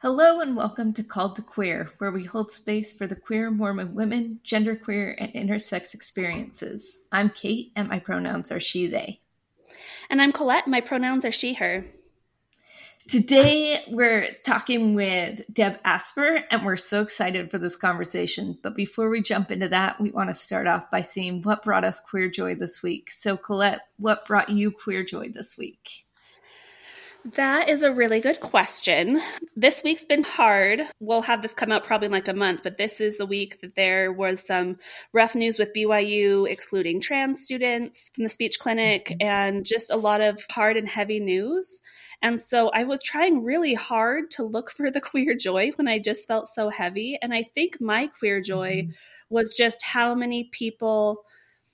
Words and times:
Hello 0.00 0.40
and 0.40 0.54
welcome 0.54 0.92
to 0.92 1.02
Called 1.02 1.34
to 1.34 1.42
Queer, 1.42 1.90
where 1.98 2.12
we 2.12 2.22
hold 2.22 2.52
space 2.52 2.92
for 2.92 3.08
the 3.08 3.16
queer 3.16 3.50
Mormon 3.50 3.96
women, 3.96 4.38
genderqueer, 4.44 5.16
and 5.18 5.32
intersex 5.32 5.92
experiences. 5.92 7.00
I'm 7.10 7.30
Kate, 7.30 7.72
and 7.74 7.88
my 7.88 7.98
pronouns 7.98 8.52
are 8.52 8.60
she, 8.60 8.86
they. 8.86 9.18
And 10.08 10.22
I'm 10.22 10.30
Colette, 10.30 10.68
my 10.68 10.80
pronouns 10.80 11.24
are 11.24 11.32
she, 11.32 11.54
her. 11.54 11.84
Today, 13.08 13.82
we're 13.88 14.28
talking 14.44 14.94
with 14.94 15.42
Deb 15.52 15.80
Asper, 15.84 16.44
and 16.52 16.64
we're 16.64 16.76
so 16.76 17.00
excited 17.00 17.50
for 17.50 17.58
this 17.58 17.74
conversation. 17.74 18.56
But 18.62 18.76
before 18.76 19.08
we 19.08 19.20
jump 19.20 19.50
into 19.50 19.68
that, 19.70 20.00
we 20.00 20.12
want 20.12 20.30
to 20.30 20.34
start 20.34 20.68
off 20.68 20.92
by 20.92 21.02
seeing 21.02 21.42
what 21.42 21.64
brought 21.64 21.84
us 21.84 21.98
queer 21.98 22.30
joy 22.30 22.54
this 22.54 22.84
week. 22.84 23.10
So, 23.10 23.36
Colette, 23.36 23.80
what 23.96 24.28
brought 24.28 24.48
you 24.48 24.70
queer 24.70 25.02
joy 25.02 25.30
this 25.30 25.58
week? 25.58 26.06
That 27.24 27.68
is 27.68 27.82
a 27.82 27.92
really 27.92 28.20
good 28.20 28.40
question. 28.40 29.20
This 29.56 29.82
week's 29.82 30.04
been 30.04 30.22
hard. 30.22 30.82
We'll 31.00 31.22
have 31.22 31.42
this 31.42 31.52
come 31.52 31.72
out 31.72 31.84
probably 31.84 32.06
in 32.06 32.12
like 32.12 32.28
a 32.28 32.32
month, 32.32 32.62
but 32.62 32.78
this 32.78 33.00
is 33.00 33.18
the 33.18 33.26
week 33.26 33.60
that 33.60 33.74
there 33.74 34.12
was 34.12 34.46
some 34.46 34.78
rough 35.12 35.34
news 35.34 35.58
with 35.58 35.74
BYU 35.74 36.48
excluding 36.48 37.00
trans 37.00 37.42
students 37.42 38.10
from 38.14 38.22
the 38.24 38.30
speech 38.30 38.58
clinic 38.58 39.06
mm-hmm. 39.06 39.26
and 39.26 39.66
just 39.66 39.90
a 39.90 39.96
lot 39.96 40.20
of 40.20 40.44
hard 40.50 40.76
and 40.76 40.88
heavy 40.88 41.18
news. 41.20 41.82
And 42.22 42.40
so 42.40 42.70
I 42.70 42.84
was 42.84 43.00
trying 43.02 43.44
really 43.44 43.74
hard 43.74 44.30
to 44.32 44.44
look 44.44 44.70
for 44.70 44.90
the 44.90 45.00
queer 45.10 45.34
joy 45.34 45.72
when 45.76 45.88
I 45.88 45.98
just 45.98 46.28
felt 46.28 46.48
so 46.48 46.70
heavy. 46.70 47.18
And 47.20 47.34
I 47.34 47.42
think 47.54 47.80
my 47.80 48.06
queer 48.06 48.40
joy 48.40 48.82
mm-hmm. 48.82 48.90
was 49.28 49.54
just 49.54 49.82
how 49.82 50.14
many 50.14 50.44
people 50.52 51.24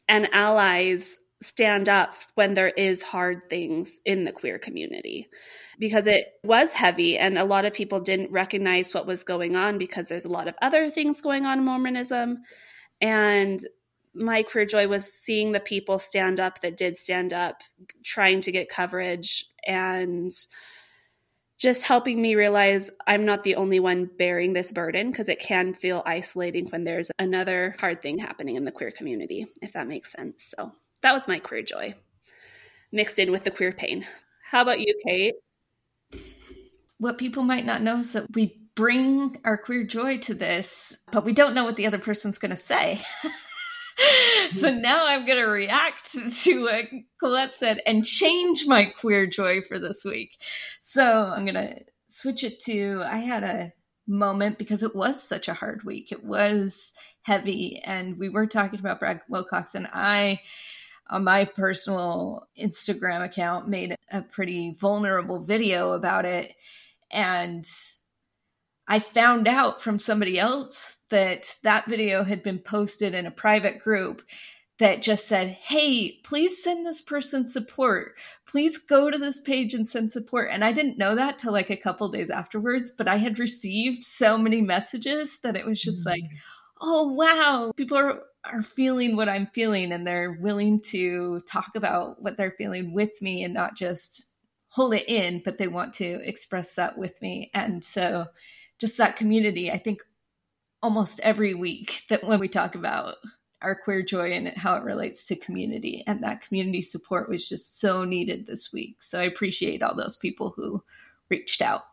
and 0.08 0.28
allies 0.32 1.18
stand 1.44 1.88
up 1.88 2.14
when 2.34 2.54
there 2.54 2.68
is 2.68 3.02
hard 3.02 3.48
things 3.48 4.00
in 4.04 4.24
the 4.24 4.32
queer 4.32 4.58
community 4.58 5.28
because 5.78 6.06
it 6.06 6.26
was 6.42 6.72
heavy 6.72 7.18
and 7.18 7.38
a 7.38 7.44
lot 7.44 7.64
of 7.64 7.72
people 7.72 8.00
didn't 8.00 8.30
recognize 8.30 8.94
what 8.94 9.06
was 9.06 9.24
going 9.24 9.56
on 9.56 9.78
because 9.78 10.06
there's 10.08 10.24
a 10.24 10.30
lot 10.30 10.48
of 10.48 10.54
other 10.62 10.90
things 10.90 11.20
going 11.20 11.44
on 11.44 11.58
in 11.58 11.64
Mormonism 11.64 12.38
and 13.00 13.60
my 14.14 14.42
queer 14.42 14.64
joy 14.64 14.86
was 14.86 15.12
seeing 15.12 15.52
the 15.52 15.60
people 15.60 15.98
stand 15.98 16.38
up 16.38 16.60
that 16.60 16.76
did 16.76 16.96
stand 16.96 17.32
up 17.32 17.62
trying 18.04 18.40
to 18.40 18.52
get 18.52 18.68
coverage 18.68 19.44
and 19.66 20.32
just 21.58 21.84
helping 21.84 22.20
me 22.20 22.34
realize 22.34 22.90
I'm 23.06 23.24
not 23.24 23.42
the 23.42 23.56
only 23.56 23.80
one 23.80 24.10
bearing 24.18 24.52
this 24.52 24.72
burden 24.72 25.10
because 25.10 25.28
it 25.28 25.40
can 25.40 25.72
feel 25.74 26.02
isolating 26.04 26.66
when 26.68 26.84
there's 26.84 27.10
another 27.18 27.76
hard 27.78 28.02
thing 28.02 28.18
happening 28.18 28.56
in 28.56 28.64
the 28.64 28.72
queer 28.72 28.90
community, 28.90 29.46
if 29.62 29.72
that 29.72 29.88
makes 29.88 30.12
sense. 30.12 30.52
So 30.56 30.72
that 31.04 31.12
was 31.12 31.28
my 31.28 31.38
queer 31.38 31.60
joy 31.60 31.94
mixed 32.90 33.18
in 33.18 33.30
with 33.30 33.44
the 33.44 33.50
queer 33.50 33.72
pain. 33.72 34.06
How 34.50 34.62
about 34.62 34.80
you, 34.80 34.98
Kate? 35.06 35.34
What 36.96 37.18
people 37.18 37.42
might 37.42 37.66
not 37.66 37.82
know 37.82 37.98
is 37.98 38.14
that 38.14 38.34
we 38.34 38.58
bring 38.74 39.38
our 39.44 39.58
queer 39.58 39.84
joy 39.84 40.16
to 40.18 40.32
this, 40.32 40.96
but 41.12 41.26
we 41.26 41.34
don't 41.34 41.54
know 41.54 41.64
what 41.64 41.76
the 41.76 41.86
other 41.86 41.98
person's 41.98 42.38
going 42.38 42.52
to 42.52 42.56
say. 42.56 43.02
so 44.52 44.74
now 44.74 45.06
I'm 45.06 45.26
going 45.26 45.44
to 45.44 45.50
react 45.50 46.12
to 46.44 46.62
what 46.62 46.86
Colette 47.20 47.54
said 47.54 47.82
and 47.86 48.06
change 48.06 48.66
my 48.66 48.86
queer 48.86 49.26
joy 49.26 49.60
for 49.60 49.78
this 49.78 50.06
week. 50.06 50.38
So 50.80 51.20
I'm 51.20 51.44
going 51.44 51.54
to 51.54 51.80
switch 52.08 52.44
it 52.44 52.62
to 52.64 53.02
I 53.04 53.18
had 53.18 53.42
a 53.44 53.72
moment 54.06 54.56
because 54.56 54.82
it 54.82 54.96
was 54.96 55.22
such 55.22 55.48
a 55.48 55.54
hard 55.54 55.82
week. 55.84 56.12
It 56.12 56.24
was 56.24 56.94
heavy, 57.24 57.82
and 57.84 58.18
we 58.18 58.30
were 58.30 58.46
talking 58.46 58.78
about 58.78 59.00
Brad 59.00 59.20
Wilcox, 59.28 59.74
and 59.74 59.86
I 59.92 60.40
on 61.08 61.24
my 61.24 61.44
personal 61.44 62.48
Instagram 62.58 63.24
account 63.24 63.68
made 63.68 63.94
a 64.10 64.22
pretty 64.22 64.74
vulnerable 64.78 65.38
video 65.38 65.92
about 65.92 66.24
it. 66.24 66.54
And 67.10 67.66
I 68.86 68.98
found 68.98 69.48
out 69.48 69.80
from 69.80 69.98
somebody 69.98 70.38
else 70.38 70.96
that 71.10 71.54
that 71.62 71.88
video 71.88 72.24
had 72.24 72.42
been 72.42 72.58
posted 72.58 73.14
in 73.14 73.26
a 73.26 73.30
private 73.30 73.78
group 73.78 74.22
that 74.78 75.02
just 75.02 75.26
said, 75.26 75.50
Hey, 75.60 76.18
please 76.24 76.62
send 76.62 76.84
this 76.84 77.00
person 77.00 77.46
support. 77.46 78.14
Please 78.46 78.78
go 78.78 79.10
to 79.10 79.18
this 79.18 79.40
page 79.40 79.72
and 79.72 79.88
send 79.88 80.12
support. 80.12 80.50
And 80.50 80.64
I 80.64 80.72
didn't 80.72 80.98
know 80.98 81.14
that 81.14 81.38
till 81.38 81.52
like 81.52 81.70
a 81.70 81.76
couple 81.76 82.08
days 82.08 82.30
afterwards, 82.30 82.92
but 82.96 83.08
I 83.08 83.16
had 83.16 83.38
received 83.38 84.02
so 84.02 84.36
many 84.36 84.60
messages 84.60 85.38
that 85.42 85.56
it 85.56 85.64
was 85.64 85.80
just 85.80 86.06
mm-hmm. 86.06 86.22
like, 86.22 86.30
Oh, 86.80 87.12
wow. 87.12 87.72
People 87.76 87.98
are 87.98 88.20
are 88.44 88.62
feeling 88.62 89.16
what 89.16 89.28
I'm 89.28 89.46
feeling 89.46 89.92
and 89.92 90.06
they're 90.06 90.32
willing 90.32 90.80
to 90.80 91.40
talk 91.48 91.70
about 91.76 92.22
what 92.22 92.36
they're 92.36 92.54
feeling 92.58 92.92
with 92.92 93.22
me 93.22 93.42
and 93.42 93.54
not 93.54 93.74
just 93.74 94.26
hold 94.68 94.94
it 94.94 95.08
in, 95.08 95.40
but 95.44 95.56
they 95.56 95.68
want 95.68 95.94
to 95.94 96.20
express 96.24 96.74
that 96.74 96.98
with 96.98 97.20
me. 97.22 97.50
And 97.54 97.82
so 97.82 98.26
just 98.78 98.98
that 98.98 99.16
community, 99.16 99.70
I 99.70 99.78
think 99.78 100.00
almost 100.82 101.20
every 101.20 101.54
week 101.54 102.02
that 102.10 102.24
when 102.24 102.38
we 102.38 102.48
talk 102.48 102.74
about 102.74 103.16
our 103.62 103.74
queer 103.74 104.02
joy 104.02 104.32
and 104.32 104.48
how 104.48 104.76
it 104.76 104.82
relates 104.82 105.24
to 105.24 105.36
community 105.36 106.04
and 106.06 106.22
that 106.22 106.42
community 106.42 106.82
support 106.82 107.30
was 107.30 107.48
just 107.48 107.80
so 107.80 108.04
needed 108.04 108.46
this 108.46 108.72
week. 108.72 109.02
So 109.02 109.18
I 109.20 109.24
appreciate 109.24 109.82
all 109.82 109.94
those 109.94 110.18
people 110.18 110.52
who 110.54 110.82
reached 111.30 111.62
out. 111.62 111.84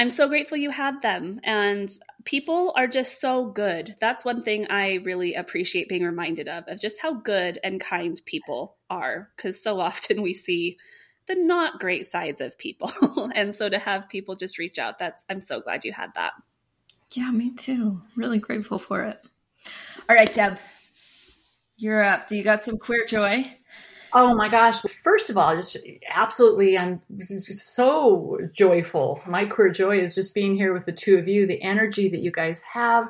I'm 0.00 0.08
so 0.08 0.28
grateful 0.28 0.56
you 0.56 0.70
had 0.70 1.02
them. 1.02 1.40
And 1.44 1.90
people 2.24 2.72
are 2.74 2.86
just 2.86 3.20
so 3.20 3.44
good. 3.44 3.96
That's 4.00 4.24
one 4.24 4.42
thing 4.42 4.66
I 4.70 4.94
really 5.04 5.34
appreciate 5.34 5.90
being 5.90 6.04
reminded 6.04 6.48
of, 6.48 6.64
of 6.68 6.80
just 6.80 7.02
how 7.02 7.12
good 7.12 7.58
and 7.62 7.78
kind 7.78 8.18
people 8.24 8.78
are. 8.88 9.28
Because 9.36 9.62
so 9.62 9.78
often 9.80 10.22
we 10.22 10.32
see 10.32 10.78
the 11.26 11.34
not 11.34 11.80
great 11.80 12.06
sides 12.06 12.40
of 12.40 12.56
people. 12.56 12.90
and 13.34 13.54
so 13.54 13.68
to 13.68 13.78
have 13.78 14.08
people 14.08 14.36
just 14.36 14.58
reach 14.58 14.78
out, 14.78 14.98
that's, 14.98 15.22
I'm 15.28 15.42
so 15.42 15.60
glad 15.60 15.84
you 15.84 15.92
had 15.92 16.14
that. 16.14 16.32
Yeah, 17.10 17.30
me 17.30 17.54
too. 17.54 18.00
Really 18.16 18.38
grateful 18.38 18.78
for 18.78 19.04
it. 19.04 19.18
All 20.08 20.16
right, 20.16 20.32
Deb, 20.32 20.58
you're 21.76 22.02
up. 22.02 22.26
Do 22.26 22.36
you 22.36 22.42
got 22.42 22.64
some 22.64 22.78
queer 22.78 23.04
joy? 23.04 23.54
Oh 24.12 24.34
my 24.34 24.48
gosh. 24.48 24.80
First 25.04 25.30
of 25.30 25.36
all, 25.36 25.54
just 25.56 25.76
absolutely, 26.10 26.76
I'm 26.76 27.00
so 27.20 28.38
joyful. 28.52 29.22
My 29.26 29.44
queer 29.44 29.70
joy 29.70 30.00
is 30.00 30.14
just 30.14 30.34
being 30.34 30.54
here 30.54 30.72
with 30.72 30.86
the 30.86 30.92
two 30.92 31.16
of 31.16 31.28
you, 31.28 31.46
the 31.46 31.62
energy 31.62 32.08
that 32.08 32.20
you 32.20 32.32
guys 32.32 32.60
have 32.62 33.08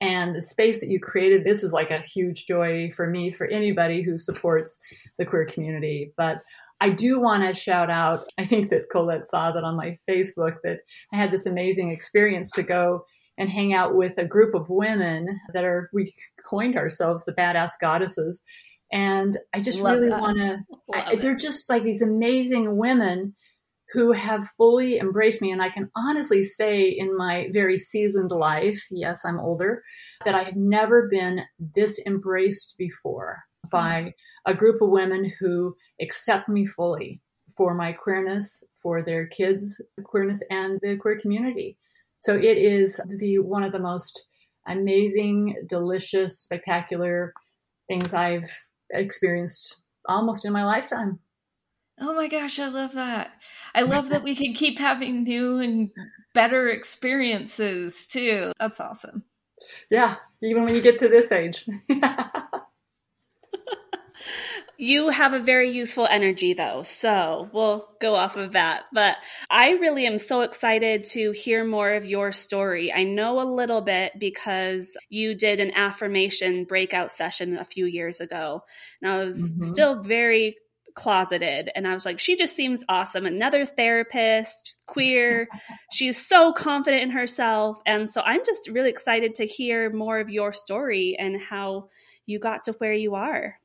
and 0.00 0.34
the 0.34 0.42
space 0.42 0.80
that 0.80 0.88
you 0.88 0.98
created. 0.98 1.44
This 1.44 1.62
is 1.62 1.72
like 1.72 1.90
a 1.90 2.00
huge 2.00 2.46
joy 2.46 2.90
for 2.96 3.06
me, 3.06 3.30
for 3.30 3.46
anybody 3.46 4.02
who 4.02 4.18
supports 4.18 4.78
the 5.18 5.26
queer 5.26 5.46
community. 5.46 6.12
But 6.16 6.42
I 6.80 6.90
do 6.90 7.20
want 7.20 7.46
to 7.46 7.54
shout 7.54 7.90
out, 7.90 8.24
I 8.38 8.46
think 8.46 8.70
that 8.70 8.88
Colette 8.90 9.26
saw 9.26 9.52
that 9.52 9.64
on 9.64 9.76
my 9.76 9.98
Facebook, 10.08 10.56
that 10.64 10.78
I 11.12 11.16
had 11.16 11.30
this 11.30 11.46
amazing 11.46 11.92
experience 11.92 12.50
to 12.52 12.62
go 12.62 13.04
and 13.38 13.48
hang 13.48 13.72
out 13.72 13.94
with 13.94 14.18
a 14.18 14.24
group 14.24 14.54
of 14.54 14.68
women 14.68 15.38
that 15.52 15.64
are, 15.64 15.90
we 15.92 16.12
coined 16.48 16.76
ourselves 16.76 17.24
the 17.24 17.32
badass 17.32 17.72
goddesses 17.80 18.40
and 18.92 19.36
I 19.54 19.60
just 19.60 19.80
Love 19.80 20.00
really 20.00 20.10
want 20.10 20.38
to, 20.38 21.16
they're 21.16 21.34
just 21.34 21.68
like 21.68 21.82
these 21.82 22.02
amazing 22.02 22.76
women 22.76 23.34
who 23.92 24.12
have 24.12 24.48
fully 24.56 24.98
embraced 24.98 25.42
me. 25.42 25.50
And 25.50 25.62
I 25.62 25.68
can 25.68 25.90
honestly 25.96 26.44
say, 26.44 26.88
in 26.88 27.16
my 27.16 27.48
very 27.52 27.76
seasoned 27.76 28.30
life, 28.30 28.84
yes, 28.90 29.22
I'm 29.24 29.40
older, 29.40 29.82
that 30.24 30.34
I 30.34 30.44
have 30.44 30.56
never 30.56 31.08
been 31.08 31.42
this 31.58 32.00
embraced 32.06 32.74
before 32.78 33.42
by 33.70 34.14
a 34.46 34.54
group 34.54 34.80
of 34.80 34.90
women 34.90 35.32
who 35.38 35.74
accept 36.00 36.48
me 36.48 36.66
fully 36.66 37.20
for 37.56 37.74
my 37.74 37.92
queerness, 37.92 38.62
for 38.82 39.02
their 39.02 39.26
kids' 39.26 39.80
queerness, 40.04 40.40
and 40.50 40.78
the 40.82 40.96
queer 40.96 41.18
community. 41.20 41.76
So 42.18 42.36
it 42.36 42.58
is 42.58 43.00
the 43.18 43.38
one 43.38 43.62
of 43.62 43.72
the 43.72 43.80
most 43.80 44.26
amazing, 44.66 45.56
delicious, 45.68 46.38
spectacular 46.38 47.32
things 47.88 48.14
I've 48.14 48.50
experienced 48.92 49.82
almost 50.06 50.44
in 50.44 50.52
my 50.52 50.64
lifetime. 50.64 51.18
Oh 52.00 52.14
my 52.14 52.28
gosh, 52.28 52.58
I 52.58 52.68
love 52.68 52.92
that. 52.92 53.32
I 53.74 53.82
love 53.82 54.08
that 54.08 54.22
we 54.22 54.34
can 54.34 54.54
keep 54.54 54.78
having 54.78 55.22
new 55.22 55.58
and 55.58 55.90
better 56.34 56.68
experiences 56.68 58.06
too. 58.06 58.52
That's 58.58 58.80
awesome. 58.80 59.24
Yeah, 59.90 60.16
even 60.42 60.64
when 60.64 60.74
you 60.74 60.80
get 60.80 60.98
to 61.00 61.08
this 61.08 61.30
age. 61.30 61.66
You 64.80 65.10
have 65.10 65.34
a 65.34 65.38
very 65.38 65.72
youthful 65.72 66.06
energy, 66.10 66.54
though, 66.54 66.84
so 66.84 67.50
we'll 67.52 67.86
go 68.00 68.14
off 68.14 68.38
of 68.38 68.52
that. 68.52 68.84
But 68.94 69.18
I 69.50 69.72
really 69.72 70.06
am 70.06 70.18
so 70.18 70.40
excited 70.40 71.04
to 71.10 71.32
hear 71.32 71.66
more 71.66 71.92
of 71.92 72.06
your 72.06 72.32
story. 72.32 72.90
I 72.90 73.04
know 73.04 73.42
a 73.42 73.44
little 73.44 73.82
bit 73.82 74.18
because 74.18 74.96
you 75.10 75.34
did 75.34 75.60
an 75.60 75.72
affirmation 75.74 76.64
breakout 76.64 77.12
session 77.12 77.58
a 77.58 77.64
few 77.66 77.84
years 77.84 78.22
ago, 78.22 78.62
and 79.02 79.12
I 79.12 79.22
was 79.22 79.52
mm-hmm. 79.52 79.64
still 79.64 80.02
very 80.02 80.56
closeted 80.94 81.70
and 81.76 81.86
I 81.86 81.92
was 81.92 82.04
like 82.04 82.18
she 82.18 82.34
just 82.34 82.56
seems 82.56 82.84
awesome 82.88 83.24
another 83.24 83.64
therapist 83.64 84.76
queer 84.88 85.46
she's 85.92 86.26
so 86.26 86.52
confident 86.52 87.04
in 87.04 87.10
herself 87.10 87.80
and 87.86 88.10
so 88.10 88.20
I'm 88.22 88.44
just 88.44 88.68
really 88.68 88.90
excited 88.90 89.36
to 89.36 89.46
hear 89.46 89.92
more 89.92 90.18
of 90.18 90.30
your 90.30 90.52
story 90.52 91.16
and 91.16 91.40
how 91.40 91.90
you 92.26 92.40
got 92.40 92.64
to 92.64 92.72
where 92.72 92.92
you 92.92 93.14
are 93.14 93.59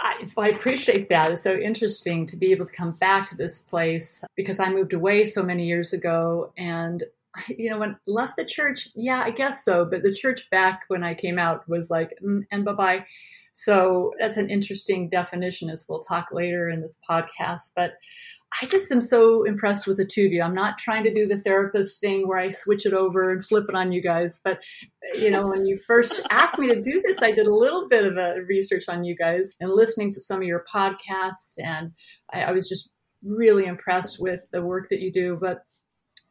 I, 0.00 0.26
I, 0.36 0.48
appreciate 0.48 1.08
that. 1.10 1.30
It's 1.30 1.42
so 1.42 1.54
interesting 1.54 2.26
to 2.26 2.36
be 2.36 2.52
able 2.52 2.66
to 2.66 2.72
come 2.72 2.92
back 2.92 3.28
to 3.28 3.36
this 3.36 3.58
place 3.58 4.24
because 4.34 4.58
I 4.58 4.70
moved 4.70 4.92
away 4.92 5.24
so 5.24 5.42
many 5.42 5.66
years 5.66 5.92
ago. 5.92 6.52
And, 6.56 7.04
you 7.48 7.70
know, 7.70 7.78
when 7.78 7.96
left 8.06 8.36
the 8.36 8.44
church, 8.44 8.88
yeah, 8.94 9.22
I 9.22 9.30
guess 9.30 9.64
so. 9.64 9.84
But 9.84 10.02
the 10.02 10.14
church 10.14 10.48
back 10.50 10.82
when 10.88 11.04
I 11.04 11.14
came 11.14 11.38
out 11.38 11.68
was 11.68 11.90
like, 11.90 12.12
mm, 12.24 12.44
and 12.50 12.64
bye 12.64 12.72
bye. 12.72 13.06
So 13.52 14.12
that's 14.18 14.36
an 14.36 14.48
interesting 14.48 15.08
definition, 15.08 15.70
as 15.70 15.84
we'll 15.88 16.02
talk 16.02 16.28
later 16.32 16.70
in 16.70 16.80
this 16.80 16.96
podcast. 17.08 17.72
But 17.74 17.94
I 18.60 18.66
just 18.66 18.90
am 18.90 19.00
so 19.00 19.44
impressed 19.44 19.86
with 19.86 19.96
the 19.96 20.04
two 20.04 20.26
of 20.26 20.32
you. 20.32 20.42
I'm 20.42 20.54
not 20.54 20.78
trying 20.78 21.04
to 21.04 21.14
do 21.14 21.26
the 21.26 21.40
therapist 21.40 22.00
thing 22.00 22.26
where 22.26 22.38
I 22.38 22.50
switch 22.50 22.84
it 22.84 22.92
over 22.92 23.30
and 23.30 23.44
flip 23.44 23.66
it 23.68 23.74
on 23.74 23.92
you 23.92 24.02
guys. 24.02 24.40
But, 24.42 24.62
you 25.14 25.30
know, 25.30 25.48
when 25.48 25.66
you 25.66 25.78
first 25.86 26.20
asked 26.30 26.58
me 26.58 26.68
to 26.68 26.80
do 26.80 27.02
this, 27.04 27.22
I 27.22 27.32
did 27.32 27.46
a 27.46 27.54
little 27.54 27.88
bit 27.88 28.04
of 28.04 28.16
a 28.16 28.42
research 28.46 28.84
on 28.88 29.04
you 29.04 29.16
guys 29.16 29.52
and 29.60 29.70
listening 29.70 30.10
to 30.12 30.20
some 30.20 30.38
of 30.38 30.46
your 30.46 30.64
podcasts. 30.72 31.54
And 31.58 31.92
I, 32.32 32.42
I 32.42 32.52
was 32.52 32.68
just 32.68 32.90
really 33.24 33.66
impressed 33.66 34.20
with 34.20 34.40
the 34.52 34.62
work 34.62 34.88
that 34.90 35.00
you 35.00 35.12
do. 35.12 35.38
But 35.40 35.64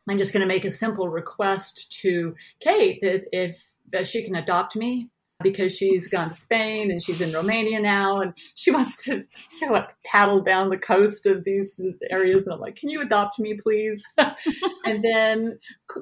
I'm 0.09 0.17
just 0.17 0.33
going 0.33 0.41
to 0.41 0.47
make 0.47 0.65
a 0.65 0.71
simple 0.71 1.09
request 1.09 1.95
to 2.01 2.35
Kate 2.59 2.99
that 3.01 3.25
if, 3.31 3.63
if 3.91 4.07
she 4.07 4.23
can 4.23 4.35
adopt 4.35 4.75
me 4.75 5.09
because 5.41 5.75
she's 5.75 6.07
gone 6.07 6.29
to 6.29 6.35
Spain 6.35 6.91
and 6.91 7.01
she's 7.01 7.21
in 7.21 7.31
Romania 7.31 7.79
now 7.79 8.17
and 8.17 8.33
she 8.55 8.71
wants 8.79 9.03
to 9.03 9.23
you 9.61 9.69
know, 9.69 9.85
paddle 10.05 10.41
down 10.41 10.69
the 10.69 10.77
coast 10.77 11.25
of 11.25 11.43
these 11.43 11.79
areas. 12.09 12.45
And 12.45 12.53
I'm 12.53 12.59
like, 12.59 12.75
can 12.75 12.89
you 12.89 13.01
adopt 13.01 13.39
me, 13.39 13.57
please? 13.61 14.03
and 14.17 15.03
then, 15.03 15.57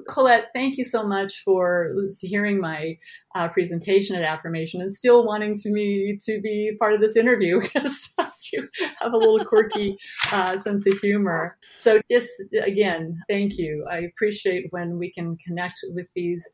Colette, 0.08 0.46
thank 0.54 0.76
you 0.76 0.84
so 0.84 1.06
much 1.06 1.42
for 1.44 1.94
hearing 2.20 2.60
my 2.60 2.96
uh, 3.34 3.48
presentation 3.48 4.16
at 4.16 4.22
Affirmation 4.22 4.80
and 4.80 4.92
still 4.92 5.24
wanting 5.24 5.54
to 5.56 5.70
me 5.70 6.18
to 6.24 6.40
be 6.40 6.72
part 6.78 6.94
of 6.94 7.00
this 7.00 7.16
interview 7.16 7.60
because 7.60 8.14
you 8.52 8.68
have 9.00 9.12
a 9.12 9.16
little 9.16 9.44
quirky 9.44 9.96
uh, 10.32 10.58
sense 10.58 10.86
of 10.86 10.98
humor. 10.98 11.56
So 11.74 11.98
just 12.10 12.30
again, 12.62 13.20
thank 13.28 13.58
you. 13.58 13.86
I 13.90 13.98
appreciate 13.98 14.66
when 14.70 14.98
we 14.98 15.12
can 15.12 15.36
connect 15.36 15.74
with 15.90 16.06
these 16.14 16.48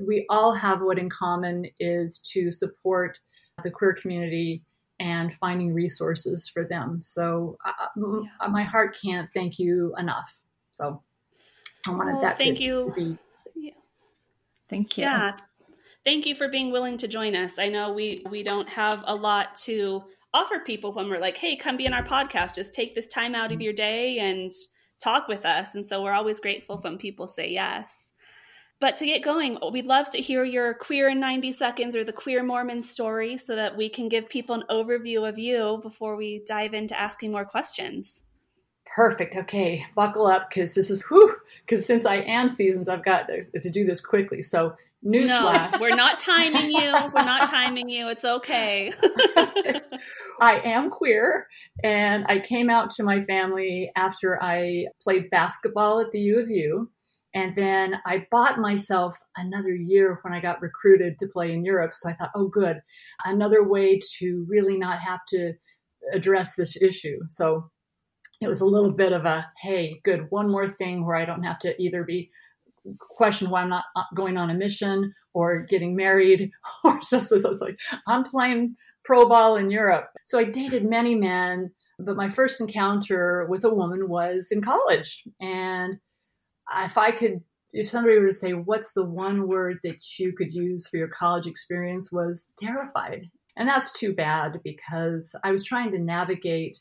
we 0.00 0.26
all 0.28 0.52
have 0.52 0.80
what 0.80 0.98
in 0.98 1.08
common 1.10 1.66
is 1.78 2.18
to 2.32 2.50
support 2.50 3.18
the 3.62 3.70
queer 3.70 3.94
community 3.94 4.62
and 5.00 5.34
finding 5.34 5.72
resources 5.72 6.48
for 6.48 6.64
them. 6.64 7.00
So 7.02 7.56
uh, 7.64 7.86
yeah. 7.96 8.48
my 8.48 8.62
heart 8.62 8.96
can't 9.02 9.28
thank 9.34 9.58
you 9.58 9.94
enough. 9.98 10.32
So 10.72 11.02
I 11.86 11.90
wanted 11.90 12.12
well, 12.14 12.22
that. 12.22 12.38
Thank 12.38 12.58
to, 12.58 12.64
you. 12.64 12.92
To 12.94 13.00
be... 13.00 13.18
yeah. 13.54 13.72
Thank 14.68 14.98
you. 14.98 15.04
Yeah. 15.04 15.36
Thank 16.04 16.26
you 16.26 16.34
for 16.34 16.48
being 16.48 16.70
willing 16.70 16.98
to 16.98 17.08
join 17.08 17.34
us. 17.34 17.58
I 17.58 17.68
know 17.68 17.92
we 17.92 18.24
we 18.30 18.42
don't 18.42 18.68
have 18.68 19.02
a 19.06 19.14
lot 19.14 19.56
to 19.64 20.04
offer 20.34 20.58
people 20.60 20.92
when 20.92 21.08
we're 21.08 21.18
like, 21.18 21.38
"Hey, 21.38 21.56
come 21.56 21.76
be 21.76 21.86
in 21.86 21.94
our 21.94 22.04
podcast. 22.04 22.54
Just 22.54 22.74
take 22.74 22.94
this 22.94 23.06
time 23.06 23.34
out 23.34 23.52
of 23.52 23.62
your 23.62 23.72
day 23.72 24.18
and 24.18 24.52
talk 25.02 25.28
with 25.28 25.46
us." 25.46 25.74
And 25.74 25.84
so 25.84 26.02
we're 26.02 26.12
always 26.12 26.40
grateful 26.40 26.78
when 26.78 26.98
people 26.98 27.26
say 27.26 27.50
yes. 27.50 28.03
But 28.84 28.98
to 28.98 29.06
get 29.06 29.22
going, 29.22 29.56
we'd 29.72 29.86
love 29.86 30.10
to 30.10 30.18
hear 30.18 30.44
your 30.44 30.74
queer 30.74 31.08
in 31.08 31.18
90 31.18 31.52
seconds 31.52 31.96
or 31.96 32.04
the 32.04 32.12
queer 32.12 32.42
Mormon 32.42 32.82
story 32.82 33.38
so 33.38 33.56
that 33.56 33.78
we 33.78 33.88
can 33.88 34.10
give 34.10 34.28
people 34.28 34.54
an 34.54 34.64
overview 34.68 35.26
of 35.26 35.38
you 35.38 35.78
before 35.80 36.16
we 36.16 36.42
dive 36.46 36.74
into 36.74 36.94
asking 37.00 37.30
more 37.30 37.46
questions. 37.46 38.24
Perfect. 38.94 39.36
Okay, 39.36 39.86
buckle 39.96 40.26
up 40.26 40.50
because 40.50 40.74
this 40.74 40.90
is 40.90 41.00
whew. 41.08 41.34
Because 41.64 41.86
since 41.86 42.04
I 42.04 42.16
am 42.16 42.46
seasons, 42.50 42.90
I've 42.90 43.06
got 43.06 43.26
to, 43.28 43.46
to 43.58 43.70
do 43.70 43.86
this 43.86 44.02
quickly. 44.02 44.42
So 44.42 44.74
newsflash: 45.02 45.72
no, 45.72 45.78
we're 45.80 45.96
not 45.96 46.18
timing 46.18 46.70
you. 46.70 46.92
We're 46.92 47.24
not 47.24 47.48
timing 47.48 47.88
you. 47.88 48.10
It's 48.10 48.26
okay. 48.26 48.92
I 50.42 50.60
am 50.62 50.90
queer, 50.90 51.46
and 51.82 52.26
I 52.28 52.38
came 52.38 52.68
out 52.68 52.90
to 52.96 53.02
my 53.02 53.24
family 53.24 53.90
after 53.96 54.38
I 54.42 54.88
played 55.02 55.30
basketball 55.30 56.00
at 56.00 56.12
the 56.12 56.20
U 56.20 56.38
of 56.38 56.50
U 56.50 56.90
and 57.34 57.56
then 57.56 57.96
I 58.06 58.26
bought 58.30 58.60
myself 58.60 59.18
another 59.36 59.74
year 59.74 60.20
when 60.22 60.32
I 60.32 60.40
got 60.40 60.62
recruited 60.62 61.18
to 61.18 61.26
play 61.26 61.52
in 61.52 61.64
Europe. 61.64 61.92
So 61.92 62.08
I 62.08 62.14
thought, 62.14 62.30
oh, 62.34 62.46
good, 62.46 62.80
another 63.24 63.64
way 63.64 63.98
to 64.18 64.46
really 64.48 64.78
not 64.78 65.00
have 65.00 65.20
to 65.28 65.54
address 66.12 66.54
this 66.54 66.76
issue. 66.80 67.18
So 67.28 67.70
it 68.40 68.46
was 68.46 68.60
a 68.60 68.66
little 68.66 68.92
bit 68.92 69.12
of 69.12 69.24
a, 69.24 69.50
hey, 69.60 70.00
good, 70.04 70.26
one 70.30 70.48
more 70.48 70.68
thing 70.68 71.04
where 71.04 71.16
I 71.16 71.24
don't 71.24 71.42
have 71.42 71.58
to 71.60 71.82
either 71.82 72.04
be 72.04 72.30
questioned 72.98 73.50
why 73.50 73.62
I'm 73.62 73.68
not 73.68 73.84
uh, 73.96 74.02
going 74.14 74.36
on 74.36 74.50
a 74.50 74.54
mission 74.54 75.12
or 75.32 75.62
getting 75.62 75.96
married 75.96 76.50
or 76.84 77.02
so. 77.02 77.20
So, 77.20 77.38
so 77.38 77.50
it's 77.50 77.60
like, 77.60 77.78
I'm 78.06 78.22
playing 78.22 78.76
pro 79.04 79.28
ball 79.28 79.56
in 79.56 79.70
Europe. 79.70 80.06
So 80.24 80.38
I 80.38 80.44
dated 80.44 80.88
many 80.88 81.16
men, 81.16 81.70
but 81.98 82.16
my 82.16 82.30
first 82.30 82.60
encounter 82.60 83.46
with 83.48 83.64
a 83.64 83.74
woman 83.74 84.08
was 84.08 84.48
in 84.52 84.62
college. 84.62 85.24
And 85.40 85.98
if 86.78 86.96
I 86.98 87.10
could, 87.10 87.40
if 87.72 87.88
somebody 87.88 88.18
were 88.18 88.28
to 88.28 88.32
say, 88.32 88.52
what's 88.52 88.92
the 88.92 89.04
one 89.04 89.48
word 89.48 89.78
that 89.84 90.18
you 90.18 90.32
could 90.32 90.52
use 90.52 90.86
for 90.86 90.96
your 90.96 91.08
college 91.08 91.46
experience 91.46 92.12
was 92.12 92.52
terrified. 92.58 93.26
And 93.56 93.68
that's 93.68 93.92
too 93.92 94.14
bad 94.14 94.60
because 94.64 95.34
I 95.44 95.52
was 95.52 95.64
trying 95.64 95.92
to 95.92 95.98
navigate 95.98 96.78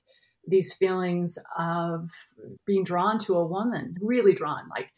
these 0.47 0.74
feelings 0.74 1.38
of 1.57 2.09
being 2.65 2.83
drawn 2.83 3.18
to 3.19 3.35
a 3.35 3.45
woman, 3.45 3.95
really 4.01 4.33
drawn. 4.33 4.68
Like 4.69 4.89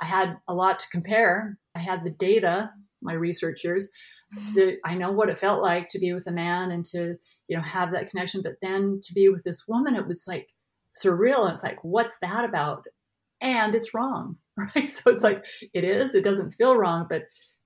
I 0.00 0.06
had 0.06 0.36
a 0.48 0.54
lot 0.54 0.78
to 0.80 0.88
compare. 0.90 1.58
I 1.74 1.78
had 1.78 2.04
the 2.04 2.10
data, 2.10 2.70
my 3.00 3.14
research 3.14 3.64
years. 3.64 3.88
Mm-hmm. 4.36 4.54
To, 4.54 4.76
I 4.84 4.94
know 4.94 5.10
what 5.10 5.28
it 5.28 5.38
felt 5.38 5.62
like 5.62 5.88
to 5.88 5.98
be 5.98 6.12
with 6.12 6.26
a 6.26 6.32
man 6.32 6.70
and 6.70 6.84
to, 6.86 7.16
you 7.48 7.56
know, 7.56 7.62
have 7.62 7.90
that 7.92 8.10
connection. 8.10 8.42
But 8.42 8.54
then 8.62 9.00
to 9.02 9.14
be 9.14 9.28
with 9.28 9.42
this 9.42 9.66
woman, 9.66 9.96
it 9.96 10.06
was 10.06 10.24
like 10.28 10.48
surreal. 10.94 11.50
It's 11.50 11.62
like, 11.62 11.82
what's 11.82 12.14
that 12.22 12.44
about? 12.44 12.84
And 13.40 13.74
it's 13.74 13.94
wrong, 13.94 14.36
right? 14.56 14.86
So 14.86 15.10
it's 15.10 15.22
like, 15.22 15.44
it 15.72 15.84
is, 15.84 16.14
it 16.14 16.24
doesn't 16.24 16.52
feel 16.52 16.76
wrong, 16.76 17.06
but 17.08 17.22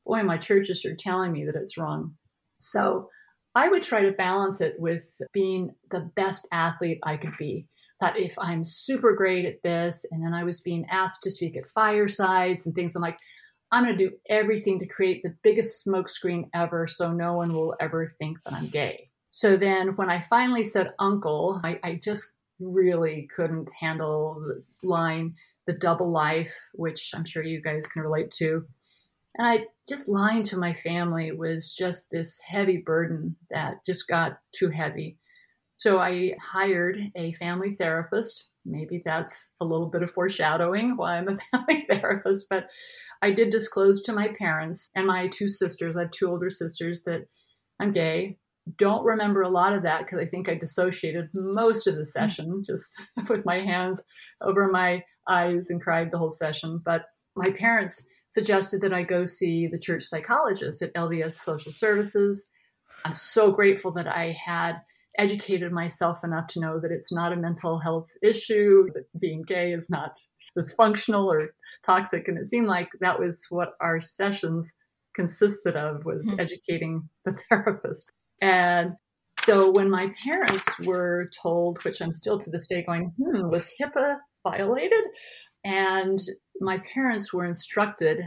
boy, 0.06 0.22
my 0.22 0.36
churches 0.36 0.84
are 0.84 0.94
telling 0.94 1.32
me 1.32 1.44
that 1.44 1.56
it's 1.56 1.78
wrong. 1.78 2.14
So 2.58 3.08
I 3.54 3.68
would 3.68 3.82
try 3.82 4.02
to 4.02 4.12
balance 4.12 4.60
it 4.60 4.74
with 4.78 5.08
being 5.32 5.74
the 5.90 6.10
best 6.16 6.46
athlete 6.52 6.98
I 7.02 7.16
could 7.16 7.36
be. 7.38 7.66
That 8.00 8.18
if 8.18 8.34
I'm 8.38 8.64
super 8.64 9.14
great 9.14 9.44
at 9.44 9.62
this, 9.62 10.04
and 10.10 10.24
then 10.24 10.34
I 10.34 10.42
was 10.44 10.60
being 10.60 10.84
asked 10.90 11.22
to 11.22 11.30
speak 11.30 11.56
at 11.56 11.68
firesides 11.74 12.66
and 12.66 12.74
things, 12.74 12.96
I'm 12.96 13.02
like, 13.02 13.18
I'm 13.70 13.84
going 13.84 13.96
to 13.96 14.08
do 14.08 14.14
everything 14.28 14.78
to 14.80 14.86
create 14.86 15.22
the 15.22 15.34
biggest 15.42 15.86
smokescreen 15.86 16.48
ever 16.54 16.86
so 16.86 17.12
no 17.12 17.34
one 17.34 17.54
will 17.54 17.74
ever 17.80 18.14
think 18.18 18.38
that 18.44 18.52
I'm 18.52 18.68
gay. 18.68 19.08
So 19.30 19.56
then 19.56 19.96
when 19.96 20.10
I 20.10 20.20
finally 20.20 20.62
said 20.62 20.92
uncle, 20.98 21.60
I, 21.64 21.80
I 21.82 21.94
just 21.94 22.32
really 22.60 23.28
couldn't 23.34 23.68
handle 23.72 24.40
the 24.44 24.88
line 24.88 25.34
the 25.66 25.72
double 25.72 26.10
life, 26.10 26.54
which 26.72 27.10
I'm 27.14 27.24
sure 27.24 27.42
you 27.42 27.62
guys 27.62 27.86
can 27.86 28.02
relate 28.02 28.30
to. 28.32 28.64
And 29.36 29.46
I 29.46 29.66
just 29.88 30.08
lying 30.08 30.42
to 30.44 30.56
my 30.56 30.72
family 30.72 31.32
was 31.32 31.74
just 31.74 32.10
this 32.10 32.38
heavy 32.46 32.78
burden 32.78 33.36
that 33.50 33.84
just 33.84 34.06
got 34.08 34.38
too 34.52 34.68
heavy. 34.68 35.18
So 35.76 35.98
I 35.98 36.34
hired 36.40 36.98
a 37.16 37.32
family 37.32 37.74
therapist. 37.74 38.46
Maybe 38.64 39.02
that's 39.04 39.50
a 39.60 39.64
little 39.64 39.88
bit 39.88 40.02
of 40.02 40.12
foreshadowing 40.12 40.96
why 40.96 41.18
I'm 41.18 41.28
a 41.28 41.36
family 41.52 41.86
therapist, 41.90 42.46
but 42.48 42.68
I 43.22 43.32
did 43.32 43.50
disclose 43.50 44.02
to 44.02 44.12
my 44.12 44.28
parents 44.38 44.90
and 44.94 45.06
my 45.06 45.28
two 45.28 45.48
sisters, 45.48 45.96
I 45.96 46.02
have 46.02 46.10
two 46.10 46.28
older 46.28 46.50
sisters, 46.50 47.02
that 47.04 47.26
I'm 47.80 47.90
gay. 47.90 48.36
Don't 48.76 49.04
remember 49.04 49.42
a 49.42 49.48
lot 49.48 49.72
of 49.72 49.82
that 49.82 50.00
because 50.00 50.18
I 50.18 50.26
think 50.26 50.48
I 50.48 50.54
dissociated 50.54 51.28
most 51.34 51.86
of 51.86 51.96
the 51.96 52.02
mm. 52.02 52.06
session 52.06 52.62
just 52.62 53.00
with 53.28 53.44
my 53.44 53.58
hands 53.58 54.00
over 54.40 54.68
my 54.68 55.02
eyes 55.28 55.70
and 55.70 55.80
cried 55.80 56.10
the 56.10 56.18
whole 56.18 56.30
session. 56.30 56.80
But 56.84 57.06
my 57.36 57.50
parents 57.50 58.04
suggested 58.28 58.80
that 58.82 58.92
I 58.92 59.02
go 59.02 59.26
see 59.26 59.66
the 59.66 59.78
church 59.78 60.04
psychologist 60.04 60.82
at 60.82 60.94
LDS 60.94 61.34
Social 61.34 61.72
Services. 61.72 62.46
I'm 63.04 63.12
so 63.12 63.50
grateful 63.50 63.92
that 63.92 64.08
I 64.08 64.30
had 64.32 64.80
educated 65.18 65.70
myself 65.70 66.24
enough 66.24 66.48
to 66.48 66.60
know 66.60 66.80
that 66.80 66.90
it's 66.90 67.12
not 67.12 67.32
a 67.32 67.36
mental 67.36 67.78
health 67.78 68.08
issue, 68.22 68.88
that 68.94 69.04
being 69.20 69.42
gay 69.42 69.72
is 69.72 69.88
not 69.88 70.18
dysfunctional 70.58 71.26
or 71.26 71.54
toxic. 71.86 72.26
And 72.26 72.38
it 72.38 72.46
seemed 72.46 72.66
like 72.66 72.88
that 73.00 73.18
was 73.18 73.46
what 73.50 73.74
our 73.80 74.00
sessions 74.00 74.72
consisted 75.14 75.76
of 75.76 76.04
was 76.04 76.26
mm-hmm. 76.26 76.40
educating 76.40 77.08
the 77.24 77.36
therapist. 77.48 78.12
And 78.40 78.94
so 79.44 79.70
when 79.70 79.90
my 79.90 80.12
parents 80.24 80.64
were 80.80 81.30
told, 81.42 81.82
which 81.84 82.00
I'm 82.00 82.12
still 82.12 82.38
to 82.38 82.50
this 82.50 82.66
day 82.66 82.82
going, 82.82 83.12
hmm, 83.18 83.50
was 83.50 83.70
HIPAA 83.80 84.16
violated. 84.42 85.04
And 85.64 86.18
my 86.60 86.82
parents 86.92 87.32
were 87.32 87.44
instructed 87.44 88.20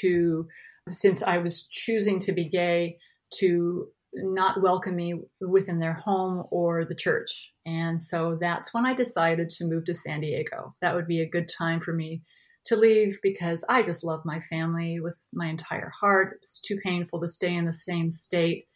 to, 0.00 0.46
since 0.90 1.22
I 1.22 1.38
was 1.38 1.66
choosing 1.70 2.18
to 2.20 2.32
be 2.32 2.48
gay, 2.48 2.98
to 3.38 3.88
not 4.14 4.60
welcome 4.60 4.94
me 4.94 5.14
within 5.40 5.78
their 5.78 5.94
home 5.94 6.44
or 6.50 6.84
the 6.84 6.94
church. 6.94 7.50
And 7.64 8.00
so 8.00 8.36
that's 8.38 8.74
when 8.74 8.84
I 8.84 8.94
decided 8.94 9.48
to 9.50 9.64
move 9.64 9.86
to 9.86 9.94
San 9.94 10.20
Diego. 10.20 10.74
That 10.82 10.94
would 10.94 11.06
be 11.06 11.22
a 11.22 11.28
good 11.28 11.48
time 11.48 11.80
for 11.80 11.94
me 11.94 12.22
to 12.66 12.76
leave 12.76 13.18
because 13.22 13.64
I 13.68 13.82
just 13.82 14.04
love 14.04 14.20
my 14.24 14.40
family 14.40 15.00
with 15.00 15.16
my 15.32 15.46
entire 15.46 15.90
heart. 15.98 16.38
It's 16.42 16.60
too 16.60 16.78
painful 16.84 17.20
to 17.20 17.28
stay 17.28 17.54
in 17.54 17.64
the 17.64 17.72
same 17.72 18.10
state. 18.10 18.66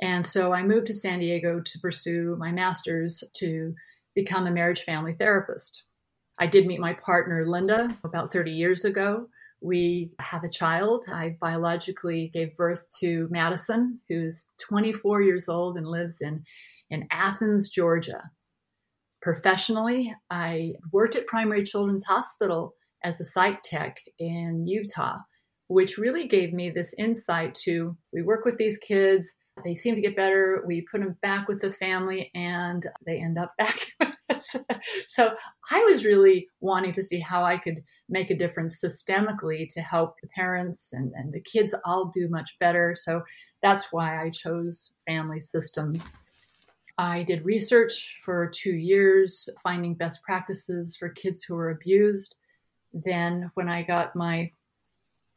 And 0.00 0.26
so 0.26 0.52
I 0.52 0.62
moved 0.62 0.86
to 0.88 0.94
San 0.94 1.20
Diego 1.20 1.60
to 1.60 1.78
pursue 1.78 2.36
my 2.38 2.52
master's 2.52 3.22
to 3.38 3.74
become 4.14 4.46
a 4.46 4.50
marriage 4.50 4.82
family 4.82 5.12
therapist. 5.12 5.84
I 6.38 6.46
did 6.46 6.66
meet 6.66 6.80
my 6.80 6.94
partner, 6.94 7.46
Linda, 7.46 7.98
about 8.04 8.32
30 8.32 8.50
years 8.50 8.84
ago. 8.84 9.28
We 9.62 10.10
have 10.20 10.44
a 10.44 10.50
child. 10.50 11.04
I 11.08 11.36
biologically 11.40 12.30
gave 12.34 12.56
birth 12.56 12.84
to 13.00 13.26
Madison, 13.30 14.00
who's 14.08 14.44
24 14.68 15.22
years 15.22 15.48
old 15.48 15.78
and 15.78 15.86
lives 15.86 16.20
in, 16.20 16.44
in 16.90 17.08
Athens, 17.10 17.70
Georgia. 17.70 18.22
Professionally, 19.22 20.14
I 20.30 20.74
worked 20.92 21.16
at 21.16 21.26
Primary 21.26 21.64
Children's 21.64 22.04
Hospital 22.04 22.74
as 23.02 23.20
a 23.20 23.24
psych 23.24 23.62
tech 23.62 23.98
in 24.18 24.66
Utah, 24.66 25.16
which 25.68 25.96
really 25.96 26.28
gave 26.28 26.52
me 26.52 26.70
this 26.70 26.94
insight 26.98 27.54
to 27.64 27.96
we 28.12 28.22
work 28.22 28.44
with 28.44 28.58
these 28.58 28.78
kids, 28.78 29.32
they 29.64 29.74
seem 29.74 29.94
to 29.94 30.00
get 30.00 30.16
better, 30.16 30.62
we 30.66 30.82
put 30.82 31.00
them 31.00 31.16
back 31.22 31.48
with 31.48 31.60
the 31.60 31.72
family, 31.72 32.30
and 32.34 32.86
they 33.06 33.18
end 33.18 33.38
up 33.38 33.54
back 33.58 33.86
so 35.06 35.34
I 35.70 35.84
was 35.84 36.04
really 36.04 36.48
wanting 36.60 36.92
to 36.92 37.02
see 37.02 37.18
how 37.18 37.44
I 37.44 37.58
could 37.58 37.82
make 38.08 38.30
a 38.30 38.36
difference 38.36 38.82
systemically 38.82 39.68
to 39.72 39.80
help 39.80 40.16
the 40.20 40.28
parents 40.28 40.92
and, 40.92 41.12
and 41.14 41.32
the 41.32 41.40
kids 41.40 41.74
all 41.84 42.06
do 42.06 42.28
much 42.28 42.56
better. 42.60 42.94
So 42.98 43.22
that's 43.62 43.92
why 43.92 44.22
I 44.22 44.30
chose 44.30 44.90
family 45.06 45.40
systems. 45.40 46.02
I 46.98 47.24
did 47.24 47.44
research 47.44 48.18
for 48.24 48.48
two 48.48 48.74
years, 48.74 49.48
finding 49.62 49.94
best 49.94 50.22
practices 50.22 50.96
for 50.96 51.10
kids 51.10 51.42
who 51.42 51.54
were 51.54 51.70
abused. 51.70 52.36
Then, 52.92 53.50
when 53.54 53.68
I 53.68 53.82
got 53.82 54.16
my 54.16 54.50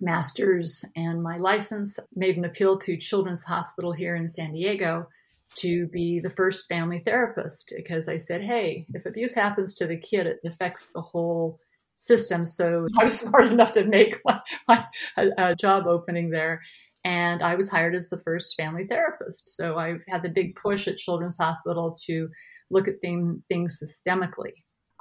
master's 0.01 0.86
and 0.96 1.22
my 1.22 1.38
license, 1.38 2.00
made 2.15 2.38
an 2.38 2.46
appeal 2.46 2.77
to 2.79 2.98
Children's 2.98 3.44
Hospital 3.44 3.91
here 3.91 4.15
in 4.15 4.27
San 4.27 4.53
Diego 4.53 5.08
to 5.56 5.88
be 5.88 6.20
the 6.20 6.29
first 6.29 6.68
family 6.68 7.00
therapist 7.00 7.74
because 7.75 8.08
I 8.08 8.18
said, 8.18 8.44
hey, 8.44 8.86
if 8.94 9.06
abuse 9.06 9.34
happens 9.34 9.74
to 9.75 9.88
the 9.88 9.98
kid, 9.98 10.27
it 10.27 10.39
affects 10.46 10.89
the 10.94 11.01
whole 11.01 11.60
system. 11.96 12.46
So 12.46 12.88
I 13.00 13.03
was 13.03 13.20
smart 13.20 13.46
enough 13.46 13.74
to 13.74 13.84
make 13.84 14.20
my, 14.25 14.41
my 14.68 15.53
job 15.56 15.88
opening 15.88 16.29
there. 16.29 16.62
And 17.06 17.41
I 17.41 17.56
was 17.56 17.70
hired 17.70 17.96
as 17.96 18.10
the 18.10 18.18
first 18.18 18.56
family 18.56 18.86
therapist. 18.86 19.56
So 19.56 19.77
I 19.77 19.96
had 20.10 20.22
the 20.22 20.29
big 20.29 20.56
push 20.56 20.88
at 20.88 20.98
Children's 20.98 21.38
Hospital 21.38 21.96
to 22.06 22.27
look 22.70 22.88
at 22.88 23.00
thing, 23.01 23.41
things 23.50 23.82
systemically. 23.82 24.51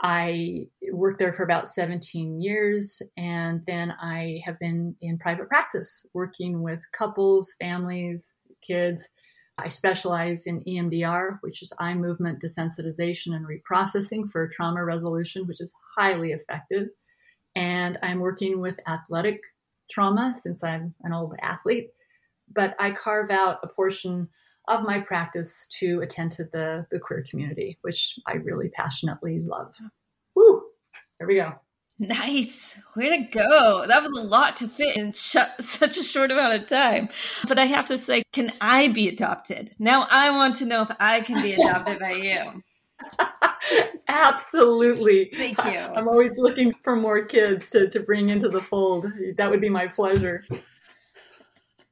I 0.00 0.66
worked 0.92 1.18
there 1.18 1.32
for 1.32 1.42
about 1.42 1.68
17 1.68 2.40
years, 2.40 3.02
and 3.16 3.62
then 3.66 3.92
I 4.00 4.40
have 4.44 4.58
been 4.58 4.94
in 5.00 5.18
private 5.18 5.48
practice 5.48 6.06
working 6.14 6.62
with 6.62 6.82
couples, 6.92 7.54
families, 7.60 8.38
kids 8.62 9.08
I 9.58 9.68
specialize 9.68 10.46
in 10.46 10.62
EMDR, 10.62 11.38
which 11.40 11.62
is 11.62 11.72
eye 11.80 11.94
movement 11.94 12.40
desensitization 12.40 13.34
and 13.34 13.44
reprocessing 13.44 14.30
for 14.30 14.48
trauma 14.48 14.84
resolution, 14.84 15.46
which 15.46 15.60
is 15.60 15.74
highly 15.96 16.30
effective. 16.30 16.88
And 17.56 17.98
I'm 18.02 18.20
working 18.20 18.60
with 18.60 18.80
athletic 18.86 19.40
trauma 19.90 20.34
since 20.40 20.62
I'm 20.62 20.94
an 21.02 21.12
old 21.12 21.34
athlete, 21.42 21.88
but 22.52 22.76
I 22.78 22.92
carve 22.92 23.30
out 23.30 23.58
a 23.64 23.68
portion 23.68 24.28
of 24.68 24.82
my 24.84 25.00
practice 25.00 25.66
to 25.78 26.00
attend 26.00 26.32
to 26.32 26.44
the, 26.44 26.86
the 26.90 26.98
queer 26.98 27.24
community, 27.28 27.78
which 27.82 28.18
I 28.26 28.34
really 28.34 28.68
passionately 28.68 29.40
love. 29.40 29.74
Woo! 30.34 30.62
There 31.18 31.26
we 31.26 31.36
go. 31.36 31.54
Nice. 31.98 32.78
Way 32.94 33.16
to 33.16 33.24
go. 33.24 33.84
That 33.86 34.02
was 34.02 34.12
a 34.12 34.22
lot 34.22 34.56
to 34.56 34.68
fit 34.68 34.96
in 34.96 35.12
sh- 35.12 35.36
such 35.60 35.96
a 35.96 36.04
short 36.04 36.30
amount 36.30 36.54
of 36.54 36.68
time. 36.68 37.08
But 37.48 37.58
I 37.58 37.64
have 37.64 37.86
to 37.86 37.98
say, 37.98 38.22
can 38.32 38.52
I 38.60 38.88
be 38.88 39.08
adopted? 39.08 39.72
Now 39.80 40.06
I 40.08 40.30
want 40.30 40.56
to 40.56 40.66
know 40.66 40.82
if 40.82 40.96
I 41.00 41.22
can 41.22 41.42
be 41.42 41.54
adopted 41.54 41.98
by 41.98 42.12
you. 42.12 42.62
Absolutely. 44.08 45.30
Thank 45.36 45.64
you. 45.64 45.78
I'm 45.78 46.08
always 46.08 46.38
looking 46.38 46.72
for 46.84 46.94
more 46.94 47.24
kids 47.24 47.70
to, 47.70 47.88
to 47.88 48.00
bring 48.00 48.28
into 48.28 48.48
the 48.48 48.60
fold. 48.60 49.06
That 49.36 49.50
would 49.50 49.60
be 49.60 49.68
my 49.68 49.88
pleasure 49.88 50.44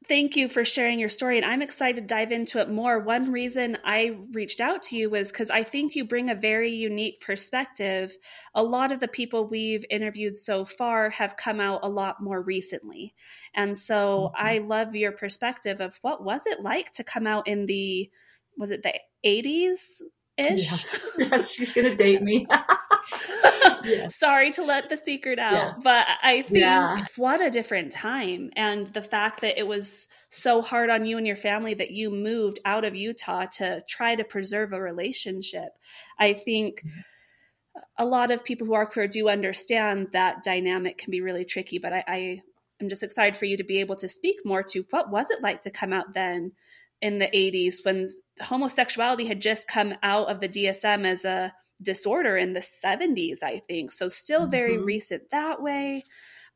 thank 0.09 0.37
you 0.37 0.49
for 0.49 0.65
sharing 0.65 0.99
your 0.99 1.09
story. 1.09 1.37
And 1.37 1.47
I'm 1.47 1.63
excited 1.63 2.01
to 2.01 2.07
dive 2.07 2.33
into 2.33 2.61
it 2.61 2.71
more. 2.71 2.99
One 2.99 3.33
reason 3.33 3.79
I 3.85 4.19
reached 4.33 4.61
out 4.61 4.83
to 4.85 4.97
you 4.97 5.11
was 5.11 5.31
because 5.31 5.51
I 5.51 5.63
think 5.63 5.95
you 5.95 6.05
bring 6.05 6.31
a 6.31 6.35
very 6.35 6.71
unique 6.71 7.21
perspective. 7.21 8.17
A 8.55 8.63
lot 8.63 8.93
of 8.93 9.01
the 9.01 9.09
people 9.09 9.47
we've 9.47 9.85
interviewed 9.91 10.37
so 10.37 10.65
far 10.65 11.11
have 11.11 11.37
come 11.37 11.61
out 11.61 11.81
a 11.83 11.89
lot 11.89 12.23
more 12.23 12.41
recently. 12.41 13.15
And 13.55 13.77
so 13.77 14.33
mm-hmm. 14.35 14.47
I 14.47 14.59
love 14.59 14.95
your 14.95 15.13
perspective 15.13 15.81
of 15.81 15.99
what 16.03 16.25
was 16.25 16.43
it 16.47 16.61
like 16.63 16.93
to 16.93 17.05
come 17.05 17.27
out 17.27 17.49
in 17.49 17.67
the, 17.67 18.11
was 18.57 18.71
it 18.71 18.83
the 18.83 18.95
80s? 19.25 20.03
Ish. 20.39 20.71
Yes. 20.71 21.01
yes, 21.19 21.51
she's 21.51 21.73
gonna 21.73 21.95
date 21.95 22.23
me. 22.23 22.47
yes. 23.85 24.17
Sorry 24.17 24.51
to 24.53 24.65
let 24.65 24.91
the 24.91 24.99
secret 24.99 25.39
out, 25.39 25.53
yeah. 25.53 25.75
but 25.83 26.07
I 26.23 26.43
think 26.43 26.59
yeah. 26.59 27.07
what 27.17 27.41
a 27.41 27.51
different 27.51 27.93
time. 27.93 28.51
And 28.55 28.87
the 28.89 29.03
fact 29.03 29.41
that 29.41 29.59
it 29.59 29.67
was 29.67 30.07
so 30.29 30.61
hard 30.61 30.91
on 30.91 31.07
you 31.07 31.17
and 31.17 31.27
your 31.27 31.37
family 31.37 31.75
that 31.75 31.91
you 31.91 32.11
moved 32.11 32.59
out 32.65 32.85
of 32.85 32.95
Utah 32.95 33.47
to 33.57 33.83
try 33.89 34.15
to 34.15 34.25
preserve 34.25 34.73
a 34.73 34.81
relationship. 34.81 35.71
I 36.19 36.35
think 36.35 36.81
mm-hmm. 36.81 37.81
a 37.99 38.05
lot 38.05 38.31
of 38.31 38.45
people 38.45 38.67
who 38.67 38.75
are 38.75 38.87
queer 38.87 39.09
do 39.09 39.29
understand 39.29 40.09
that 40.13 40.43
dynamic 40.43 40.99
can 40.99 41.11
be 41.11 41.23
really 41.23 41.47
tricky, 41.47 41.79
but 41.79 41.95
I, 41.95 42.05
I 42.07 42.43
am 42.81 42.91
just 42.91 43.03
excited 43.03 43.37
for 43.37 43.47
you 43.47 43.57
to 43.57 43.65
be 43.65 43.81
able 43.81 43.97
to 43.97 44.09
speak 44.09 44.45
more 44.45 44.63
to 44.65 44.85
what 44.91 45.11
was 45.11 45.31
it 45.31 45.43
like 45.43 45.63
to 45.63 45.71
come 45.71 45.95
out 45.95 46.13
then 46.13 46.53
in 47.01 47.19
the 47.19 47.29
80s 47.29 47.85
when 47.85 48.07
homosexuality 48.41 49.27
had 49.27 49.41
just 49.41 49.69
come 49.69 49.95
out 50.03 50.29
of 50.29 50.41
the 50.41 50.49
DSM 50.49 51.07
as 51.07 51.25
a 51.25 51.53
disorder 51.83 52.37
in 52.37 52.53
the 52.53 52.61
70s, 52.61 53.43
I 53.43 53.61
think. 53.67 53.93
So, 53.93 54.09
still 54.09 54.47
very 54.47 54.77
mm-hmm. 54.77 54.85
recent 54.85 55.31
that 55.31 55.63
way. 55.63 56.05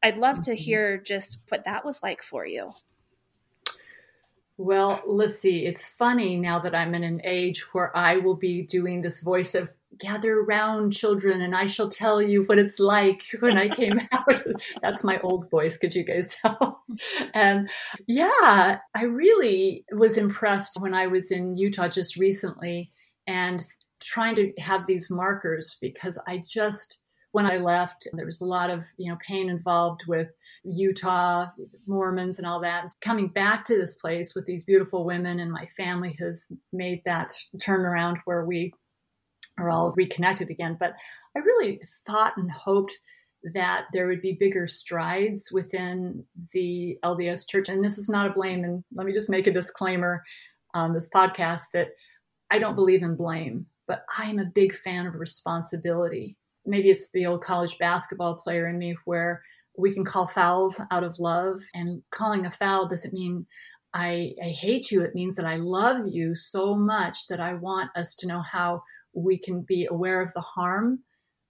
I'd 0.02 0.18
love 0.18 0.36
mm-hmm. 0.36 0.52
to 0.52 0.54
hear 0.54 0.98
just 0.98 1.46
what 1.48 1.64
that 1.64 1.84
was 1.84 2.02
like 2.02 2.22
for 2.22 2.46
you. 2.46 2.70
Well, 4.56 5.02
let's 5.06 5.38
see. 5.38 5.64
It's 5.64 5.86
funny 5.86 6.36
now 6.36 6.58
that 6.58 6.74
I'm 6.74 6.94
in 6.94 7.02
an 7.02 7.22
age 7.24 7.62
where 7.72 7.96
I 7.96 8.18
will 8.18 8.36
be 8.36 8.62
doing 8.62 9.00
this 9.00 9.20
voice 9.20 9.54
of 9.54 9.70
gather 10.00 10.40
around 10.40 10.92
children 10.92 11.40
and 11.42 11.54
I 11.54 11.66
shall 11.66 11.88
tell 11.88 12.20
you 12.20 12.44
what 12.44 12.58
it's 12.58 12.78
like 12.78 13.22
when 13.40 13.56
I 13.56 13.68
came 13.68 14.00
out. 14.12 14.42
That's 14.82 15.04
my 15.04 15.20
old 15.20 15.50
voice, 15.50 15.76
could 15.76 15.94
you 15.94 16.04
guys 16.04 16.34
tell? 16.34 16.82
And 17.34 17.70
yeah, 18.08 18.78
I 18.94 19.04
really 19.04 19.84
was 19.92 20.16
impressed 20.16 20.80
when 20.80 20.92
I 20.92 21.06
was 21.06 21.30
in 21.30 21.56
Utah 21.56 21.88
just 21.88 22.16
recently 22.16 22.90
and 23.28 23.64
trying 24.00 24.34
to 24.34 24.52
have 24.58 24.86
these 24.86 25.08
markers 25.08 25.76
because 25.80 26.18
I 26.26 26.42
just 26.48 26.98
when 27.32 27.46
I 27.46 27.58
left, 27.58 28.08
there 28.12 28.26
was 28.26 28.40
a 28.40 28.46
lot 28.46 28.70
of 28.70 28.84
you 28.96 29.10
know 29.10 29.18
pain 29.24 29.48
involved 29.48 30.06
with 30.06 30.28
Utah 30.64 31.46
Mormons 31.86 32.38
and 32.38 32.46
all 32.46 32.60
that. 32.60 32.88
Coming 33.00 33.28
back 33.28 33.64
to 33.66 33.76
this 33.76 33.94
place 33.94 34.34
with 34.34 34.46
these 34.46 34.64
beautiful 34.64 35.04
women, 35.04 35.38
and 35.40 35.52
my 35.52 35.64
family 35.76 36.14
has 36.18 36.48
made 36.72 37.02
that 37.04 37.32
turnaround 37.58 38.18
where 38.24 38.44
we 38.44 38.72
are 39.60 39.70
all 39.70 39.92
reconnected 39.92 40.50
again. 40.50 40.76
But 40.78 40.94
I 41.36 41.40
really 41.40 41.80
thought 42.06 42.36
and 42.36 42.50
hoped 42.50 42.96
that 43.54 43.84
there 43.92 44.06
would 44.06 44.20
be 44.20 44.34
bigger 44.34 44.66
strides 44.66 45.50
within 45.52 46.24
the 46.52 46.98
LDS 47.04 47.48
Church. 47.48 47.68
And 47.68 47.84
this 47.84 47.98
is 47.98 48.08
not 48.08 48.26
a 48.26 48.34
blame. 48.34 48.64
And 48.64 48.84
let 48.92 49.06
me 49.06 49.12
just 49.12 49.30
make 49.30 49.46
a 49.46 49.52
disclaimer 49.52 50.22
on 50.74 50.92
this 50.92 51.08
podcast 51.08 51.62
that 51.72 51.88
I 52.50 52.58
don't 52.58 52.76
believe 52.76 53.02
in 53.02 53.16
blame 53.16 53.66
but 53.90 54.04
I'm 54.16 54.38
a 54.38 54.44
big 54.44 54.72
fan 54.72 55.08
of 55.08 55.16
responsibility. 55.16 56.38
Maybe 56.64 56.90
it's 56.90 57.10
the 57.10 57.26
old 57.26 57.42
college 57.42 57.76
basketball 57.78 58.36
player 58.36 58.68
in 58.68 58.78
me 58.78 58.94
where 59.04 59.42
we 59.76 59.92
can 59.92 60.04
call 60.04 60.28
fouls 60.28 60.80
out 60.92 61.02
of 61.02 61.18
love, 61.18 61.60
and 61.74 62.00
calling 62.12 62.46
a 62.46 62.50
foul 62.52 62.86
doesn't 62.86 63.12
mean 63.12 63.44
I, 63.92 64.36
I 64.40 64.46
hate 64.46 64.92
you. 64.92 65.02
It 65.02 65.16
means 65.16 65.34
that 65.34 65.44
I 65.44 65.56
love 65.56 66.06
you 66.06 66.36
so 66.36 66.76
much 66.76 67.26
that 67.26 67.40
I 67.40 67.54
want 67.54 67.90
us 67.96 68.14
to 68.20 68.28
know 68.28 68.40
how 68.40 68.84
we 69.14 69.38
can 69.38 69.62
be 69.62 69.86
aware 69.90 70.20
of 70.20 70.32
the 70.34 70.40
harm 70.40 71.00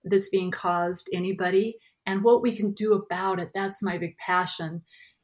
that's 0.04 0.28
being 0.28 0.50
caused 0.50 1.08
anybody 1.12 1.76
and 2.06 2.24
what 2.24 2.42
we 2.42 2.56
can 2.56 2.72
do 2.72 2.94
about 2.94 3.40
it. 3.40 3.50
That's 3.54 3.82
my 3.82 3.98
big 3.98 4.16
passion. 4.18 4.82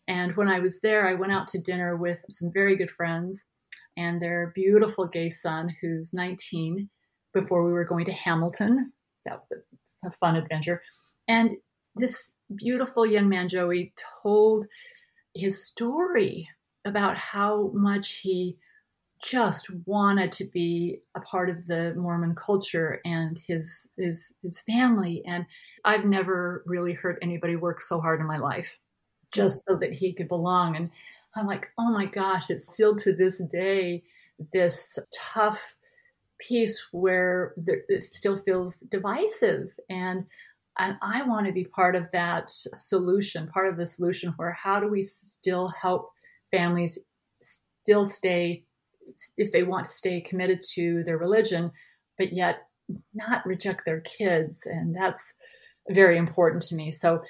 And 0.08 0.36
when 0.36 0.48
I 0.48 0.60
was 0.60 0.80
there, 0.80 1.08
I 1.08 1.14
went 1.14 1.32
out 1.32 1.48
to 1.48 1.58
dinner 1.58 1.96
with 1.96 2.22
some 2.30 2.52
very 2.52 2.76
good 2.76 2.90
friends 2.90 3.44
and 3.96 4.20
their 4.20 4.52
beautiful 4.54 5.06
gay 5.06 5.30
son, 5.30 5.68
who's 5.80 6.12
19 6.12 6.88
before 7.32 7.64
we 7.64 7.72
were 7.72 7.84
going 7.84 8.04
to 8.04 8.12
Hamilton. 8.12 8.92
That 9.24 9.38
was 9.38 9.60
a, 10.04 10.10
fun 10.20 10.36
adventure. 10.36 10.82
And 11.28 11.52
this 11.96 12.34
beautiful 12.54 13.04
young 13.04 13.28
man, 13.28 13.48
Joey, 13.48 13.92
told 14.22 14.66
his 15.34 15.66
story 15.66 16.48
about 16.84 17.16
how 17.16 17.70
much 17.74 18.18
he 18.18 18.56
just 19.22 19.68
wanted 19.86 20.30
to 20.32 20.44
be 20.44 21.00
a 21.14 21.20
part 21.20 21.48
of 21.48 21.66
the 21.66 21.94
Mormon 21.96 22.34
culture 22.34 23.00
and 23.04 23.38
his 23.38 23.88
his 23.96 24.32
his 24.42 24.60
family. 24.60 25.22
And 25.26 25.46
I've 25.84 26.04
never 26.04 26.62
really 26.66 26.92
heard 26.92 27.18
anybody 27.22 27.56
work 27.56 27.80
so 27.80 28.00
hard 28.00 28.20
in 28.20 28.26
my 28.26 28.38
life 28.38 28.70
just 29.32 29.64
so 29.66 29.76
that 29.76 29.92
he 29.92 30.12
could 30.12 30.28
belong. 30.28 30.76
And 30.76 30.90
I'm 31.34 31.46
like, 31.46 31.68
oh 31.78 31.90
my 31.90 32.06
gosh, 32.06 32.50
it's 32.50 32.72
still 32.72 32.96
to 32.96 33.12
this 33.14 33.40
day 33.50 34.02
this 34.52 34.98
tough 35.14 35.74
piece 36.38 36.82
where 36.92 37.54
there, 37.56 37.82
it 37.88 38.04
still 38.14 38.36
feels 38.36 38.80
divisive. 38.80 39.70
And, 39.88 40.24
and 40.78 40.96
I 41.02 41.22
want 41.22 41.46
to 41.46 41.52
be 41.52 41.64
part 41.64 41.96
of 41.96 42.10
that 42.12 42.50
solution, 42.50 43.48
part 43.48 43.68
of 43.68 43.76
the 43.76 43.86
solution 43.86 44.34
where 44.36 44.52
how 44.52 44.78
do 44.80 44.88
we 44.88 45.02
still 45.02 45.68
help 45.68 46.10
families 46.50 46.98
still 47.42 48.04
stay, 48.04 48.64
if 49.36 49.52
they 49.52 49.62
want 49.62 49.84
to 49.84 49.90
stay 49.90 50.20
committed 50.20 50.62
to 50.74 51.02
their 51.04 51.18
religion, 51.18 51.70
but 52.18 52.32
yet 52.32 52.62
not 53.14 53.44
reject 53.46 53.84
their 53.84 54.00
kids. 54.00 54.66
And 54.66 54.94
that's 54.94 55.34
very 55.90 56.18
important 56.18 56.62
to 56.64 56.74
me. 56.74 56.90
So, 56.92 57.22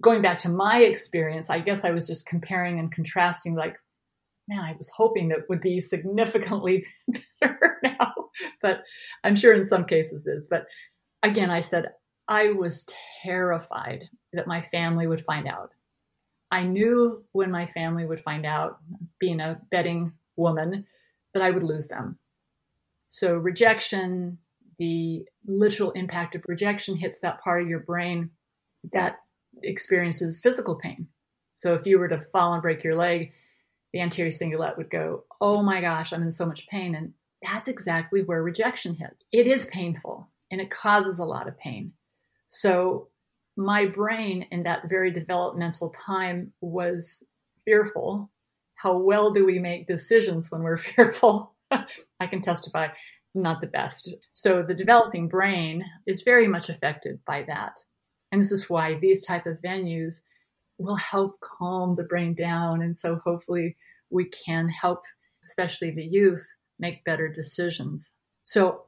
going 0.00 0.22
back 0.22 0.38
to 0.38 0.48
my 0.48 0.80
experience, 0.80 1.50
I 1.50 1.60
guess 1.60 1.84
I 1.84 1.90
was 1.90 2.06
just 2.06 2.26
comparing 2.26 2.78
and 2.78 2.90
contrasting, 2.90 3.54
like, 3.54 3.76
man, 4.48 4.60
I 4.60 4.74
was 4.76 4.88
hoping 4.88 5.28
that 5.28 5.48
would 5.48 5.60
be 5.60 5.80
significantly 5.80 6.84
better 7.40 7.78
now, 7.82 8.12
but 8.60 8.82
I'm 9.24 9.36
sure 9.36 9.54
in 9.54 9.62
some 9.64 9.84
cases 9.84 10.26
is. 10.26 10.44
But 10.50 10.64
again, 11.22 11.50
I 11.50 11.60
said 11.60 11.92
I 12.28 12.48
was 12.52 12.86
terrified 13.22 14.08
that 14.32 14.46
my 14.46 14.62
family 14.62 15.06
would 15.06 15.24
find 15.24 15.46
out. 15.46 15.70
I 16.50 16.64
knew 16.64 17.24
when 17.32 17.50
my 17.50 17.66
family 17.66 18.04
would 18.04 18.20
find 18.20 18.44
out, 18.44 18.78
being 19.18 19.40
a 19.40 19.60
betting 19.70 20.12
woman, 20.36 20.84
that 21.34 21.42
I 21.42 21.50
would 21.50 21.62
lose 21.62 21.88
them. 21.88 22.18
So 23.08 23.34
rejection, 23.34 24.38
the 24.78 25.26
literal 25.46 25.90
impact 25.92 26.34
of 26.34 26.44
rejection 26.48 26.96
hits 26.96 27.20
that 27.20 27.40
part 27.42 27.62
of 27.62 27.68
your 27.68 27.80
brain 27.80 28.30
that 28.92 29.16
experiences 29.62 30.40
physical 30.40 30.76
pain. 30.76 31.08
So 31.54 31.74
if 31.74 31.86
you 31.86 31.98
were 31.98 32.08
to 32.08 32.18
fall 32.18 32.54
and 32.54 32.62
break 32.62 32.82
your 32.82 32.96
leg, 32.96 33.32
the 33.92 34.00
anterior 34.00 34.32
cingulate 34.32 34.76
would 34.78 34.90
go, 34.90 35.24
Oh 35.40 35.62
my 35.62 35.80
gosh, 35.80 36.12
I'm 36.12 36.22
in 36.22 36.30
so 36.30 36.46
much 36.46 36.66
pain. 36.68 36.94
And 36.94 37.12
that's 37.42 37.68
exactly 37.68 38.22
where 38.22 38.42
rejection 38.42 38.94
hits. 38.94 39.22
It 39.32 39.46
is 39.46 39.66
painful 39.66 40.28
and 40.50 40.60
it 40.60 40.70
causes 40.70 41.18
a 41.18 41.24
lot 41.24 41.48
of 41.48 41.58
pain. 41.58 41.92
So 42.48 43.08
my 43.56 43.86
brain 43.86 44.46
in 44.50 44.62
that 44.64 44.88
very 44.88 45.10
developmental 45.10 45.90
time 45.90 46.52
was 46.60 47.22
fearful. 47.64 48.30
How 48.82 48.96
well 48.96 49.30
do 49.30 49.46
we 49.46 49.60
make 49.60 49.86
decisions 49.86 50.50
when 50.50 50.62
we're 50.62 50.76
fearful? 50.96 51.54
I 51.70 52.26
can 52.26 52.40
testify, 52.40 52.88
not 53.32 53.60
the 53.60 53.68
best. 53.68 54.12
So 54.32 54.64
the 54.64 54.74
developing 54.74 55.28
brain 55.28 55.84
is 56.04 56.22
very 56.22 56.48
much 56.48 56.68
affected 56.68 57.20
by 57.24 57.44
that. 57.44 57.78
And 58.32 58.42
this 58.42 58.50
is 58.50 58.68
why 58.68 58.94
these 58.94 59.22
type 59.22 59.46
of 59.46 59.62
venues 59.62 60.22
will 60.78 60.96
help 60.96 61.38
calm 61.40 61.94
the 61.94 62.02
brain 62.02 62.34
down. 62.34 62.82
And 62.82 62.96
so 62.96 63.20
hopefully 63.24 63.76
we 64.10 64.24
can 64.24 64.68
help, 64.68 65.02
especially 65.44 65.92
the 65.92 66.04
youth, 66.04 66.44
make 66.80 67.04
better 67.04 67.28
decisions. 67.28 68.10
So 68.42 68.86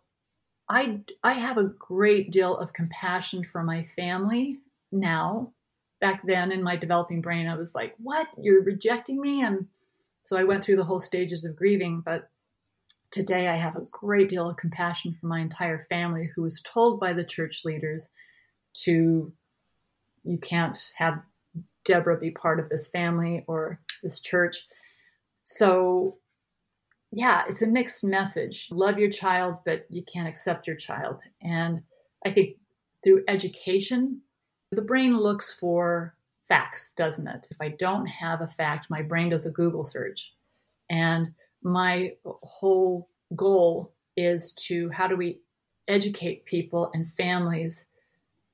I, 0.69 1.03
I 1.23 1.35
have 1.35 1.57
a 1.57 1.71
great 1.79 2.33
deal 2.33 2.57
of 2.57 2.73
compassion 2.73 3.45
for 3.45 3.63
my 3.63 3.85
family 3.95 4.59
now. 4.91 5.53
Back 6.01 6.23
then 6.27 6.51
in 6.51 6.65
my 6.65 6.75
developing 6.75 7.21
brain, 7.21 7.47
I 7.47 7.55
was 7.55 7.77
like, 7.77 7.95
what? 7.99 8.27
You're 8.43 8.65
rejecting 8.65 9.21
me? 9.21 9.43
And 9.43 9.69
so 10.25 10.37
I 10.37 10.45
went 10.45 10.65
through 10.65 10.77
the 10.77 10.85
whole 10.85 10.99
stages 10.99 11.45
of 11.45 11.55
grieving. 11.55 12.01
But 12.05 12.29
today 13.11 13.47
I 13.47 13.57
have 13.57 13.77
a 13.77 13.85
great 13.93 14.31
deal 14.31 14.49
of 14.49 14.57
compassion 14.57 15.17
for 15.21 15.27
my 15.27 15.41
entire 15.41 15.85
family 15.85 16.29
who 16.35 16.43
was 16.43 16.63
told 16.63 16.99
by 16.99 17.13
the 17.13 17.23
church 17.23 17.61
leaders 17.65 18.09
to, 18.85 19.33
you 20.25 20.39
can't 20.39 20.93
have 20.97 21.21
Deborah 21.85 22.19
be 22.19 22.31
part 22.31 22.59
of 22.59 22.71
this 22.71 22.89
family 22.89 23.45
or 23.47 23.79
this 24.03 24.19
church. 24.19 24.57
So, 25.45 26.17
yeah, 27.13 27.45
it's 27.47 27.61
a 27.61 27.67
mixed 27.67 28.03
message. 28.03 28.69
Love 28.71 28.99
your 28.99 29.11
child, 29.11 29.59
but 29.67 29.85
you 29.91 30.03
can't 30.03 30.27
accept 30.27 30.67
your 30.67 30.77
child. 30.77 31.21
And 31.43 31.83
I 32.25 32.31
think 32.31 32.57
through 33.05 33.25
education, 33.29 34.23
the 34.73 34.81
brain 34.81 35.15
looks 35.15 35.53
for 35.53 36.14
facts, 36.49 36.93
doesn't 36.93 37.27
it? 37.27 37.47
If 37.51 37.57
I 37.61 37.69
don't 37.69 38.07
have 38.07 38.41
a 38.41 38.47
fact, 38.47 38.91
my 38.91 39.03
brain 39.03 39.29
does 39.29 39.47
a 39.47 39.51
Google 39.51 39.85
search. 39.85 40.33
And 40.91 41.33
my 41.63 42.13
whole 42.25 43.09
goal 43.35 43.93
is 44.17 44.53
to 44.53 44.91
how 44.91 45.09
do 45.09 45.17
we 45.17 45.41
educate 45.89 46.45
people 46.45 46.91
and 46.95 47.11
families 47.11 47.85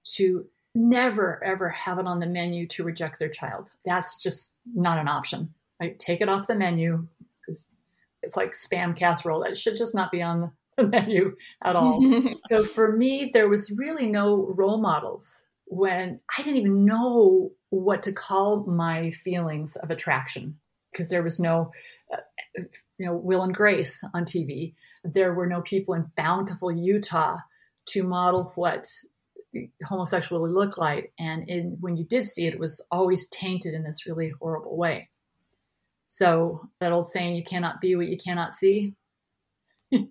to 0.02 0.46
never 0.74 1.42
ever 1.44 1.68
have 1.68 1.98
it 1.98 2.06
on 2.06 2.20
the 2.20 2.26
menu 2.26 2.66
to 2.68 2.84
reject 2.84 3.18
their 3.18 3.28
child. 3.28 3.66
That's 3.84 4.22
just 4.22 4.54
not 4.74 4.98
an 4.98 5.08
option. 5.08 5.52
Right? 5.80 5.98
Take 5.98 6.20
it 6.20 6.28
off 6.28 6.46
the 6.46 6.54
menu 6.54 7.06
because 7.40 7.68
it's 8.22 8.36
like 8.36 8.52
spam 8.52 8.96
casserole. 8.96 9.42
It 9.42 9.56
should 9.56 9.76
just 9.76 9.94
not 9.94 10.12
be 10.12 10.22
on 10.22 10.52
the 10.76 10.86
menu 10.86 11.36
at 11.64 11.76
all. 11.76 12.02
so 12.48 12.64
for 12.64 12.96
me, 12.96 13.30
there 13.32 13.48
was 13.48 13.70
really 13.70 14.06
no 14.06 14.46
role 14.56 14.78
models 14.78 15.42
when 15.70 16.20
I 16.36 16.42
didn't 16.42 16.60
even 16.60 16.84
know 16.84 17.52
what 17.70 18.02
to 18.02 18.12
call 18.12 18.66
my 18.66 19.12
feelings 19.12 19.76
of 19.76 19.90
attraction 19.90 20.58
because 20.90 21.08
there 21.08 21.22
was 21.22 21.38
no, 21.38 21.70
uh, 22.12 22.62
you 22.98 23.06
know, 23.06 23.14
Will 23.14 23.42
and 23.42 23.54
Grace 23.54 24.02
on 24.12 24.24
TV. 24.24 24.74
There 25.04 25.32
were 25.32 25.46
no 25.46 25.62
people 25.62 25.94
in 25.94 26.10
Bountiful, 26.16 26.72
Utah 26.72 27.38
to 27.86 28.02
model 28.02 28.50
what 28.56 28.88
homosexuality 29.84 30.52
looked 30.52 30.76
like. 30.76 31.12
And 31.20 31.48
in, 31.48 31.76
when 31.80 31.96
you 31.96 32.04
did 32.04 32.26
see 32.26 32.48
it, 32.48 32.54
it 32.54 32.60
was 32.60 32.84
always 32.90 33.28
tainted 33.28 33.72
in 33.72 33.84
this 33.84 34.06
really 34.06 34.32
horrible 34.40 34.76
way. 34.76 35.08
So 36.08 36.68
that 36.80 36.90
old 36.90 37.06
saying, 37.06 37.36
you 37.36 37.44
cannot 37.44 37.80
be 37.80 37.94
what 37.94 38.08
you 38.08 38.18
cannot 38.18 38.54
see. 38.54 38.96
it 39.92 40.10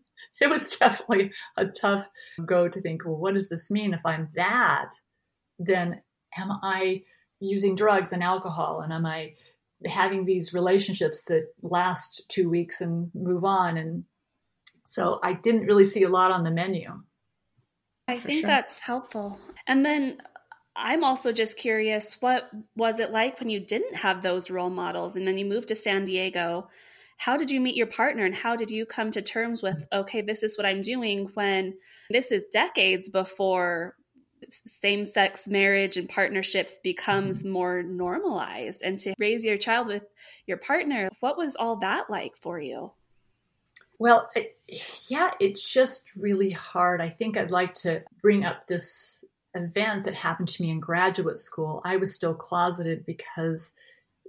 was 0.50 0.78
definitely 0.78 1.34
a 1.58 1.66
tough 1.66 2.08
go 2.46 2.70
to 2.70 2.82
think, 2.82 3.04
well, 3.04 3.18
what 3.18 3.34
does 3.34 3.50
this 3.50 3.70
mean? 3.70 3.94
If 3.94 4.06
I'm 4.06 4.30
that, 4.36 4.92
then 5.60 6.02
am 6.38 6.52
I 6.64 7.04
using 7.40 7.76
drugs 7.76 8.12
and 8.12 8.24
alcohol? 8.24 8.82
And 8.82 8.92
am 8.92 9.06
I 9.06 9.34
having 9.86 10.26
these 10.26 10.54
relationships 10.54 11.24
that 11.26 11.48
last 11.62 12.24
two 12.30 12.50
weeks 12.50 12.82
and 12.82 13.12
move 13.14 13.46
on? 13.46 13.78
And 13.78 14.04
so 14.86 15.20
I 15.24 15.34
didn't 15.34 15.66
really 15.66 15.86
see 15.86 16.04
a 16.04 16.10
lot 16.10 16.32
on 16.32 16.44
the 16.44 16.52
menu. 16.52 17.02
I 18.08 18.20
think 18.20 18.42
sure. 18.42 18.48
that's 18.48 18.80
helpful. 18.80 19.40
And 19.68 19.86
then 19.86 20.22
I'm 20.76 21.04
also 21.04 21.32
just 21.32 21.58
curious 21.58 22.22
what 22.22 22.50
was 22.76 23.00
it 23.00 23.12
like 23.12 23.40
when 23.40 23.50
you 23.50 23.60
didn't 23.60 23.96
have 23.96 24.22
those 24.22 24.50
role 24.50 24.70
models 24.70 25.16
and 25.16 25.28
then 25.28 25.38
you 25.38 25.46
moved 25.46 25.68
to 25.68 25.76
San 25.76 26.06
Diego? 26.06 26.70
How 27.18 27.36
did 27.38 27.52
you 27.52 27.60
meet 27.60 27.76
your 27.76 27.88
partner 27.88 28.26
and 28.26 28.34
how 28.34 28.56
did 28.56 28.72
you 28.72 28.86
come 28.86 29.12
to 29.12 29.22
terms 29.22 29.62
with, 29.62 29.86
okay, 29.92 30.22
this 30.22 30.42
is 30.42 30.58
what 30.58 30.66
I'm 30.66 30.82
doing 30.82 31.30
when 31.34 31.74
this 32.10 32.32
is 32.32 32.46
decades 32.52 33.10
before 33.10 33.96
same 34.52 35.06
sex 35.06 35.48
marriage 35.48 35.98
and 35.98 36.10
partnerships 36.10 36.80
becomes 36.80 37.40
mm-hmm. 37.40 37.52
more 37.52 37.84
normalized 37.84 38.82
and 38.84 39.00
to 39.00 39.14
raise 39.18 39.44
your 39.44 39.58
child 39.58 39.88
with 39.88 40.04
your 40.46 40.58
partner? 40.58 41.10
What 41.20 41.38
was 41.38 41.56
all 41.56 41.78
that 41.78 42.10
like 42.10 42.36
for 42.38 42.60
you? 42.60 42.92
Well, 44.00 44.30
yeah, 45.10 45.32
it's 45.40 45.62
just 45.62 46.06
really 46.16 46.52
hard. 46.52 47.02
I 47.02 47.10
think 47.10 47.38
I'd 47.38 47.52
like 47.52 47.74
to 47.76 48.04
bring 48.22 48.46
up 48.46 48.66
this 48.66 49.24
event 49.56 50.06
that 50.06 50.14
happened 50.14 50.48
to 50.48 50.62
me 50.62 50.70
in 50.70 50.80
graduate 50.80 51.40
school. 51.40 51.82
I 51.84 51.98
was 51.98 52.14
still 52.14 52.34
closeted 52.34 53.06
because 53.06 53.72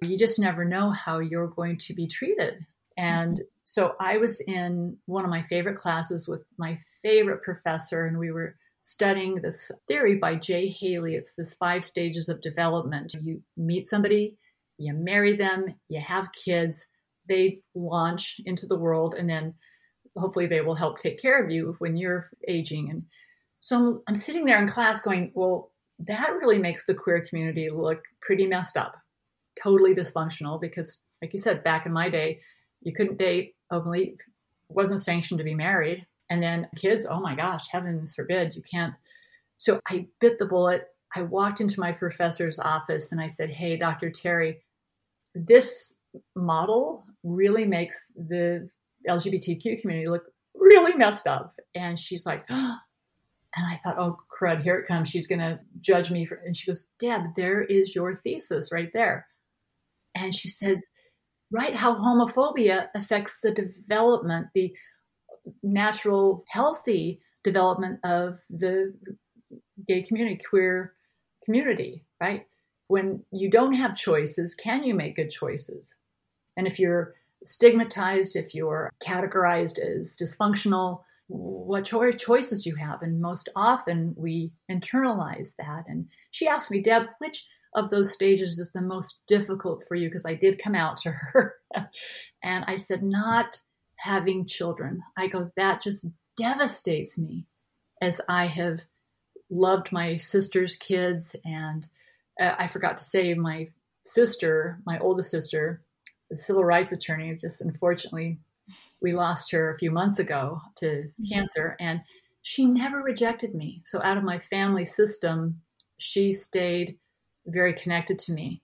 you 0.02 0.18
just 0.18 0.38
never 0.38 0.64
know 0.64 0.90
how 0.90 1.20
you're 1.20 1.46
going 1.46 1.76
to 1.78 1.94
be 1.94 2.06
treated. 2.08 2.66
And 2.96 3.34
mm-hmm. 3.34 3.44
so 3.64 3.94
I 4.00 4.16
was 4.16 4.40
in 4.40 4.96
one 5.06 5.24
of 5.24 5.30
my 5.30 5.42
favorite 5.42 5.76
classes 5.76 6.26
with 6.26 6.44
my 6.58 6.80
favorite 7.02 7.42
professor, 7.42 8.06
and 8.06 8.18
we 8.18 8.30
were 8.30 8.56
studying 8.80 9.34
this 9.34 9.70
theory 9.86 10.16
by 10.16 10.34
Jay 10.36 10.66
Haley. 10.66 11.14
It's 11.14 11.34
this 11.34 11.54
five 11.54 11.84
stages 11.84 12.28
of 12.28 12.40
development. 12.40 13.14
You 13.20 13.42
meet 13.56 13.86
somebody, 13.86 14.36
you 14.78 14.94
marry 14.94 15.34
them, 15.34 15.66
you 15.88 16.00
have 16.00 16.28
kids, 16.32 16.86
they 17.30 17.60
launch 17.74 18.40
into 18.44 18.66
the 18.66 18.78
world 18.78 19.14
and 19.16 19.30
then 19.30 19.54
hopefully 20.16 20.46
they 20.46 20.60
will 20.60 20.74
help 20.74 20.98
take 20.98 21.22
care 21.22 21.42
of 21.42 21.50
you 21.50 21.76
when 21.78 21.96
you're 21.96 22.28
aging 22.48 22.90
and 22.90 23.04
so 23.60 23.76
I'm, 23.76 24.00
I'm 24.08 24.14
sitting 24.14 24.44
there 24.44 24.60
in 24.60 24.68
class 24.68 25.00
going 25.00 25.30
well 25.34 25.70
that 26.00 26.32
really 26.32 26.58
makes 26.58 26.84
the 26.84 26.94
queer 26.94 27.24
community 27.26 27.68
look 27.70 28.02
pretty 28.20 28.46
messed 28.46 28.76
up 28.76 28.96
totally 29.62 29.94
dysfunctional 29.94 30.60
because 30.60 30.98
like 31.22 31.32
you 31.32 31.38
said 31.38 31.62
back 31.62 31.86
in 31.86 31.92
my 31.92 32.08
day 32.08 32.40
you 32.82 32.92
couldn't 32.92 33.18
date 33.18 33.54
openly 33.70 34.16
wasn't 34.68 35.00
sanctioned 35.00 35.38
to 35.38 35.44
be 35.44 35.54
married 35.54 36.04
and 36.30 36.42
then 36.42 36.66
kids 36.76 37.06
oh 37.08 37.20
my 37.20 37.34
gosh 37.34 37.68
heavens 37.68 38.14
forbid 38.14 38.54
you 38.54 38.62
can't 38.62 38.94
so 39.56 39.80
i 39.88 40.06
bit 40.20 40.38
the 40.38 40.46
bullet 40.46 40.88
i 41.14 41.22
walked 41.22 41.60
into 41.60 41.80
my 41.80 41.92
professor's 41.92 42.58
office 42.58 43.08
and 43.10 43.20
i 43.20 43.28
said 43.28 43.50
hey 43.50 43.76
dr 43.76 44.10
terry 44.12 44.60
this 45.34 46.00
model 46.34 47.04
really 47.22 47.66
makes 47.66 47.98
the 48.16 48.68
LGBTQ 49.08 49.80
community 49.80 50.08
look 50.08 50.24
really 50.54 50.94
messed 50.94 51.26
up. 51.26 51.54
And 51.74 51.98
she's 51.98 52.26
like, 52.26 52.44
oh. 52.50 52.76
and 53.56 53.66
I 53.66 53.76
thought, 53.78 53.98
oh, 53.98 54.16
crud, 54.30 54.60
here 54.60 54.78
it 54.78 54.86
comes. 54.86 55.08
She's 55.08 55.26
going 55.26 55.40
to 55.40 55.58
judge 55.80 56.10
me. 56.10 56.24
For, 56.24 56.36
and 56.46 56.56
she 56.56 56.70
goes, 56.70 56.86
Deb, 57.00 57.34
there 57.36 57.62
is 57.62 57.96
your 57.96 58.20
thesis 58.22 58.70
right 58.70 58.90
there. 58.94 59.26
And 60.14 60.32
she 60.32 60.48
says, 60.48 60.88
right 61.50 61.74
how 61.74 61.96
homophobia 61.96 62.88
affects 62.94 63.38
the 63.42 63.50
development, 63.50 64.46
the 64.54 64.72
natural, 65.62 66.44
healthy 66.48 67.20
development 67.42 68.00
of 68.04 68.40
the 68.50 68.94
gay 69.86 70.02
community, 70.02 70.40
queer 70.48 70.94
community, 71.44 72.04
right? 72.20 72.46
When 72.88 73.24
you 73.32 73.50
don't 73.50 73.72
have 73.72 73.96
choices, 73.96 74.54
can 74.54 74.84
you 74.84 74.94
make 74.94 75.16
good 75.16 75.30
choices? 75.30 75.94
And 76.56 76.66
if 76.66 76.78
you're 76.78 77.14
stigmatized, 77.44 78.36
if 78.36 78.54
you're 78.54 78.90
categorized 79.02 79.78
as 79.78 80.16
dysfunctional, 80.16 81.02
what 81.28 81.84
cho- 81.84 82.10
choices 82.12 82.64
do 82.64 82.70
you 82.70 82.76
have? 82.76 83.02
And 83.02 83.20
most 83.20 83.48
often 83.54 84.14
we 84.16 84.52
internalize 84.70 85.54
that. 85.56 85.84
And 85.86 86.08
she 86.32 86.48
asked 86.48 86.70
me, 86.70 86.82
Deb, 86.82 87.04
which 87.18 87.44
of 87.74 87.88
those 87.90 88.12
stages 88.12 88.58
is 88.58 88.72
the 88.72 88.82
most 88.82 89.22
difficult 89.28 89.84
for 89.86 89.94
you? 89.94 90.08
Because 90.08 90.26
I 90.26 90.34
did 90.34 90.62
come 90.62 90.74
out 90.74 90.96
to 90.98 91.12
her. 91.12 91.54
and 92.42 92.64
I 92.66 92.78
said, 92.78 93.02
not 93.02 93.60
having 94.00 94.46
children. 94.46 95.02
I 95.16 95.28
go, 95.28 95.50
that 95.56 95.82
just 95.82 96.06
devastates 96.36 97.18
me 97.18 97.46
as 98.00 98.20
I 98.28 98.46
have 98.46 98.80
loved 99.50 99.92
my 99.92 100.16
sister's 100.16 100.76
kids. 100.76 101.36
And 101.44 101.86
uh, 102.40 102.54
I 102.58 102.66
forgot 102.66 102.96
to 102.98 103.04
say, 103.04 103.34
my 103.34 103.68
sister, 104.04 104.80
my 104.86 104.98
oldest 104.98 105.30
sister, 105.30 105.82
a 106.32 106.34
civil 106.34 106.64
rights 106.64 106.92
attorney, 106.92 107.34
just 107.34 107.60
unfortunately, 107.60 108.38
we 109.02 109.12
lost 109.12 109.50
her 109.50 109.74
a 109.74 109.78
few 109.78 109.90
months 109.90 110.18
ago 110.18 110.60
to 110.76 110.86
mm-hmm. 110.86 111.34
cancer. 111.34 111.76
And 111.78 112.00
she 112.42 112.64
never 112.64 113.02
rejected 113.02 113.54
me. 113.54 113.82
So 113.84 114.00
out 114.02 114.16
of 114.16 114.24
my 114.24 114.38
family 114.38 114.86
system, 114.86 115.60
she 115.98 116.32
stayed 116.32 116.96
very 117.46 117.74
connected 117.74 118.18
to 118.20 118.32
me. 118.32 118.62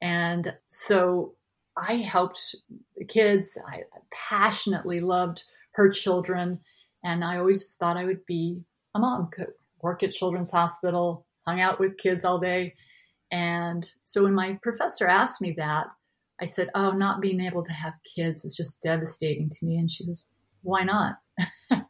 And 0.00 0.54
so 0.66 1.34
I 1.80 1.96
helped 1.96 2.54
kids. 3.08 3.56
I 3.66 3.82
passionately 4.12 5.00
loved 5.00 5.44
her 5.72 5.88
children. 5.88 6.60
And 7.04 7.24
I 7.24 7.38
always 7.38 7.74
thought 7.74 7.96
I 7.96 8.04
would 8.04 8.24
be 8.26 8.62
a 8.94 8.98
mom, 8.98 9.30
could 9.32 9.48
work 9.82 10.02
at 10.02 10.12
Children's 10.12 10.50
Hospital, 10.50 11.26
hung 11.46 11.60
out 11.60 11.80
with 11.80 11.96
kids 11.96 12.24
all 12.24 12.38
day. 12.38 12.74
And 13.32 13.88
so 14.04 14.24
when 14.24 14.34
my 14.34 14.58
professor 14.62 15.06
asked 15.06 15.40
me 15.40 15.52
that, 15.52 15.86
I 16.40 16.46
said, 16.46 16.70
Oh, 16.74 16.90
not 16.90 17.20
being 17.20 17.40
able 17.40 17.64
to 17.64 17.72
have 17.72 17.94
kids 18.16 18.44
is 18.44 18.56
just 18.56 18.82
devastating 18.82 19.48
to 19.48 19.64
me. 19.64 19.76
And 19.78 19.90
she 19.90 20.04
says, 20.04 20.24
Why 20.62 20.82
not? 20.84 21.18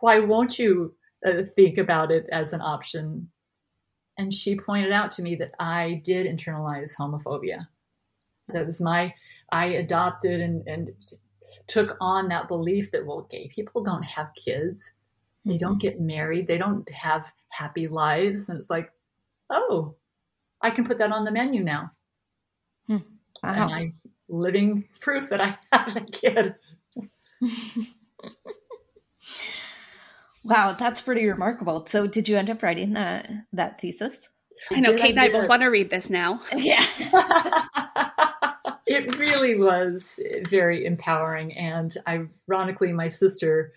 Why 0.00 0.20
won't 0.20 0.58
you 0.58 0.94
uh, 1.26 1.42
think 1.56 1.78
about 1.78 2.12
it 2.12 2.26
as 2.30 2.52
an 2.52 2.60
option? 2.60 3.30
And 4.18 4.32
she 4.32 4.56
pointed 4.58 4.92
out 4.92 5.10
to 5.12 5.22
me 5.22 5.34
that 5.36 5.52
I 5.58 6.00
did 6.04 6.26
internalize 6.26 6.92
homophobia. 6.98 7.66
That 8.48 8.66
was 8.66 8.80
my, 8.80 9.14
I 9.52 9.66
adopted 9.66 10.40
and, 10.40 10.66
and 10.66 10.90
took 11.66 11.96
on 12.00 12.28
that 12.28 12.48
belief 12.48 12.90
that, 12.92 13.06
well, 13.06 13.26
gay 13.30 13.48
people 13.48 13.82
don't 13.82 14.04
have 14.04 14.28
kids. 14.34 14.92
They 15.46 15.58
don't 15.58 15.80
get 15.80 16.00
married. 16.00 16.48
They 16.48 16.58
don't 16.58 16.88
have 16.90 17.30
happy 17.50 17.86
lives. 17.86 18.48
And 18.48 18.58
it's 18.58 18.70
like, 18.70 18.90
oh, 19.50 19.94
I 20.60 20.70
can 20.70 20.84
put 20.84 20.98
that 20.98 21.12
on 21.12 21.24
the 21.24 21.32
menu 21.32 21.62
now. 21.62 21.90
Hmm. 22.86 22.96
Wow. 23.42 23.52
And 23.52 23.74
I'm 23.74 23.94
living 24.28 24.88
proof 25.00 25.28
that 25.28 25.40
I 25.40 25.58
have 25.72 25.96
a 25.96 26.00
kid. 26.00 26.54
wow, 30.44 30.72
that's 30.72 31.02
pretty 31.02 31.26
remarkable. 31.26 31.84
So 31.86 32.06
did 32.06 32.28
you 32.28 32.36
end 32.36 32.50
up 32.50 32.62
writing 32.62 32.94
that 32.94 33.30
that 33.52 33.80
thesis? 33.80 34.30
I 34.70 34.80
know 34.80 34.94
Kate 34.94 35.10
and 35.10 35.20
I 35.20 35.28
both 35.30 35.48
want 35.48 35.62
to 35.62 35.68
read 35.68 35.90
this 35.90 36.08
now. 36.10 36.40
Yeah. 36.56 36.84
it 38.94 39.18
really 39.18 39.58
was 39.58 40.20
very 40.48 40.84
empowering. 40.84 41.52
And 41.54 41.96
ironically, 42.06 42.92
my 42.92 43.08
sister 43.08 43.72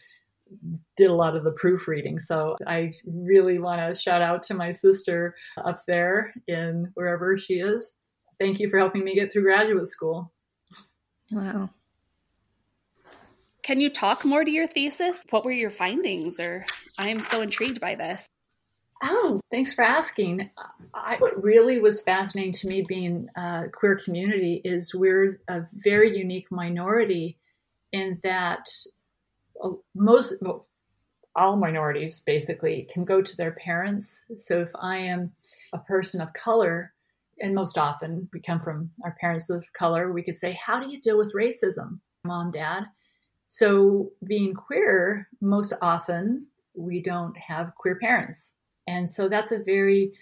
did 0.96 1.10
a 1.10 1.14
lot 1.14 1.36
of 1.36 1.44
the 1.44 1.52
proofreading. 1.52 2.20
So 2.20 2.56
I 2.66 2.94
really 3.06 3.60
want 3.60 3.82
to 3.82 4.00
shout 4.00 4.22
out 4.22 4.44
to 4.44 4.54
my 4.54 4.72
sister 4.72 5.36
up 5.66 5.80
there 5.88 6.34
in 6.48 6.92
wherever 6.94 7.38
she 7.38 7.56
is. 7.56 7.98
Thank 8.40 8.60
you 8.60 8.70
for 8.70 8.78
helping 8.78 9.04
me 9.04 9.16
get 9.16 9.34
through 9.34 9.44
graduate 9.44 9.88
school. 9.88 10.32
Wow. 11.32 11.70
Can 13.64 13.82
you 13.82 13.90
talk 13.90 14.24
more 14.24 14.46
to 14.46 14.52
your 14.52 14.68
thesis? 14.68 15.26
What 15.30 15.44
were 15.44 15.52
your 15.52 15.72
findings? 15.72 16.40
Or 16.40 16.66
I 16.98 17.10
am 17.10 17.22
so 17.22 17.42
intrigued 17.42 17.82
by 17.82 17.96
this. 17.96 18.30
Oh, 19.04 19.40
thanks 19.52 19.74
for 19.74 19.84
asking. 19.84 20.50
I, 20.94 21.18
what 21.18 21.44
really 21.44 21.80
was 21.80 22.02
fascinating 22.02 22.54
to 22.54 22.68
me 22.68 22.84
being 22.88 23.28
a 23.36 23.70
queer 23.72 23.96
community 23.96 24.62
is 24.64 24.96
we're 24.96 25.40
a 25.48 25.68
very 25.74 26.18
unique 26.18 26.52
minority 26.52 27.38
in 27.92 28.20
that 28.24 28.68
uh, 29.64 29.70
most, 29.96 30.34
well, 30.42 30.68
all 31.36 31.56
minorities 31.56 32.20
basically 32.22 32.88
can 32.92 33.06
go 33.06 33.22
to 33.22 33.38
their 33.38 33.52
parents. 33.52 34.24
So 34.38 34.60
if 34.62 34.70
I 34.76 34.98
am 34.98 35.32
a 35.74 35.80
person 35.80 36.20
of 36.20 36.34
color, 36.34 36.94
and 37.40 37.54
most 37.54 37.78
often 37.78 38.28
we 38.34 38.40
come 38.40 38.60
from 38.60 38.90
our 39.04 39.16
parents 39.22 39.52
of 39.52 39.64
color, 39.74 40.12
we 40.12 40.24
could 40.24 40.38
say, 40.38 40.54
How 40.54 40.80
do 40.80 40.92
you 40.92 41.00
deal 41.00 41.18
with 41.18 41.34
racism, 41.36 42.00
mom, 42.24 42.52
dad? 42.52 42.86
So 43.46 44.12
being 44.26 44.56
queer, 44.56 45.28
most 45.40 45.74
often 45.82 46.48
we 46.76 47.02
don't 47.02 47.38
have 47.38 47.76
queer 47.76 48.00
parents. 48.00 48.54
And 48.88 49.10
so 49.10 49.28
that's 49.28 49.52
a 49.52 49.64
very 49.64 50.14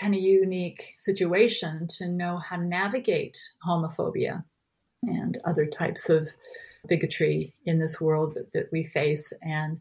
kind 0.00 0.14
of 0.14 0.20
unique 0.20 0.94
situation 0.98 1.86
to 1.88 2.08
know 2.08 2.38
how 2.38 2.56
to 2.56 2.64
navigate 2.64 3.38
homophobia 3.66 4.42
and 5.02 5.38
other 5.44 5.66
types 5.66 6.08
of 6.08 6.28
bigotry 6.88 7.54
in 7.66 7.78
this 7.78 8.00
world 8.00 8.34
that, 8.34 8.52
that 8.52 8.68
we 8.72 8.84
face. 8.84 9.32
And 9.42 9.78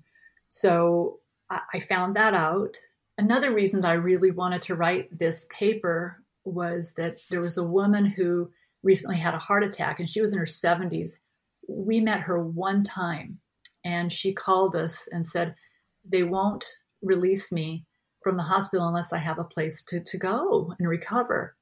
so 0.48 1.19
I, 1.50 1.60
I 1.74 1.80
found 1.80 2.15
that 2.15 2.34
out. 2.34 2.78
Another 3.17 3.54
reason 3.54 3.82
that 3.82 3.91
I 3.91 3.93
really 3.93 4.32
wanted 4.32 4.62
to 4.63 4.76
write 4.76 5.17
this 5.17 5.46
paper 5.58 6.22
was 6.46 6.93
that 6.98 7.19
there 7.30 7.41
was 7.41 7.58
a 7.58 7.63
woman 7.63 8.06
who 8.06 8.50
recently 8.84 9.17
had 9.17 9.34
a 9.34 9.39
heart 9.39 9.63
attack 9.63 10.00
and 10.00 10.10
she 10.10 10.22
was 10.22 10.34
in 10.34 10.39
her 10.39 10.46
70s. 10.46 11.12
We 11.67 12.02
met 12.02 12.19
her 12.19 12.43
one 12.43 12.84
time 12.84 13.39
and 13.86 14.12
she 14.12 14.34
called 14.34 14.76
us 14.76 15.08
and 15.12 15.26
said, 15.26 15.56
They 16.06 16.24
won't 16.24 16.65
release 17.02 17.52
me 17.52 17.86
from 18.24 18.38
the 18.38 18.44
hospital 18.44 18.88
unless 18.88 19.14
I 19.14 19.18
have 19.18 19.40
a 19.40 19.44
place 19.44 19.82
to, 19.88 20.02
to 20.02 20.18
go 20.18 20.74
and 20.80 20.88
recover. 20.88 21.56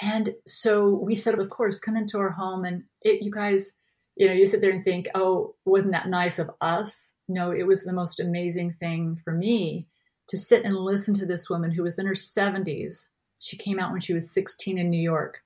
And 0.00 0.34
so 0.46 0.90
we 0.90 1.14
said, 1.14 1.38
of 1.38 1.50
course, 1.50 1.80
come 1.80 1.96
into 1.96 2.18
our 2.18 2.30
home. 2.30 2.64
And 2.64 2.84
it, 3.02 3.22
you 3.22 3.30
guys, 3.30 3.72
you 4.16 4.28
know, 4.28 4.32
you 4.32 4.46
sit 4.46 4.60
there 4.60 4.70
and 4.70 4.84
think, 4.84 5.08
oh, 5.14 5.54
wasn't 5.64 5.92
that 5.92 6.08
nice 6.08 6.38
of 6.38 6.50
us? 6.60 7.12
No, 7.28 7.50
it 7.50 7.66
was 7.66 7.84
the 7.84 7.92
most 7.92 8.20
amazing 8.20 8.72
thing 8.80 9.20
for 9.24 9.32
me 9.32 9.88
to 10.28 10.36
sit 10.36 10.64
and 10.64 10.76
listen 10.76 11.14
to 11.14 11.26
this 11.26 11.50
woman 11.50 11.70
who 11.70 11.82
was 11.82 11.98
in 11.98 12.06
her 12.06 12.14
70s. 12.14 13.06
She 13.40 13.56
came 13.56 13.78
out 13.78 13.92
when 13.92 14.00
she 14.00 14.14
was 14.14 14.32
16 14.32 14.78
in 14.78 14.90
New 14.90 15.00
York. 15.00 15.38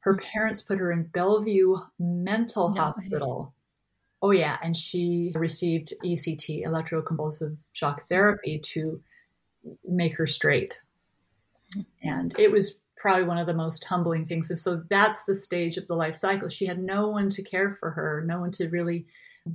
Her 0.00 0.14
mm-hmm. 0.14 0.26
parents 0.26 0.62
put 0.62 0.78
her 0.78 0.90
in 0.92 1.04
Bellevue 1.04 1.76
Mental 1.98 2.70
no 2.70 2.80
Hospital. 2.80 3.42
Way. 3.42 3.52
Oh, 4.20 4.30
yeah. 4.32 4.56
And 4.62 4.76
she 4.76 5.32
received 5.34 5.92
ECT, 6.04 6.66
electroconvulsive 6.66 7.56
shock 7.72 8.08
therapy, 8.08 8.60
to 8.72 9.00
make 9.86 10.16
her 10.16 10.26
straight. 10.26 10.80
And 12.02 12.34
it 12.38 12.50
was 12.50 12.78
probably 12.96 13.24
one 13.24 13.38
of 13.38 13.46
the 13.46 13.54
most 13.54 13.84
humbling 13.84 14.26
things. 14.26 14.50
And 14.50 14.58
so 14.58 14.82
that's 14.88 15.24
the 15.24 15.36
stage 15.36 15.76
of 15.76 15.86
the 15.86 15.94
life 15.94 16.16
cycle. 16.16 16.48
She 16.48 16.66
had 16.66 16.82
no 16.82 17.08
one 17.08 17.30
to 17.30 17.42
care 17.42 17.76
for 17.78 17.90
her, 17.90 18.24
no 18.26 18.40
one 18.40 18.50
to 18.52 18.68
really 18.68 19.06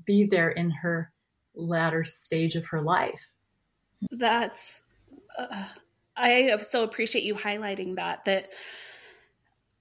be 0.05 0.25
there 0.25 0.49
in 0.49 0.71
her 0.71 1.11
latter 1.55 2.03
stage 2.05 2.55
of 2.55 2.65
her 2.67 2.81
life. 2.81 3.19
That's, 4.11 4.83
uh, 5.37 5.65
I 6.15 6.57
so 6.57 6.83
appreciate 6.83 7.23
you 7.23 7.35
highlighting 7.35 7.95
that, 7.95 8.23
that 8.25 8.49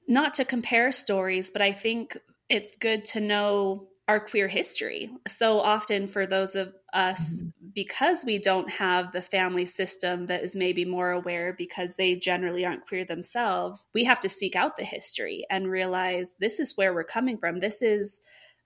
not 0.08 0.34
to 0.34 0.44
compare 0.44 0.92
stories, 0.92 1.50
but 1.50 1.62
I 1.62 1.72
think 1.72 2.16
it's 2.48 2.76
good 2.76 3.04
to 3.06 3.20
know 3.20 3.88
our 4.08 4.20
queer 4.20 4.48
history. 4.48 5.10
So 5.28 5.60
often, 5.60 6.08
for 6.08 6.26
those 6.26 6.54
of 6.56 6.74
us, 6.92 7.40
mm-hmm. 7.40 7.68
because 7.72 8.24
we 8.24 8.38
don't 8.38 8.68
have 8.70 9.12
the 9.12 9.22
family 9.22 9.66
system 9.66 10.26
that 10.26 10.42
is 10.42 10.56
maybe 10.56 10.84
more 10.84 11.10
aware 11.10 11.54
because 11.56 11.94
they 11.94 12.16
generally 12.16 12.66
aren't 12.66 12.86
queer 12.86 13.04
themselves, 13.04 13.86
we 13.94 14.04
have 14.04 14.20
to 14.20 14.28
seek 14.28 14.56
out 14.56 14.76
the 14.76 14.84
history 14.84 15.46
and 15.48 15.70
realize 15.70 16.28
this 16.40 16.58
is 16.58 16.76
where 16.76 16.92
we're 16.92 17.04
coming 17.04 17.38
from. 17.38 17.60
This 17.60 17.80
is 17.80 18.20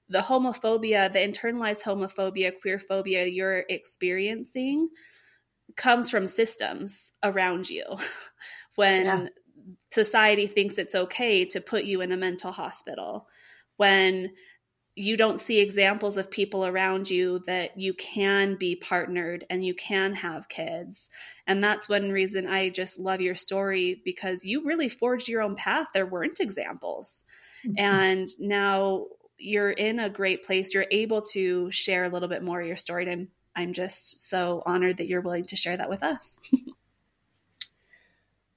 the 0.08 0.20
homophobia, 0.20 1.12
the 1.12 1.18
internalized 1.18 1.82
homophobia, 1.82 2.52
queer 2.60 2.78
phobia 2.78 3.26
you're 3.26 3.64
experiencing 3.68 4.88
comes 5.76 6.10
from 6.10 6.28
systems 6.28 7.12
around 7.22 7.68
you. 7.68 7.84
when 8.76 9.04
yeah. 9.04 9.26
society 9.90 10.46
thinks 10.46 10.78
it's 10.78 10.94
okay 10.94 11.44
to 11.46 11.60
put 11.60 11.84
you 11.84 12.00
in 12.00 12.12
a 12.12 12.16
mental 12.16 12.52
hospital, 12.52 13.26
when 13.76 14.30
you 14.96 15.16
don't 15.16 15.38
see 15.38 15.60
examples 15.60 16.16
of 16.16 16.30
people 16.30 16.64
around 16.64 17.08
you 17.08 17.40
that 17.40 17.78
you 17.78 17.92
can 17.94 18.56
be 18.56 18.74
partnered 18.74 19.44
and 19.50 19.64
you 19.64 19.74
can 19.74 20.14
have 20.14 20.48
kids. 20.48 21.10
And 21.46 21.62
that's 21.62 21.88
one 21.88 22.10
reason 22.10 22.46
I 22.46 22.70
just 22.70 22.98
love 22.98 23.20
your 23.20 23.34
story 23.34 24.00
because 24.04 24.44
you 24.44 24.64
really 24.64 24.88
forged 24.88 25.28
your 25.28 25.42
own 25.42 25.54
path. 25.54 25.88
There 25.92 26.06
weren't 26.06 26.40
examples. 26.40 27.24
Mm-hmm. 27.66 27.78
and 27.78 28.28
now 28.38 29.06
you're 29.38 29.70
in 29.70 29.98
a 29.98 30.10
great 30.10 30.44
place. 30.44 30.72
You're 30.72 30.86
able 30.90 31.22
to 31.32 31.70
share 31.70 32.04
a 32.04 32.08
little 32.08 32.28
bit 32.28 32.42
more 32.42 32.60
of 32.60 32.66
your 32.66 32.76
story. 32.76 33.04
And 33.04 33.12
I'm, 33.12 33.28
I'm 33.54 33.72
just 33.72 34.28
so 34.28 34.62
honored 34.64 34.98
that 34.98 35.08
you're 35.08 35.20
willing 35.20 35.46
to 35.46 35.56
share 35.56 35.76
that 35.76 35.88
with 35.88 36.02
us. 36.02 36.38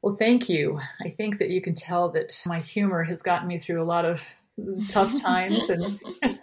well, 0.01 0.15
thank 0.15 0.47
you. 0.47 0.79
I 1.03 1.09
think 1.09 1.39
that 1.39 1.49
you 1.49 1.61
can 1.61 1.75
tell 1.75 2.09
that 2.09 2.39
my 2.45 2.59
humor 2.59 3.03
has 3.03 3.21
gotten 3.21 3.47
me 3.47 3.57
through 3.57 3.81
a 3.81 3.85
lot 3.85 4.05
of 4.05 4.23
tough 4.89 5.19
times 5.21 5.69
and 5.69 5.99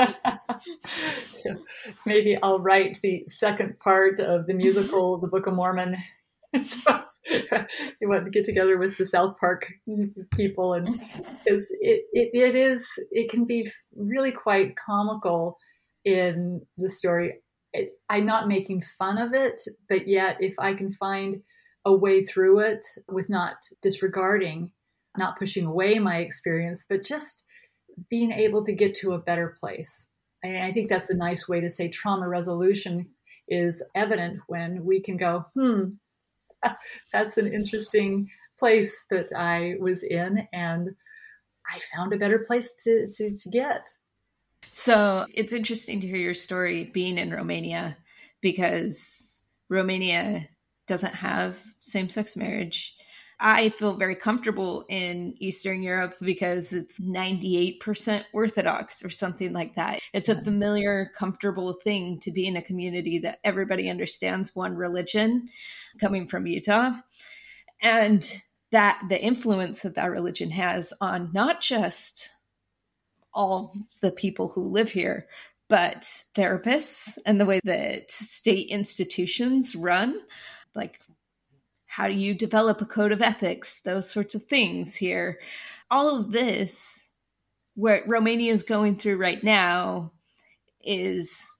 maybe 2.06 2.36
I'll 2.42 2.60
write 2.60 2.98
the 3.02 3.24
second 3.26 3.78
part 3.80 4.20
of 4.20 4.46
the 4.46 4.54
musical 4.54 5.16
mm-hmm. 5.16 5.24
The 5.24 5.30
Book 5.30 5.46
of 5.46 5.54
Mormon. 5.54 5.96
So 6.62 7.00
you 8.00 8.08
want 8.08 8.24
to 8.24 8.30
get 8.30 8.44
together 8.44 8.78
with 8.78 8.96
the 8.96 9.04
South 9.04 9.36
Park 9.38 9.70
people, 10.32 10.72
and 10.72 10.88
mm-hmm. 10.88 11.22
because 11.44 11.66
it, 11.80 12.04
it 12.12 12.30
it 12.32 12.54
is 12.54 12.88
it 13.10 13.28
can 13.30 13.44
be 13.44 13.70
really 13.94 14.32
quite 14.32 14.74
comical 14.76 15.58
in 16.06 16.62
the 16.78 16.88
story. 16.88 17.40
It, 17.74 17.90
I'm 18.08 18.24
not 18.24 18.48
making 18.48 18.84
fun 18.98 19.18
of 19.18 19.34
it, 19.34 19.60
but 19.90 20.08
yet 20.08 20.38
if 20.40 20.54
I 20.58 20.72
can 20.72 20.92
find 20.94 21.42
a 21.84 21.94
way 21.94 22.24
through 22.24 22.60
it 22.60 22.84
with 23.08 23.28
not 23.28 23.56
disregarding, 23.82 24.72
not 25.18 25.38
pushing 25.38 25.66
away 25.66 25.98
my 25.98 26.18
experience, 26.18 26.86
but 26.88 27.04
just 27.04 27.44
being 28.10 28.32
able 28.32 28.64
to 28.64 28.72
get 28.72 28.94
to 28.96 29.12
a 29.12 29.18
better 29.18 29.56
place. 29.60 30.06
And 30.42 30.58
I 30.58 30.72
think 30.72 30.88
that's 30.88 31.10
a 31.10 31.16
nice 31.16 31.48
way 31.48 31.60
to 31.60 31.68
say 31.68 31.88
trauma 31.88 32.28
resolution 32.28 33.08
is 33.48 33.82
evident 33.94 34.40
when 34.46 34.84
we 34.84 35.00
can 35.00 35.16
go, 35.16 35.46
hmm, 35.54 35.90
that's 37.12 37.36
an 37.36 37.52
interesting 37.52 38.30
place 38.58 39.04
that 39.10 39.28
I 39.36 39.74
was 39.78 40.02
in, 40.02 40.48
and 40.52 40.90
I 41.68 41.78
found 41.94 42.12
a 42.12 42.18
better 42.18 42.38
place 42.38 42.74
to, 42.84 43.06
to, 43.06 43.30
to 43.30 43.48
get. 43.50 43.88
So 44.70 45.26
it's 45.34 45.52
interesting 45.52 46.00
to 46.00 46.06
hear 46.06 46.16
your 46.16 46.34
story 46.34 46.84
being 46.84 47.18
in 47.18 47.30
Romania 47.30 47.96
because 48.40 49.42
Romania 49.68 50.48
doesn't 50.86 51.14
have 51.14 51.62
same 51.78 52.08
sex 52.08 52.36
marriage. 52.36 52.96
I 53.38 53.68
feel 53.70 53.96
very 53.96 54.16
comfortable 54.16 54.86
in 54.88 55.34
Eastern 55.38 55.82
Europe 55.82 56.14
because 56.20 56.72
it's 56.72 56.98
98% 56.98 58.24
Orthodox 58.32 59.04
or 59.04 59.10
something 59.10 59.52
like 59.52 59.74
that. 59.74 60.00
It's 60.14 60.30
a 60.30 60.40
familiar, 60.40 61.12
comfortable 61.14 61.74
thing 61.74 62.18
to 62.20 62.30
be 62.30 62.46
in 62.46 62.56
a 62.56 62.62
community 62.62 63.18
that 63.18 63.40
everybody 63.44 63.90
understands 63.90 64.56
one 64.56 64.74
religion 64.74 65.48
coming 66.00 66.26
from 66.26 66.46
Utah. 66.46 66.92
And 67.82 68.26
that 68.72 69.00
the 69.08 69.22
influence 69.22 69.82
that 69.82 69.94
that 69.94 70.10
religion 70.10 70.50
has 70.50 70.92
on 71.00 71.30
not 71.32 71.60
just 71.60 72.30
all 73.34 73.74
the 74.00 74.10
people 74.10 74.48
who 74.48 74.62
live 74.62 74.90
here, 74.90 75.28
but 75.68 76.02
therapists 76.34 77.18
and 77.26 77.40
the 77.40 77.46
way 77.46 77.60
that 77.64 78.10
state 78.10 78.68
institutions 78.68 79.76
run, 79.76 80.20
like 80.74 81.00
how 81.96 82.06
do 82.06 82.12
you 82.12 82.34
develop 82.34 82.82
a 82.82 82.84
code 82.84 83.10
of 83.10 83.22
ethics, 83.22 83.80
those 83.82 84.10
sorts 84.10 84.34
of 84.34 84.44
things 84.44 84.94
here. 84.94 85.40
All 85.90 86.14
of 86.14 86.30
this, 86.30 87.10
where 87.74 88.04
Romania 88.06 88.52
is 88.52 88.62
going 88.62 88.98
through 88.98 89.16
right 89.16 89.42
now, 89.42 90.12
is 90.82 91.56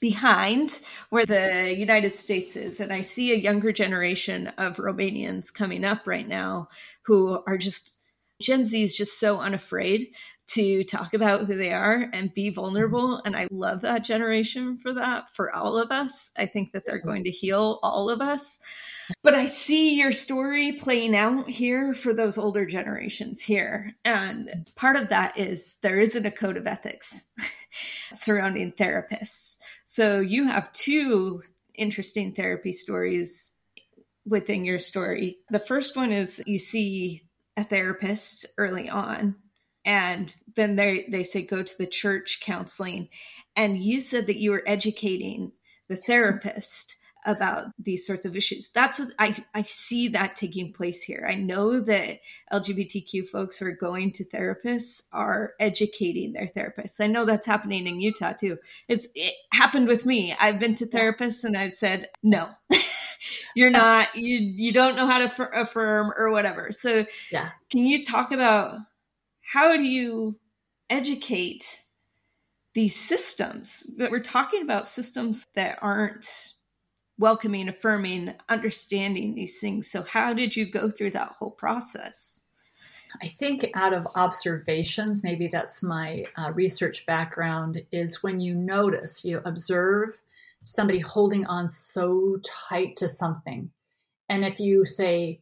behind 0.00 0.80
where 1.10 1.26
the 1.26 1.72
United 1.78 2.16
States 2.16 2.56
is. 2.56 2.80
And 2.80 2.92
I 2.92 3.02
see 3.02 3.30
a 3.30 3.36
younger 3.36 3.70
generation 3.70 4.48
of 4.58 4.78
Romanians 4.78 5.54
coming 5.54 5.84
up 5.84 6.08
right 6.08 6.26
now 6.26 6.68
who 7.02 7.40
are 7.46 7.56
just, 7.56 8.00
Gen 8.42 8.66
Z 8.66 8.82
is 8.82 8.96
just 8.96 9.20
so 9.20 9.38
unafraid 9.38 10.08
to 10.52 10.82
talk 10.82 11.14
about 11.14 11.46
who 11.46 11.56
they 11.56 11.72
are 11.72 12.10
and 12.12 12.34
be 12.34 12.50
vulnerable. 12.50 13.22
And 13.24 13.36
I 13.36 13.46
love 13.52 13.82
that 13.82 14.04
generation 14.04 14.76
for 14.76 14.92
that, 14.94 15.30
for 15.30 15.54
all 15.54 15.78
of 15.78 15.92
us. 15.92 16.32
I 16.36 16.46
think 16.46 16.72
that 16.72 16.84
they're 16.84 16.98
going 16.98 17.22
to 17.24 17.30
heal 17.30 17.78
all 17.84 18.10
of 18.10 18.20
us. 18.20 18.58
But 19.22 19.34
I 19.34 19.46
see 19.46 19.94
your 19.94 20.10
story 20.10 20.72
playing 20.72 21.14
out 21.14 21.48
here 21.48 21.94
for 21.94 22.12
those 22.12 22.36
older 22.36 22.66
generations 22.66 23.40
here. 23.40 23.94
And 24.04 24.68
part 24.74 24.96
of 24.96 25.08
that 25.10 25.38
is 25.38 25.76
there 25.82 26.00
isn't 26.00 26.26
a 26.26 26.32
code 26.32 26.56
of 26.56 26.66
ethics 26.66 27.28
surrounding 28.12 28.72
therapists. 28.72 29.58
So 29.84 30.18
you 30.18 30.44
have 30.48 30.72
two 30.72 31.42
interesting 31.74 32.32
therapy 32.32 32.72
stories 32.72 33.52
within 34.26 34.64
your 34.64 34.80
story. 34.80 35.38
The 35.50 35.60
first 35.60 35.96
one 35.96 36.10
is 36.12 36.42
you 36.44 36.58
see 36.58 37.22
a 37.56 37.62
therapist 37.62 38.46
early 38.58 38.88
on 38.88 39.36
and 39.84 40.34
then 40.54 40.76
they 40.76 41.06
they 41.08 41.22
say 41.22 41.42
go 41.42 41.62
to 41.62 41.78
the 41.78 41.86
church 41.86 42.40
counseling 42.42 43.08
and 43.56 43.78
you 43.78 44.00
said 44.00 44.26
that 44.26 44.38
you 44.38 44.50
were 44.50 44.62
educating 44.66 45.52
the 45.88 45.96
therapist 45.96 46.96
about 47.26 47.66
these 47.78 48.06
sorts 48.06 48.24
of 48.24 48.34
issues. 48.34 48.70
That's 48.70 48.98
what 48.98 49.10
I, 49.18 49.36
I 49.54 49.62
see 49.62 50.08
that 50.08 50.36
taking 50.36 50.72
place 50.72 51.02
here. 51.02 51.28
I 51.30 51.34
know 51.34 51.80
that 51.80 52.20
LGBTQ 52.52 53.28
folks 53.28 53.58
who 53.58 53.66
are 53.66 53.72
going 53.72 54.12
to 54.12 54.24
therapists 54.24 55.02
are 55.12 55.52
educating 55.60 56.32
their 56.32 56.46
therapists. 56.46 57.00
I 57.00 57.06
know 57.08 57.24
that's 57.24 57.46
happening 57.46 57.86
in 57.86 58.00
Utah 58.00 58.32
too. 58.32 58.58
It's 58.88 59.06
it 59.14 59.34
happened 59.52 59.88
with 59.88 60.06
me. 60.06 60.34
I've 60.40 60.58
been 60.58 60.74
to 60.76 60.86
therapists 60.86 61.44
and 61.44 61.56
I've 61.56 61.72
said, 61.72 62.08
no, 62.22 62.48
you're 63.54 63.70
not, 63.70 64.14
you, 64.14 64.38
you 64.38 64.72
don't 64.72 64.96
know 64.96 65.06
how 65.06 65.18
to 65.18 65.60
affirm 65.60 66.12
or 66.16 66.30
whatever. 66.30 66.72
So 66.72 67.04
yeah. 67.30 67.50
can 67.70 67.84
you 67.84 68.02
talk 68.02 68.32
about 68.32 68.78
how 69.50 69.76
do 69.76 69.82
you 69.82 70.38
educate 70.90 71.82
these 72.74 72.94
systems? 72.94 73.92
That 73.98 74.12
we're 74.12 74.20
talking 74.22 74.62
about 74.62 74.86
systems 74.86 75.44
that 75.54 75.76
aren't 75.82 76.54
welcoming, 77.18 77.68
affirming, 77.68 78.34
understanding 78.48 79.34
these 79.34 79.58
things. 79.58 79.90
So, 79.90 80.04
how 80.04 80.32
did 80.34 80.54
you 80.54 80.70
go 80.70 80.88
through 80.88 81.10
that 81.12 81.30
whole 81.30 81.50
process? 81.50 82.44
I 83.20 83.26
think 83.26 83.68
out 83.74 83.92
of 83.92 84.06
observations, 84.14 85.24
maybe 85.24 85.48
that's 85.48 85.82
my 85.82 86.26
uh, 86.36 86.52
research 86.52 87.04
background, 87.06 87.82
is 87.90 88.22
when 88.22 88.38
you 88.38 88.54
notice, 88.54 89.24
you 89.24 89.42
observe 89.44 90.20
somebody 90.62 91.00
holding 91.00 91.44
on 91.46 91.68
so 91.68 92.38
tight 92.68 92.94
to 92.98 93.08
something. 93.08 93.68
And 94.28 94.44
if 94.44 94.60
you 94.60 94.86
say, 94.86 95.40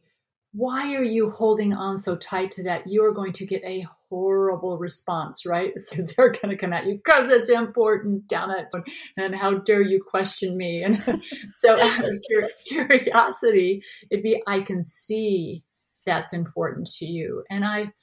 why 0.51 0.95
are 0.95 1.03
you 1.03 1.29
holding 1.29 1.73
on 1.73 1.97
so 1.97 2.15
tight 2.15 2.51
to 2.51 2.63
that? 2.63 2.87
You're 2.87 3.13
going 3.13 3.33
to 3.33 3.45
get 3.45 3.63
a 3.63 3.85
horrible 4.09 4.77
response, 4.77 5.45
right? 5.45 5.73
Because 5.89 6.13
they're 6.13 6.31
going 6.31 6.49
to 6.49 6.57
come 6.57 6.73
at 6.73 6.87
you 6.87 6.95
because 6.95 7.29
it's 7.29 7.49
important, 7.49 8.27
damn 8.27 8.49
it. 8.51 8.67
And 9.17 9.35
how 9.35 9.59
dare 9.59 9.81
you 9.81 10.01
question 10.01 10.57
me? 10.57 10.83
And 10.83 11.21
so 11.55 11.73
out 11.79 12.03
of 12.03 12.23
curiosity, 12.65 13.83
it'd 14.09 14.23
be, 14.23 14.41
I 14.47 14.61
can 14.61 14.83
see 14.83 15.63
that's 16.05 16.33
important 16.33 16.87
to 16.97 17.05
you. 17.05 17.43
And 17.49 17.63
I 17.63 17.93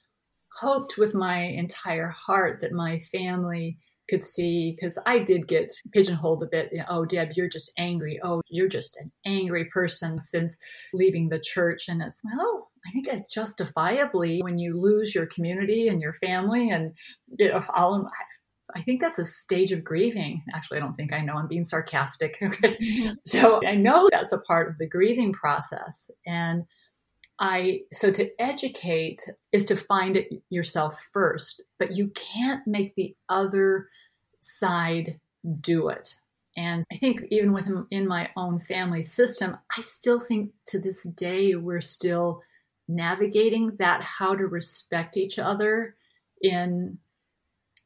hoped 0.52 0.96
with 0.96 1.14
my 1.14 1.38
entire 1.38 2.08
heart 2.08 2.60
that 2.60 2.72
my 2.72 3.00
family 3.00 3.78
could 4.08 4.22
see 4.22 4.72
because 4.72 4.98
I 5.06 5.18
did 5.18 5.48
get 5.48 5.72
pigeonholed 5.92 6.42
a 6.42 6.46
bit. 6.46 6.72
oh, 6.88 7.04
Deb, 7.04 7.30
you're 7.34 7.48
just 7.48 7.72
angry. 7.78 8.20
Oh, 8.22 8.40
you're 8.48 8.68
just 8.68 8.96
an 8.96 9.10
angry 9.24 9.66
person 9.66 10.20
since 10.20 10.56
leaving 10.92 11.28
the 11.28 11.40
church. 11.40 11.88
And 11.88 12.02
it's, 12.02 12.20
well, 12.24 12.70
I 12.86 12.90
think 12.90 13.06
that 13.06 13.30
justifiably, 13.30 14.40
when 14.42 14.58
you 14.58 14.80
lose 14.80 15.14
your 15.14 15.26
community 15.26 15.88
and 15.88 16.00
your 16.00 16.14
family, 16.14 16.70
and 16.70 16.92
you 17.38 17.48
know, 17.48 17.64
all, 17.74 18.08
I 18.74 18.82
think 18.82 19.00
that's 19.00 19.18
a 19.18 19.24
stage 19.24 19.72
of 19.72 19.84
grieving. 19.84 20.42
Actually, 20.54 20.78
I 20.78 20.80
don't 20.80 20.94
think 20.94 21.12
I 21.12 21.20
know. 21.20 21.34
I'm 21.34 21.48
being 21.48 21.64
sarcastic. 21.64 22.38
Mm-hmm. 22.76 23.14
So 23.24 23.60
I 23.66 23.74
know 23.74 24.08
that's 24.10 24.32
a 24.32 24.38
part 24.38 24.68
of 24.68 24.78
the 24.78 24.86
grieving 24.86 25.32
process. 25.32 26.10
And 26.26 26.64
I, 27.38 27.82
so 27.92 28.10
to 28.10 28.30
educate 28.40 29.20
is 29.52 29.64
to 29.66 29.76
find 29.76 30.16
it 30.16 30.28
yourself 30.50 31.04
first, 31.12 31.62
but 31.78 31.96
you 31.96 32.08
can't 32.14 32.66
make 32.66 32.94
the 32.94 33.14
other 33.28 33.88
side 34.46 35.20
do 35.60 35.88
it. 35.88 36.16
And 36.56 36.84
I 36.90 36.96
think 36.96 37.24
even 37.30 37.52
within 37.52 38.08
my 38.08 38.30
own 38.36 38.60
family 38.60 39.02
system, 39.02 39.58
I 39.76 39.82
still 39.82 40.18
think 40.18 40.52
to 40.68 40.78
this 40.78 41.02
day 41.02 41.54
we're 41.54 41.82
still 41.82 42.42
navigating 42.88 43.76
that 43.76 44.00
how 44.00 44.34
to 44.34 44.46
respect 44.46 45.16
each 45.16 45.38
other 45.38 45.96
in 46.40 46.98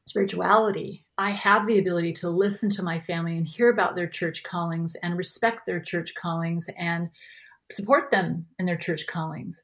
spirituality. 0.05 1.05
I 1.17 1.31
have 1.31 1.67
the 1.67 1.79
ability 1.79 2.13
to 2.13 2.29
listen 2.29 2.69
to 2.71 2.83
my 2.83 2.99
family 2.99 3.37
and 3.37 3.45
hear 3.45 3.69
about 3.69 3.95
their 3.95 4.07
church 4.07 4.43
callings 4.43 4.95
and 4.95 5.17
respect 5.17 5.65
their 5.65 5.79
church 5.79 6.13
callings 6.15 6.67
and 6.77 7.09
support 7.71 8.09
them 8.09 8.45
in 8.57 8.65
their 8.65 8.77
church 8.77 9.05
callings. 9.05 9.61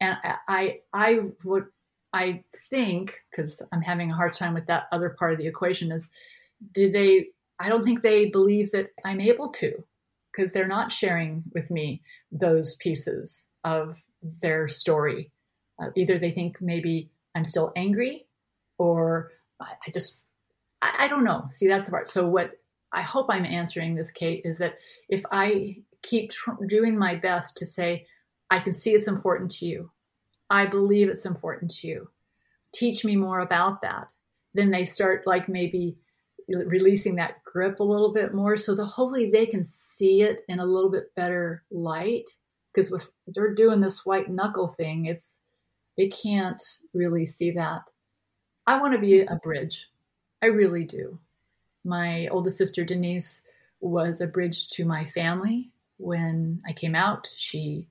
And 0.00 0.16
I, 0.48 0.80
I 0.92 1.20
would, 1.44 1.66
I 2.12 2.42
think, 2.70 3.20
because 3.30 3.62
I'm 3.72 3.82
having 3.82 4.10
a 4.10 4.16
hard 4.16 4.32
time 4.32 4.54
with 4.54 4.66
that 4.66 4.84
other 4.92 5.10
part 5.10 5.32
of 5.32 5.38
the 5.38 5.46
equation, 5.46 5.92
is 5.92 6.08
do 6.72 6.90
they? 6.90 7.28
I 7.58 7.68
don't 7.68 7.84
think 7.84 8.02
they 8.02 8.26
believe 8.26 8.70
that 8.72 8.90
I'm 9.04 9.20
able 9.20 9.48
to, 9.50 9.82
because 10.32 10.52
they're 10.52 10.66
not 10.66 10.92
sharing 10.92 11.42
with 11.54 11.70
me 11.70 12.02
those 12.30 12.76
pieces 12.76 13.46
of 13.64 14.02
their 14.42 14.68
story. 14.68 15.30
Uh, 15.78 15.88
either 15.94 16.18
they 16.18 16.30
think 16.30 16.60
maybe 16.60 17.10
I'm 17.34 17.44
still 17.44 17.72
angry 17.76 18.26
or 18.78 19.32
I, 19.60 19.72
I 19.86 19.90
just, 19.90 20.20
I, 20.82 21.04
I 21.04 21.08
don't 21.08 21.24
know. 21.24 21.46
See, 21.50 21.68
that's 21.68 21.86
the 21.86 21.90
part. 21.90 22.08
So 22.08 22.26
what 22.26 22.52
I 22.92 23.02
hope 23.02 23.26
I'm 23.28 23.44
answering 23.44 23.94
this, 23.94 24.10
Kate, 24.10 24.42
is 24.44 24.58
that 24.58 24.78
if 25.08 25.22
I 25.30 25.76
keep 26.02 26.30
tr- 26.30 26.64
doing 26.66 26.96
my 26.98 27.14
best 27.14 27.56
to 27.58 27.66
say, 27.66 28.06
I 28.50 28.58
can 28.58 28.72
see 28.72 28.92
it's 28.92 29.08
important 29.08 29.50
to 29.52 29.66
you. 29.66 29.90
I 30.48 30.66
believe 30.66 31.08
it's 31.08 31.26
important 31.26 31.70
to 31.76 31.88
you. 31.88 32.08
Teach 32.72 33.04
me 33.04 33.16
more 33.16 33.40
about 33.40 33.82
that. 33.82 34.08
Then 34.54 34.70
they 34.70 34.84
start 34.84 35.26
like 35.26 35.48
maybe 35.48 35.96
releasing 36.48 37.16
that 37.16 37.42
grip 37.44 37.80
a 37.80 37.84
little 37.84 38.12
bit 38.12 38.34
more. 38.34 38.56
So 38.56 38.74
that 38.74 38.84
hopefully 38.84 39.30
they 39.30 39.46
can 39.46 39.64
see 39.64 40.22
it 40.22 40.44
in 40.48 40.60
a 40.60 40.64
little 40.64 40.90
bit 40.90 41.14
better 41.14 41.64
light. 41.70 42.28
Because 42.72 42.90
with 42.90 43.06
they're 43.28 43.54
doing 43.54 43.80
this 43.80 44.04
white 44.04 44.30
knuckle 44.30 44.68
thing 44.68 45.06
it's 45.06 45.40
they 45.96 46.08
can't 46.08 46.62
really 46.92 47.24
see 47.24 47.50
that. 47.52 47.90
I 48.66 48.78
want 48.80 48.92
to 48.92 49.00
be 49.00 49.20
a 49.20 49.40
bridge. 49.42 49.86
I 50.42 50.46
really 50.46 50.84
do. 50.84 51.18
My 51.84 52.28
oldest 52.28 52.58
sister 52.58 52.84
denise 52.84 53.40
was 53.80 54.20
a 54.20 54.26
bridge 54.26 54.68
to 54.70 54.84
my 54.84 55.04
family. 55.04 55.70
When 55.98 56.60
i 56.68 56.72
came 56.72 56.94
out 56.94 57.28
she 57.36 57.88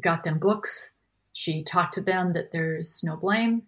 got 0.00 0.24
them 0.24 0.38
books. 0.38 0.90
She 1.32 1.62
talked 1.62 1.94
to 1.94 2.02
them 2.02 2.32
that 2.34 2.52
there's 2.52 3.02
no 3.02 3.16
blame. 3.16 3.62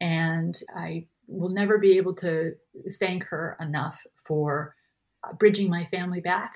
And 0.00 0.58
i 0.74 1.06
will 1.28 1.50
never 1.50 1.78
be 1.78 1.96
able 1.98 2.14
to 2.14 2.54
thank 2.98 3.22
her 3.24 3.56
enough 3.60 4.00
for 4.26 4.74
uh, 5.24 5.32
bridging 5.34 5.70
my 5.70 5.84
family 5.84 6.20
back 6.20 6.54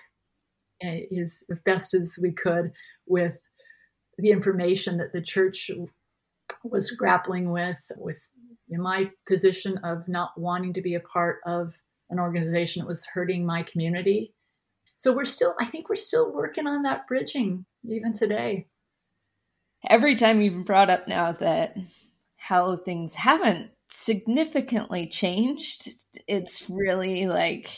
is 0.80 1.44
as 1.50 1.60
best 1.60 1.94
as 1.94 2.18
we 2.20 2.32
could 2.32 2.72
with 3.06 3.34
the 4.18 4.30
information 4.30 4.98
that 4.98 5.12
the 5.12 5.22
church 5.22 5.70
was 6.64 6.90
grappling 6.90 7.50
with 7.50 7.76
with 7.96 8.20
my 8.68 9.10
position 9.28 9.78
of 9.84 10.08
not 10.08 10.30
wanting 10.36 10.72
to 10.72 10.80
be 10.80 10.94
a 10.94 11.00
part 11.00 11.40
of 11.46 11.74
an 12.08 12.18
organization 12.18 12.80
that 12.80 12.88
was 12.88 13.04
hurting 13.04 13.44
my 13.44 13.62
community. 13.62 14.34
So 14.96 15.12
we're 15.12 15.24
still 15.24 15.54
i 15.60 15.66
think 15.66 15.88
we're 15.88 15.96
still 15.96 16.32
working 16.32 16.66
on 16.66 16.82
that 16.82 17.06
bridging 17.06 17.64
even 17.84 18.12
today. 18.12 18.66
Every 19.88 20.14
time 20.16 20.40
you've 20.40 20.64
brought 20.64 20.90
up 20.90 21.08
now 21.08 21.32
that 21.32 21.76
how 22.36 22.76
things 22.76 23.14
haven't 23.14 23.70
significantly 23.92 25.06
changed. 25.06 25.88
It's 26.26 26.68
really 26.68 27.26
like 27.26 27.70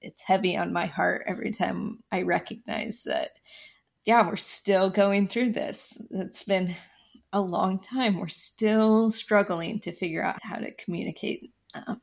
it's 0.00 0.22
heavy 0.22 0.56
on 0.56 0.72
my 0.72 0.86
heart 0.86 1.24
every 1.26 1.52
time 1.52 2.00
I 2.10 2.22
recognize 2.22 3.04
that, 3.04 3.30
yeah, 4.04 4.26
we're 4.26 4.36
still 4.36 4.90
going 4.90 5.28
through 5.28 5.52
this. 5.52 6.00
It's 6.10 6.42
been 6.42 6.76
a 7.32 7.40
long 7.40 7.78
time. 7.80 8.18
We're 8.18 8.28
still 8.28 9.10
struggling 9.10 9.80
to 9.80 9.92
figure 9.92 10.22
out 10.22 10.40
how 10.42 10.56
to 10.56 10.72
communicate. 10.72 11.52
Um, 11.74 12.00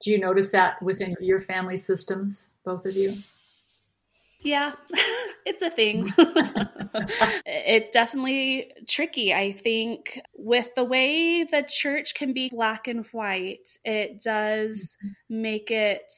Do 0.00 0.10
you 0.10 0.18
notice 0.18 0.52
that 0.52 0.80
within 0.82 1.14
your 1.20 1.40
family 1.40 1.76
systems, 1.76 2.50
both 2.64 2.86
of 2.86 2.96
you? 2.96 3.14
Yeah, 4.42 4.72
it's 5.46 5.62
a 5.62 5.70
thing. 5.70 6.02
it's 7.46 7.90
definitely 7.90 8.72
tricky. 8.88 9.32
I 9.32 9.52
think 9.52 10.20
with 10.34 10.74
the 10.74 10.84
way 10.84 11.44
the 11.44 11.62
church 11.62 12.14
can 12.14 12.32
be 12.32 12.48
black 12.48 12.88
and 12.88 13.06
white, 13.12 13.78
it 13.84 14.20
does 14.20 14.96
mm-hmm. 15.04 15.42
make 15.42 15.70
it 15.70 16.12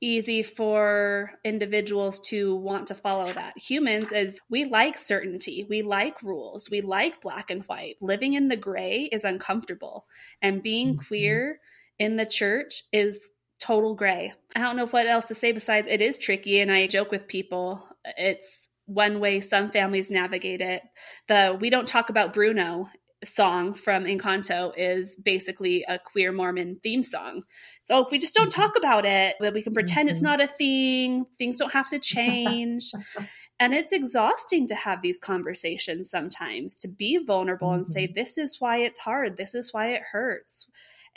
easy 0.00 0.42
for 0.42 1.32
individuals 1.44 2.20
to 2.20 2.54
want 2.54 2.88
to 2.88 2.94
follow 2.94 3.32
that. 3.32 3.56
Humans 3.56 4.12
is 4.12 4.40
we 4.50 4.64
like 4.66 4.98
certainty. 4.98 5.66
We 5.68 5.82
like 5.82 6.22
rules. 6.22 6.70
We 6.70 6.82
like 6.82 7.20
black 7.20 7.50
and 7.50 7.62
white. 7.62 7.96
Living 8.00 8.34
in 8.34 8.48
the 8.48 8.56
gray 8.56 9.08
is 9.10 9.24
uncomfortable. 9.24 10.06
And 10.42 10.62
being 10.62 10.94
mm-hmm. 10.94 11.06
queer 11.06 11.60
in 11.98 12.16
the 12.16 12.26
church 12.26 12.84
is 12.92 13.30
total 13.64 13.94
gray. 13.94 14.34
I 14.54 14.60
don't 14.60 14.76
know 14.76 14.86
what 14.86 15.06
else 15.06 15.28
to 15.28 15.34
say 15.34 15.52
besides 15.52 15.88
it 15.88 16.02
is 16.02 16.18
tricky. 16.18 16.60
And 16.60 16.70
I 16.70 16.86
joke 16.86 17.10
with 17.10 17.26
people, 17.26 17.86
it's 18.18 18.68
one 18.86 19.20
way 19.20 19.40
some 19.40 19.70
families 19.70 20.10
navigate 20.10 20.60
it. 20.60 20.82
The 21.28 21.56
We 21.58 21.70
Don't 21.70 21.88
Talk 21.88 22.10
About 22.10 22.34
Bruno 22.34 22.88
song 23.24 23.72
from 23.72 24.04
Encanto 24.04 24.74
is 24.76 25.16
basically 25.16 25.82
a 25.88 25.98
queer 25.98 26.30
Mormon 26.30 26.78
theme 26.82 27.02
song. 27.02 27.44
So 27.84 28.02
if 28.04 28.10
we 28.10 28.18
just 28.18 28.34
don't 28.34 28.50
talk 28.50 28.76
about 28.76 29.06
it, 29.06 29.36
that 29.40 29.54
we 29.54 29.62
can 29.62 29.72
pretend 29.72 30.10
it's 30.10 30.18
mm-hmm. 30.18 30.26
not 30.26 30.42
a 30.42 30.46
thing, 30.46 31.24
things 31.38 31.56
don't 31.56 31.72
have 31.72 31.88
to 31.88 31.98
change. 31.98 32.92
and 33.60 33.72
it's 33.72 33.94
exhausting 33.94 34.66
to 34.66 34.74
have 34.74 35.00
these 35.00 35.20
conversations 35.20 36.10
sometimes, 36.10 36.76
to 36.76 36.88
be 36.88 37.16
vulnerable 37.16 37.72
and 37.72 37.88
say, 37.88 38.04
mm-hmm. 38.04 38.14
this 38.14 38.36
is 38.36 38.60
why 38.60 38.78
it's 38.78 38.98
hard, 38.98 39.38
this 39.38 39.54
is 39.54 39.72
why 39.72 39.92
it 39.92 40.02
hurts. 40.02 40.66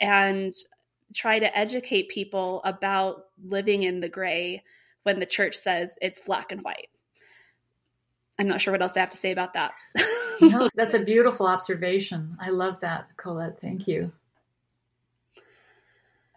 And 0.00 0.52
try 1.14 1.38
to 1.38 1.58
educate 1.58 2.08
people 2.08 2.60
about 2.64 3.26
living 3.42 3.82
in 3.82 4.00
the 4.00 4.08
gray 4.08 4.62
when 5.02 5.20
the 5.20 5.26
church 5.26 5.56
says 5.56 5.94
it's 6.00 6.20
black 6.20 6.52
and 6.52 6.62
white. 6.62 6.88
I'm 8.38 8.46
not 8.46 8.60
sure 8.60 8.72
what 8.72 8.82
else 8.82 8.96
I 8.96 9.00
have 9.00 9.10
to 9.10 9.16
say 9.16 9.32
about 9.32 9.54
that. 9.54 9.72
no, 10.40 10.68
that's 10.74 10.94
a 10.94 11.00
beautiful 11.00 11.46
observation. 11.46 12.36
I 12.40 12.50
love 12.50 12.80
that, 12.80 13.08
Colette. 13.16 13.60
Thank 13.60 13.88
you. 13.88 14.12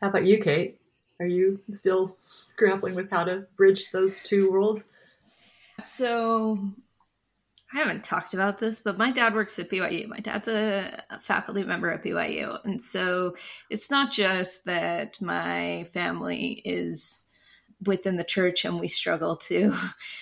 How 0.02 0.10
about 0.10 0.26
you, 0.26 0.42
Kate? 0.42 0.80
Are 1.20 1.28
you 1.28 1.60
still 1.72 2.16
grappling 2.58 2.96
with 2.96 3.12
how 3.12 3.24
to 3.26 3.46
bridge 3.56 3.92
those 3.92 4.20
two 4.22 4.52
worlds? 4.52 4.84
So 5.84 6.72
I 7.74 7.78
haven't 7.78 8.04
talked 8.04 8.34
about 8.34 8.60
this, 8.60 8.80
but 8.80 8.98
my 8.98 9.12
dad 9.12 9.34
works 9.34 9.58
at 9.58 9.70
BYU. 9.70 10.08
My 10.08 10.20
dad's 10.20 10.48
a, 10.48 11.04
faculty 11.22 11.64
member 11.64 11.90
at 11.90 12.04
BYU. 12.04 12.60
And 12.66 12.84
so 12.84 13.36
it's 13.70 13.90
not 13.90 14.12
just 14.12 14.66
that 14.66 15.22
my 15.22 15.88
family 15.94 16.62
is 16.66 17.26
within 17.86 18.18
the 18.18 18.24
church 18.24 18.66
and 18.66 18.80
we 18.80 18.88
struggle 18.88 19.38
to 19.38 19.74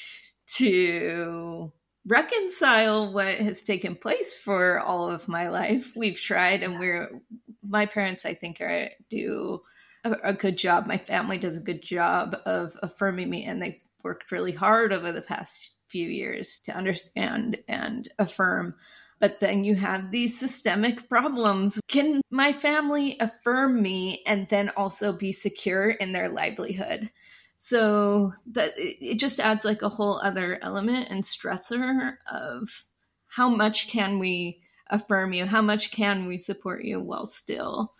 to 0.57 1.71
reconcile 2.07 3.11
what 3.11 3.35
has 3.35 3.63
taken 3.63 3.95
place 3.95 4.35
for 4.35 4.79
all 4.79 5.09
of 5.09 5.27
my 5.27 5.47
life. 5.49 5.93
We've 5.95 6.19
tried 6.19 6.63
and 6.63 6.79
we're 6.79 7.21
my 7.67 7.85
parents 7.85 8.25
I 8.25 8.33
think 8.33 8.61
are 8.61 8.89
do 9.09 9.61
a, 10.03 10.15
a 10.23 10.33
good 10.33 10.57
job. 10.57 10.85
My 10.85 10.97
family 10.97 11.37
does 11.37 11.57
a 11.57 11.61
good 11.61 11.81
job 11.81 12.37
of 12.45 12.77
affirming 12.81 13.29
me 13.29 13.45
and 13.45 13.61
they've 13.61 13.79
worked 14.03 14.31
really 14.31 14.51
hard 14.51 14.93
over 14.93 15.11
the 15.11 15.21
past 15.21 15.75
few 15.87 16.07
years 16.07 16.59
to 16.65 16.75
understand 16.75 17.57
and 17.67 18.09
affirm. 18.19 18.75
But 19.19 19.39
then 19.41 19.63
you 19.63 19.75
have 19.75 20.11
these 20.11 20.39
systemic 20.39 21.09
problems. 21.09 21.79
Can 21.87 22.21
my 22.31 22.53
family 22.53 23.17
affirm 23.19 23.81
me 23.81 24.21
and 24.25 24.47
then 24.47 24.69
also 24.77 25.11
be 25.11 25.33
secure 25.33 25.89
in 25.89 26.13
their 26.13 26.29
livelihood? 26.29 27.09
So 27.57 28.33
that 28.53 28.73
it 28.77 29.19
just 29.19 29.41
adds 29.41 29.65
like 29.65 29.81
a 29.81 29.89
whole 29.89 30.21
other 30.23 30.59
element 30.61 31.09
and 31.09 31.23
stressor 31.23 32.15
of 32.31 32.85
how 33.27 33.49
much 33.49 33.89
can 33.89 34.19
we 34.19 34.61
affirm 34.89 35.33
you? 35.33 35.45
How 35.45 35.61
much 35.61 35.91
can 35.91 36.25
we 36.25 36.37
support 36.37 36.85
you 36.85 37.01
while 37.01 37.25
still 37.25 37.93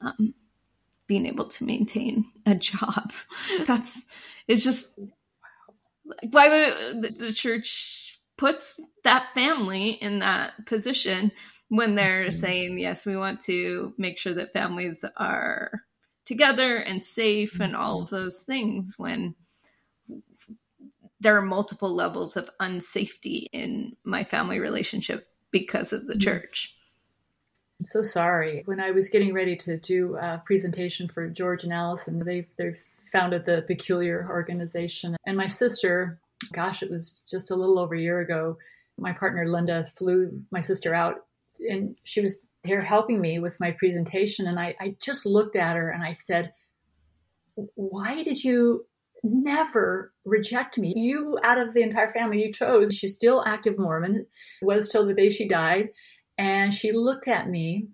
um, 0.00 0.34
being 1.06 1.26
able 1.26 1.46
to 1.46 1.64
maintain 1.64 2.26
a 2.46 2.54
job? 2.54 3.12
That's 3.66 4.06
it's 4.46 4.62
just 4.62 4.96
why 6.30 6.48
would 6.48 7.18
the 7.18 7.32
church 7.32 8.20
puts 8.36 8.80
that 9.04 9.28
family 9.34 9.90
in 9.90 10.18
that 10.18 10.66
position 10.66 11.30
when 11.68 11.94
they're 11.94 12.26
mm-hmm. 12.26 12.38
saying 12.38 12.78
yes 12.78 13.06
we 13.06 13.16
want 13.16 13.40
to 13.40 13.92
make 13.98 14.18
sure 14.18 14.34
that 14.34 14.52
families 14.52 15.04
are 15.16 15.82
together 16.24 16.76
and 16.76 17.04
safe 17.04 17.60
and 17.60 17.76
all 17.76 18.02
of 18.02 18.10
those 18.10 18.42
things 18.42 18.94
when 18.96 19.34
there 21.20 21.36
are 21.36 21.42
multiple 21.42 21.94
levels 21.94 22.36
of 22.36 22.50
unsafety 22.60 23.46
in 23.52 23.96
my 24.04 24.24
family 24.24 24.58
relationship 24.58 25.26
because 25.50 25.92
of 25.92 26.06
the 26.06 26.14
mm-hmm. 26.14 26.20
church 26.20 26.74
I'm 27.80 27.84
so 27.84 28.02
sorry. 28.02 28.62
When 28.66 28.80
I 28.80 28.92
was 28.92 29.08
getting 29.08 29.34
ready 29.34 29.56
to 29.56 29.78
do 29.78 30.16
a 30.16 30.40
presentation 30.46 31.08
for 31.08 31.28
George 31.28 31.64
and 31.64 31.72
Allison, 31.72 32.20
they 32.24 32.46
they've 32.56 32.80
founded 33.14 33.46
the 33.46 33.64
Peculiar 33.66 34.26
organization. 34.28 35.16
And 35.24 35.36
my 35.36 35.46
sister, 35.46 36.18
gosh, 36.52 36.82
it 36.82 36.90
was 36.90 37.22
just 37.30 37.50
a 37.50 37.54
little 37.54 37.78
over 37.78 37.94
a 37.94 38.00
year 38.00 38.20
ago, 38.20 38.58
my 38.98 39.12
partner 39.12 39.48
Linda 39.48 39.86
flew 39.96 40.42
my 40.50 40.60
sister 40.60 40.94
out 40.94 41.26
and 41.58 41.96
she 42.04 42.20
was 42.20 42.46
here 42.64 42.80
helping 42.80 43.20
me 43.20 43.38
with 43.38 43.60
my 43.60 43.70
presentation. 43.72 44.46
And 44.46 44.58
I, 44.58 44.74
I 44.80 44.96
just 45.00 45.26
looked 45.26 45.56
at 45.56 45.76
her 45.76 45.90
and 45.90 46.02
I 46.02 46.12
said, 46.12 46.52
Why 47.54 48.22
did 48.22 48.42
you 48.42 48.86
never 49.22 50.12
reject 50.24 50.78
me? 50.78 50.92
You, 50.96 51.38
out 51.42 51.58
of 51.58 51.74
the 51.74 51.82
entire 51.82 52.12
family, 52.12 52.42
you 52.42 52.52
chose. 52.52 52.94
She's 52.94 53.14
still 53.14 53.44
active 53.46 53.78
Mormon, 53.78 54.26
was 54.62 54.88
till 54.88 55.06
the 55.06 55.14
day 55.14 55.30
she 55.30 55.48
died. 55.48 55.90
And 56.36 56.74
she 56.74 56.92
looked 56.92 57.28
at 57.28 57.48
me 57.48 57.88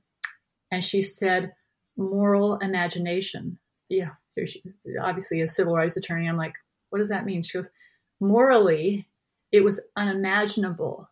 and 0.70 0.82
she 0.82 1.02
said, 1.02 1.52
Moral 1.96 2.56
imagination. 2.58 3.58
Yeah, 3.90 4.10
she, 4.46 4.62
obviously 5.00 5.40
a 5.40 5.48
civil 5.48 5.74
rights 5.74 5.96
attorney. 5.96 6.28
I'm 6.28 6.36
like, 6.36 6.54
what 6.90 6.98
does 6.98 7.08
that 7.08 7.24
mean? 7.24 7.42
She 7.42 7.58
goes, 7.58 7.70
morally, 8.20 9.08
it 9.52 9.64
was 9.64 9.80
unimaginable 9.96 11.08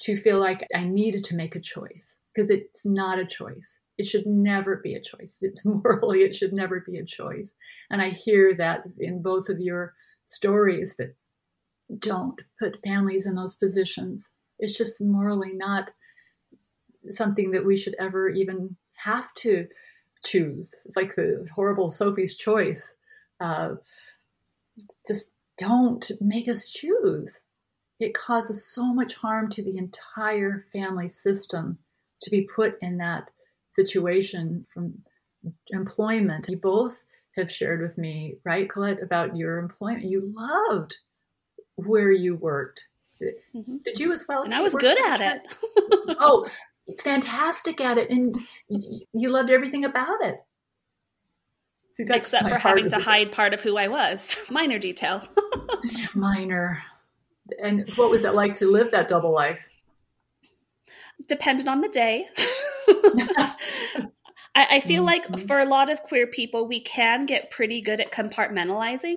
to 0.00 0.16
feel 0.16 0.38
like 0.38 0.66
I 0.74 0.84
needed 0.84 1.24
to 1.24 1.36
make 1.36 1.56
a 1.56 1.60
choice 1.60 2.14
because 2.34 2.50
it's 2.50 2.86
not 2.86 3.18
a 3.18 3.26
choice. 3.26 3.78
It 3.98 4.06
should 4.06 4.26
never 4.26 4.76
be 4.76 4.94
a 4.94 5.02
choice. 5.02 5.36
It's 5.42 5.64
morally, 5.64 6.20
it 6.20 6.34
should 6.34 6.52
never 6.52 6.80
be 6.80 6.98
a 6.98 7.04
choice. 7.04 7.50
And 7.90 8.00
I 8.00 8.08
hear 8.08 8.54
that 8.54 8.84
in 8.98 9.20
both 9.22 9.48
of 9.48 9.60
your 9.60 9.94
stories 10.26 10.96
that 10.96 11.14
don't 11.98 12.40
put 12.58 12.82
families 12.84 13.26
in 13.26 13.34
those 13.34 13.56
positions. 13.56 14.28
It's 14.58 14.76
just 14.76 15.00
morally 15.00 15.52
not 15.54 15.90
something 17.10 17.50
that 17.50 17.64
we 17.64 17.76
should 17.76 17.96
ever 17.98 18.28
even 18.28 18.76
have 18.96 19.32
to 19.34 19.66
choose. 20.24 20.74
It's 20.84 20.96
like 20.96 21.14
the 21.14 21.46
horrible 21.54 21.88
Sophie's 21.88 22.34
choice. 22.34 22.94
Uh, 23.40 23.74
just 25.06 25.30
don't 25.58 26.10
make 26.20 26.48
us 26.48 26.70
choose. 26.70 27.40
It 27.98 28.14
causes 28.14 28.66
so 28.66 28.94
much 28.94 29.14
harm 29.14 29.50
to 29.50 29.62
the 29.62 29.76
entire 29.76 30.66
family 30.72 31.08
system 31.08 31.78
to 32.22 32.30
be 32.30 32.48
put 32.54 32.78
in 32.80 32.98
that 32.98 33.30
situation 33.70 34.66
from 34.72 34.94
employment. 35.70 36.46
You 36.48 36.56
both 36.56 37.04
have 37.36 37.52
shared 37.52 37.80
with 37.80 37.98
me, 37.98 38.36
right, 38.44 38.68
Colette, 38.68 39.02
about 39.02 39.36
your 39.36 39.58
employment. 39.58 40.04
You 40.04 40.32
loved 40.34 40.96
where 41.76 42.10
you 42.10 42.36
worked. 42.36 42.82
Mm-hmm. 43.54 43.76
Did 43.84 43.98
you 43.98 44.12
as 44.12 44.26
well? 44.26 44.42
And 44.42 44.54
I 44.54 44.60
was 44.60 44.74
good 44.74 44.98
at 44.98 45.20
it. 45.20 45.42
oh, 46.20 46.46
fantastic 46.98 47.80
at 47.80 47.98
it, 47.98 48.10
and 48.10 48.36
you 48.68 49.30
loved 49.30 49.50
everything 49.50 49.84
about 49.84 50.24
it. 50.24 50.36
See, 51.92 52.04
Except 52.08 52.48
for 52.48 52.58
having 52.58 52.88
to 52.90 52.98
hide 52.98 53.32
part 53.32 53.52
of 53.52 53.60
who 53.60 53.76
I 53.76 53.88
was. 53.88 54.36
Minor 54.50 54.78
detail. 54.78 55.26
Minor. 56.14 56.82
And 57.62 57.90
what 57.96 58.10
was 58.10 58.24
it 58.24 58.34
like 58.34 58.54
to 58.54 58.66
live 58.66 58.90
that 58.92 59.08
double 59.08 59.32
life? 59.32 59.58
Depended 61.26 61.66
on 61.66 61.80
the 61.80 61.88
day. 61.88 62.26
I, 64.54 64.66
I, 64.76 64.80
feel 64.80 65.04
mm-hmm. 65.04 65.32
like 65.32 65.46
for 65.46 65.58
a 65.58 65.64
lot 65.64 65.90
of 65.90 66.02
queer 66.04 66.26
people, 66.26 66.66
we 66.66 66.80
can 66.80 67.26
get 67.26 67.50
pretty 67.50 67.80
good 67.80 68.00
at 68.00 68.12
compartmentalizing 68.12 69.16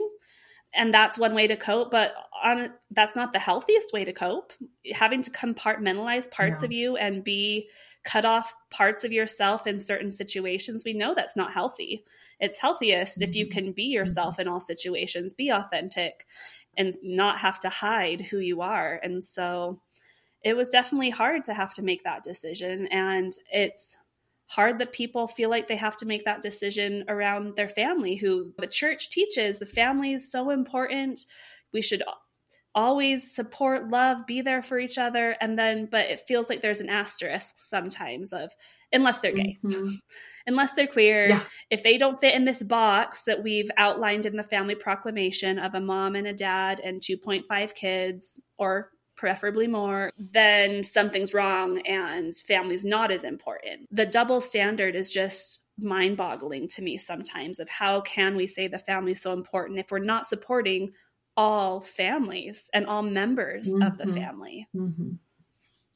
and 0.76 0.94
that's 0.94 1.18
one 1.18 1.34
way 1.34 1.48
to 1.48 1.56
cope 1.56 1.92
but 1.92 2.14
on 2.44 2.72
that's 2.92 3.16
not 3.16 3.34
the 3.34 3.40
healthiest 3.40 3.94
way 3.94 4.04
to 4.04 4.14
cope 4.14 4.54
having 4.94 5.22
to 5.22 5.32
compartmentalize 5.32 6.30
parts 6.30 6.62
no. 6.62 6.66
of 6.66 6.72
you 6.72 6.98
and 6.98 7.24
be 7.24 7.70
cut 8.04 8.26
off 8.26 8.54
parts 8.70 9.04
of 9.04 9.12
yourself 9.12 9.66
in 9.68 9.80
certain 9.80 10.12
situations 10.12 10.84
we 10.86 10.94
know 10.94 11.14
that's 11.14 11.36
not 11.36 11.54
healthy 11.54 12.04
it's 12.40 12.60
healthiest 12.60 13.20
mm-hmm. 13.20 13.30
if 13.30 13.36
you 13.36 13.46
mm-hmm. 13.46 13.54
can 13.54 13.72
be 13.72 13.84
yourself 13.84 14.40
in 14.40 14.48
all 14.48 14.60
situations 14.60 15.34
be 15.34 15.50
authentic 15.50 16.26
and 16.76 16.94
not 17.04 17.38
have 17.40 17.60
to 17.60 17.70
hide 17.70 18.22
who 18.22 18.40
you 18.40 18.62
are 18.62 19.00
and 19.04 19.24
so 19.24 19.80
it 20.44 20.58
was 20.58 20.68
definitely 20.68 21.10
hard 21.10 21.46
to 21.46 21.54
have 21.54 21.74
to 21.74 21.82
make 21.82 22.04
that 22.04 22.24
decision 22.24 22.88
and 22.88 23.34
it's 23.52 23.98
hard 24.54 24.78
that 24.80 24.94
people 24.94 25.28
feel 25.28 25.50
like 25.50 25.68
they 25.68 25.76
have 25.76 25.98
to 25.98 26.06
make 26.06 26.26
that 26.26 26.44
decision 26.44 27.06
around 27.08 27.56
their 27.56 27.68
family 27.68 28.16
who 28.16 28.54
the 28.60 28.68
church 28.68 29.10
teaches 29.10 29.58
the 29.58 29.66
family 29.66 30.14
is 30.14 30.32
so 30.32 30.52
important 30.52 31.20
we 31.74 31.82
should 31.82 32.04
always 32.76 33.34
support 33.34 33.90
love 33.90 34.28
be 34.28 34.42
there 34.42 34.62
for 34.62 34.78
each 34.78 35.00
other 35.00 35.36
and 35.42 35.58
then 35.58 35.88
but 35.92 36.06
it 36.06 36.22
feels 36.28 36.50
like 36.50 36.62
there's 36.62 36.82
an 36.82 36.90
asterisk 36.90 37.56
sometimes 37.58 38.32
of 38.32 38.52
unless 38.92 39.20
they're 39.20 39.34
gay 39.34 39.58
mm-hmm. 39.64 39.94
unless 40.48 40.76
they're 40.76 40.88
queer 40.88 41.30
yeah. 41.30 41.42
if 41.72 41.82
they 41.82 41.98
don't 41.98 42.20
fit 42.20 42.36
in 42.36 42.46
this 42.46 42.62
box 42.62 43.24
that 43.24 43.42
we've 43.42 43.72
outlined 43.78 44.28
in 44.28 44.36
the 44.36 44.44
family 44.44 44.76
proclamation 44.76 45.58
of 45.58 45.74
a 45.74 45.80
mom 45.80 46.16
and 46.16 46.28
a 46.28 46.34
dad 46.34 46.80
and 46.80 47.02
2.5 47.02 47.74
kids 47.74 48.40
or 48.60 48.90
preferably 49.24 49.68
more, 49.68 50.12
then 50.18 50.84
something's 50.84 51.34
wrong 51.34 51.80
and 51.88 52.36
family's 52.36 52.84
not 52.84 53.10
as 53.10 53.24
important. 53.24 53.88
The 53.90 54.06
double 54.06 54.42
standard 54.42 54.96
is 54.96 55.10
just 55.10 55.62
mind 55.80 56.18
boggling 56.18 56.68
to 56.68 56.82
me 56.82 56.98
sometimes 56.98 57.62
of 57.62 57.70
how 57.70 58.02
can 58.02 58.36
we 58.36 58.48
say 58.48 58.68
the 58.68 58.78
family's 58.78 59.22
so 59.22 59.32
important 59.32 59.80
if 59.80 59.92
we're 59.92 60.00
not 60.00 60.28
supporting 60.28 60.92
all 61.38 61.80
families 61.80 62.70
and 62.74 62.86
all 62.86 63.02
members 63.02 63.70
mm-hmm. 63.70 63.84
of 63.84 63.98
the 63.98 64.04
mm-hmm. 64.04 64.14
family. 64.14 64.68
Mm-hmm. 64.76 65.12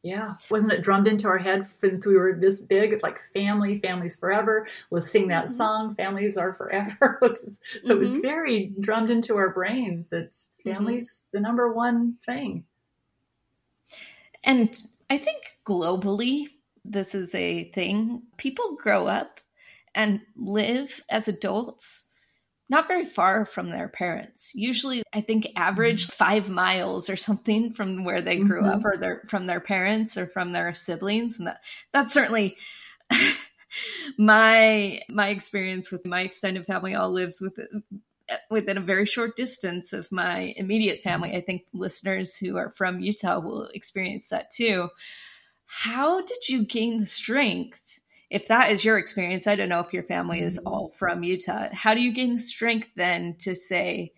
Yeah. 0.03 0.35
Wasn't 0.49 0.71
it 0.71 0.81
drummed 0.81 1.09
into 1.09 1.27
our 1.27 1.37
head 1.37 1.67
since 1.81 2.05
we 2.05 2.15
were 2.15 2.37
this 2.39 2.61
big? 2.61 2.93
It's 2.93 3.03
like 3.03 3.19
family, 3.33 3.81
families 3.81 4.15
forever. 4.15 4.69
Let's 4.89 5.11
sing 5.11 5.27
that 5.27 5.47
mm-hmm. 5.47 5.53
song, 5.53 5.95
families 5.95 6.37
are 6.37 6.53
forever. 6.53 7.19
so 7.21 7.27
mm-hmm. 7.27 7.91
it 7.91 7.97
was 7.97 8.13
mm-hmm. 8.13 8.21
very 8.21 8.73
drummed 8.79 9.11
into 9.11 9.35
our 9.35 9.49
brains 9.49 10.07
that 10.11 10.31
mm-hmm. 10.65 11.01
the 11.33 11.41
number 11.41 11.73
one 11.73 12.15
thing. 12.25 12.63
And 14.43 14.75
I 15.09 15.17
think 15.17 15.43
globally, 15.65 16.47
this 16.85 17.15
is 17.15 17.33
a 17.35 17.65
thing. 17.71 18.23
People 18.37 18.75
grow 18.75 19.07
up 19.07 19.41
and 19.95 20.21
live 20.35 21.01
as 21.09 21.27
adults 21.27 22.05
not 22.69 22.87
very 22.87 23.05
far 23.05 23.45
from 23.45 23.69
their 23.69 23.87
parents. 23.87 24.51
Usually, 24.53 25.01
I 25.13 25.21
think 25.21 25.47
average 25.55 26.07
mm-hmm. 26.07 26.23
five 26.23 26.49
miles 26.49 27.09
or 27.09 27.15
something 27.15 27.71
from 27.71 28.03
where 28.03 28.21
they 28.21 28.37
grew 28.37 28.61
mm-hmm. 28.61 28.79
up, 28.79 28.85
or 28.85 28.97
their 28.97 29.21
from 29.27 29.47
their 29.47 29.61
parents 29.61 30.17
or 30.17 30.27
from 30.27 30.51
their 30.51 30.73
siblings, 30.73 31.39
and 31.39 31.47
that 31.47 31.63
that's 31.93 32.13
certainly 32.13 32.57
my 34.17 34.99
my 35.09 35.29
experience 35.29 35.91
with 35.91 36.05
my 36.05 36.21
extended 36.21 36.65
family. 36.65 36.93
All 36.93 37.09
lives 37.09 37.39
with 37.39 37.57
within 38.49 38.77
a 38.77 38.81
very 38.81 39.05
short 39.05 39.35
distance 39.35 39.93
of 39.93 40.11
my 40.11 40.53
immediate 40.57 41.01
family. 41.01 41.35
I 41.35 41.41
think 41.41 41.63
listeners 41.73 42.37
who 42.37 42.57
are 42.57 42.71
from 42.71 42.99
Utah 42.99 43.39
will 43.39 43.65
experience 43.73 44.29
that 44.29 44.51
too. 44.51 44.89
How 45.65 46.21
did 46.21 46.49
you 46.49 46.65
gain 46.65 46.99
the 46.99 47.05
strength? 47.05 47.99
If 48.29 48.47
that 48.47 48.71
is 48.71 48.83
your 48.83 48.97
experience, 48.97 49.47
I 49.47 49.55
don't 49.55 49.69
know 49.69 49.79
if 49.79 49.93
your 49.93 50.03
family 50.03 50.41
is 50.41 50.57
mm-hmm. 50.57 50.67
all 50.67 50.89
from 50.89 51.23
Utah. 51.23 51.69
How 51.71 51.93
do 51.93 52.01
you 52.01 52.13
gain 52.13 52.33
the 52.33 52.39
strength 52.39 52.89
then 52.95 53.35
to 53.39 53.55
say, 53.55 54.11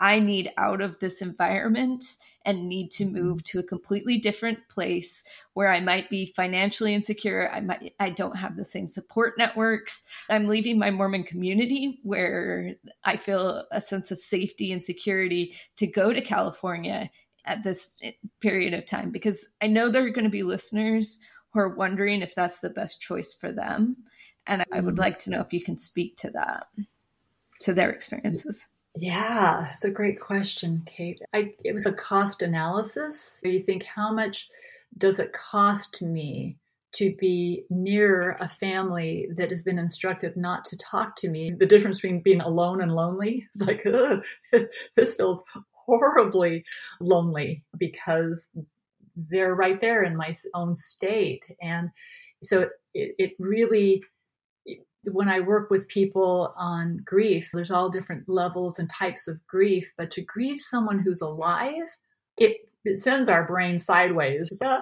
I 0.00 0.18
need 0.18 0.50
out 0.58 0.80
of 0.80 0.98
this 0.98 1.22
environment 1.22 2.04
and 2.44 2.68
need 2.68 2.90
to 2.92 3.04
mm-hmm. 3.04 3.14
move 3.14 3.44
to 3.44 3.58
a 3.58 3.62
completely 3.62 4.18
different 4.18 4.58
place 4.68 5.24
where 5.54 5.68
I 5.68 5.80
might 5.80 6.10
be 6.10 6.26
financially 6.26 6.94
insecure. 6.94 7.50
I 7.52 7.60
might 7.60 7.94
I 8.00 8.10
don't 8.10 8.36
have 8.36 8.56
the 8.56 8.64
same 8.64 8.88
support 8.88 9.34
networks. 9.38 10.04
I'm 10.28 10.48
leaving 10.48 10.78
my 10.78 10.90
Mormon 10.90 11.24
community 11.24 12.00
where 12.02 12.74
I 13.04 13.16
feel 13.16 13.64
a 13.70 13.80
sense 13.80 14.10
of 14.10 14.18
safety 14.18 14.72
and 14.72 14.84
security 14.84 15.54
to 15.76 15.86
go 15.86 16.12
to 16.12 16.20
California 16.20 17.10
at 17.46 17.62
this 17.62 17.92
period 18.40 18.74
of 18.74 18.86
time 18.86 19.10
because 19.10 19.46
I 19.60 19.66
know 19.66 19.88
there 19.88 20.04
are 20.04 20.10
going 20.10 20.24
to 20.24 20.30
be 20.30 20.42
listeners 20.42 21.18
who 21.52 21.60
are 21.60 21.74
wondering 21.76 22.22
if 22.22 22.34
that's 22.34 22.60
the 22.60 22.70
best 22.70 23.00
choice 23.00 23.34
for 23.34 23.52
them. 23.52 23.96
And 24.46 24.64
I 24.72 24.80
would 24.80 24.94
mm-hmm. 24.94 25.00
like 25.00 25.18
to 25.18 25.30
know 25.30 25.40
if 25.40 25.52
you 25.52 25.62
can 25.62 25.78
speak 25.78 26.16
to 26.18 26.30
that, 26.30 26.66
to 27.60 27.72
their 27.72 27.90
experiences. 27.90 28.68
Yeah, 28.96 29.72
it's 29.74 29.84
a 29.84 29.90
great 29.90 30.20
question, 30.20 30.82
Kate. 30.86 31.20
I, 31.32 31.52
it 31.64 31.72
was 31.72 31.86
a 31.86 31.92
cost 31.92 32.42
analysis. 32.42 33.40
You 33.42 33.60
think, 33.60 33.82
how 33.84 34.12
much 34.12 34.48
does 34.98 35.18
it 35.18 35.32
cost 35.32 36.00
me 36.00 36.58
to 36.92 37.12
be 37.18 37.64
near 37.70 38.36
a 38.38 38.48
family 38.48 39.26
that 39.36 39.50
has 39.50 39.64
been 39.64 39.80
instructed 39.80 40.36
not 40.36 40.64
to 40.66 40.76
talk 40.76 41.16
to 41.16 41.28
me? 41.28 41.52
The 41.58 41.66
difference 41.66 42.00
between 42.00 42.22
being 42.22 42.40
alone 42.40 42.80
and 42.82 42.92
lonely 42.94 43.48
is 43.54 43.62
like, 43.62 43.82
this 44.94 45.14
feels 45.16 45.42
horribly 45.72 46.64
lonely 47.00 47.64
because 47.76 48.48
they're 49.16 49.54
right 49.56 49.80
there 49.80 50.04
in 50.04 50.16
my 50.16 50.34
own 50.54 50.74
state. 50.76 51.44
And 51.60 51.90
so 52.44 52.68
it, 52.94 53.14
it 53.18 53.32
really 53.40 54.04
when 55.12 55.28
I 55.28 55.40
work 55.40 55.70
with 55.70 55.88
people 55.88 56.54
on 56.56 57.00
grief, 57.04 57.50
there's 57.52 57.70
all 57.70 57.90
different 57.90 58.28
levels 58.28 58.78
and 58.78 58.90
types 58.90 59.28
of 59.28 59.44
grief, 59.46 59.90
but 59.96 60.10
to 60.12 60.22
grieve 60.22 60.60
someone 60.60 60.98
who's 60.98 61.20
alive, 61.20 61.88
it, 62.36 62.58
it 62.84 63.00
sends 63.00 63.28
our 63.28 63.46
brain 63.46 63.78
sideways. 63.78 64.50
Uh, 64.60 64.80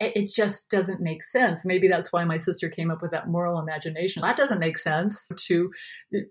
it 0.00 0.30
just 0.34 0.70
doesn't 0.70 1.00
make 1.00 1.22
sense. 1.22 1.64
Maybe 1.64 1.86
that's 1.86 2.12
why 2.12 2.24
my 2.24 2.38
sister 2.38 2.70
came 2.70 2.90
up 2.90 3.02
with 3.02 3.10
that 3.10 3.28
moral 3.28 3.60
imagination. 3.60 4.22
That 4.22 4.36
doesn't 4.36 4.58
make 4.58 4.78
sense 4.78 5.28
to 5.36 5.70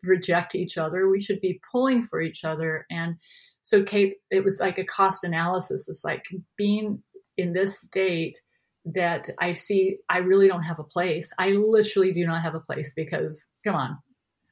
reject 0.03 0.55
each 0.55 0.77
other. 0.77 1.07
We 1.07 1.21
should 1.21 1.39
be 1.39 1.61
pulling 1.71 2.07
for 2.07 2.19
each 2.19 2.43
other. 2.43 2.85
And 2.89 3.15
so, 3.61 3.83
Kate, 3.83 4.15
it 4.31 4.43
was 4.43 4.59
like 4.59 4.79
a 4.79 4.85
cost 4.85 5.23
analysis. 5.23 5.87
It's 5.87 6.03
like 6.03 6.23
being 6.57 7.03
in 7.37 7.53
this 7.53 7.79
state 7.79 8.39
that 8.85 9.29
I 9.39 9.53
see 9.53 9.97
I 10.09 10.19
really 10.19 10.47
don't 10.47 10.63
have 10.63 10.79
a 10.79 10.83
place. 10.83 11.31
I 11.37 11.49
literally 11.49 12.13
do 12.13 12.25
not 12.25 12.41
have 12.41 12.55
a 12.55 12.59
place 12.59 12.93
because, 12.95 13.45
come 13.63 13.75
on, 13.75 13.97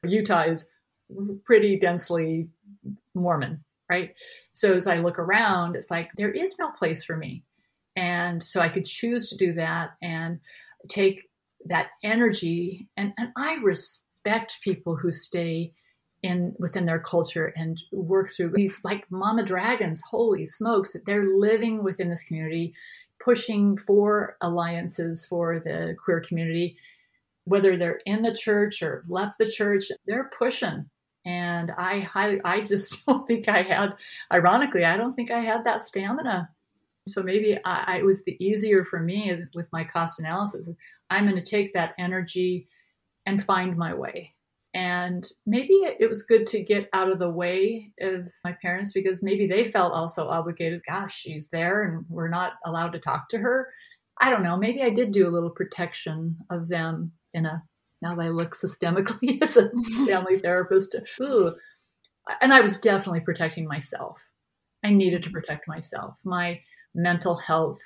Utah 0.04 0.42
is 0.42 0.68
pretty 1.44 1.78
densely 1.78 2.48
Mormon, 3.14 3.64
right? 3.90 4.14
So 4.52 4.74
as 4.74 4.86
I 4.86 4.98
look 4.98 5.18
around, 5.18 5.76
it's 5.76 5.90
like 5.90 6.10
there 6.16 6.30
is 6.30 6.58
no 6.58 6.70
place 6.70 7.04
for 7.04 7.16
me. 7.16 7.44
And 7.96 8.42
so 8.42 8.60
I 8.60 8.68
could 8.68 8.86
choose 8.86 9.28
to 9.30 9.36
do 9.36 9.54
that 9.54 9.90
and 10.02 10.38
take 10.88 11.22
that 11.66 11.88
energy. 12.04 12.88
And, 12.96 13.12
and 13.18 13.30
I 13.36 13.56
respect 13.56 14.58
people 14.62 14.94
who 14.94 15.10
stay 15.10 15.72
in 16.22 16.54
within 16.58 16.84
their 16.84 16.98
culture 16.98 17.52
and 17.56 17.80
work 17.92 18.30
through 18.30 18.50
these 18.54 18.80
like 18.82 19.04
mama 19.10 19.42
dragons 19.42 20.00
holy 20.00 20.46
smokes 20.46 20.92
that 20.92 21.06
they're 21.06 21.28
living 21.28 21.84
within 21.84 22.08
this 22.10 22.24
community 22.24 22.74
pushing 23.22 23.76
for 23.76 24.36
alliances 24.40 25.26
for 25.26 25.60
the 25.60 25.96
queer 26.02 26.20
community. 26.20 26.76
whether 27.44 27.78
they're 27.78 28.00
in 28.04 28.20
the 28.20 28.34
church 28.34 28.82
or 28.82 29.04
left 29.08 29.38
the 29.38 29.50
church, 29.50 29.84
they're 30.06 30.30
pushing. 30.38 30.84
And 31.24 31.70
I 31.70 32.00
highly, 32.00 32.40
I 32.44 32.60
just 32.60 33.06
don't 33.06 33.26
think 33.26 33.48
I 33.48 33.62
had, 33.62 33.94
ironically, 34.32 34.84
I 34.84 34.96
don't 34.96 35.14
think 35.14 35.30
I 35.30 35.40
had 35.40 35.64
that 35.64 35.86
stamina. 35.88 36.50
So 37.06 37.22
maybe 37.22 37.58
I, 37.64 37.84
I, 37.86 37.96
it 37.98 38.04
was 38.04 38.22
the 38.24 38.36
easier 38.44 38.84
for 38.84 39.00
me 39.00 39.34
with 39.54 39.72
my 39.72 39.84
cost 39.84 40.20
analysis. 40.20 40.68
I'm 41.08 41.24
going 41.24 41.42
to 41.42 41.50
take 41.50 41.72
that 41.74 41.94
energy 41.98 42.68
and 43.24 43.42
find 43.42 43.76
my 43.76 43.94
way. 43.94 44.34
And 44.74 45.26
maybe 45.46 45.72
it 45.98 46.08
was 46.08 46.22
good 46.22 46.46
to 46.48 46.62
get 46.62 46.90
out 46.92 47.10
of 47.10 47.18
the 47.18 47.30
way 47.30 47.90
of 48.00 48.28
my 48.44 48.54
parents 48.60 48.92
because 48.92 49.22
maybe 49.22 49.46
they 49.46 49.70
felt 49.70 49.92
also 49.92 50.28
obligated. 50.28 50.82
Gosh, 50.86 51.16
she's 51.16 51.48
there 51.48 51.82
and 51.82 52.04
we're 52.08 52.28
not 52.28 52.52
allowed 52.64 52.92
to 52.92 52.98
talk 52.98 53.28
to 53.30 53.38
her. 53.38 53.68
I 54.20 54.30
don't 54.30 54.42
know. 54.42 54.56
Maybe 54.56 54.82
I 54.82 54.90
did 54.90 55.12
do 55.12 55.26
a 55.26 55.30
little 55.30 55.50
protection 55.50 56.36
of 56.50 56.68
them 56.68 57.12
in 57.32 57.46
a 57.46 57.62
now 58.00 58.14
that 58.14 58.26
I 58.26 58.28
look 58.28 58.54
systemically 58.54 59.42
as 59.42 59.56
a 59.56 59.70
family 60.06 60.38
therapist. 60.42 60.94
Ooh. 61.20 61.54
And 62.40 62.52
I 62.52 62.60
was 62.60 62.76
definitely 62.76 63.20
protecting 63.20 63.66
myself. 63.66 64.18
I 64.84 64.92
needed 64.92 65.22
to 65.24 65.30
protect 65.30 65.66
myself, 65.66 66.14
my 66.24 66.60
mental 66.94 67.36
health, 67.36 67.80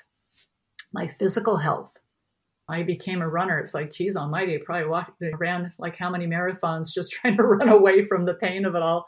my 0.93 1.07
physical 1.07 1.57
health. 1.57 1.93
I 2.69 2.83
became 2.83 3.23
a 3.23 3.29
runner. 3.29 3.59
It's 3.59 3.75
like, 3.75 3.93
geez 3.93 4.17
almighty, 4.17 4.55
I 4.55 4.61
probably 4.65 4.89
walked, 4.89 5.23
ran 5.39 5.73
like 5.79 5.97
how 5.97 6.11
many 6.11 6.27
marathons 6.27 6.93
just 6.93 7.13
trying 7.13 7.37
to 7.37 7.43
run 7.43 7.69
away 7.69 8.05
from 8.05 8.25
the 8.25 8.35
pain 8.35 8.65
of 8.65 8.75
it 8.75 8.83
all. 8.83 9.07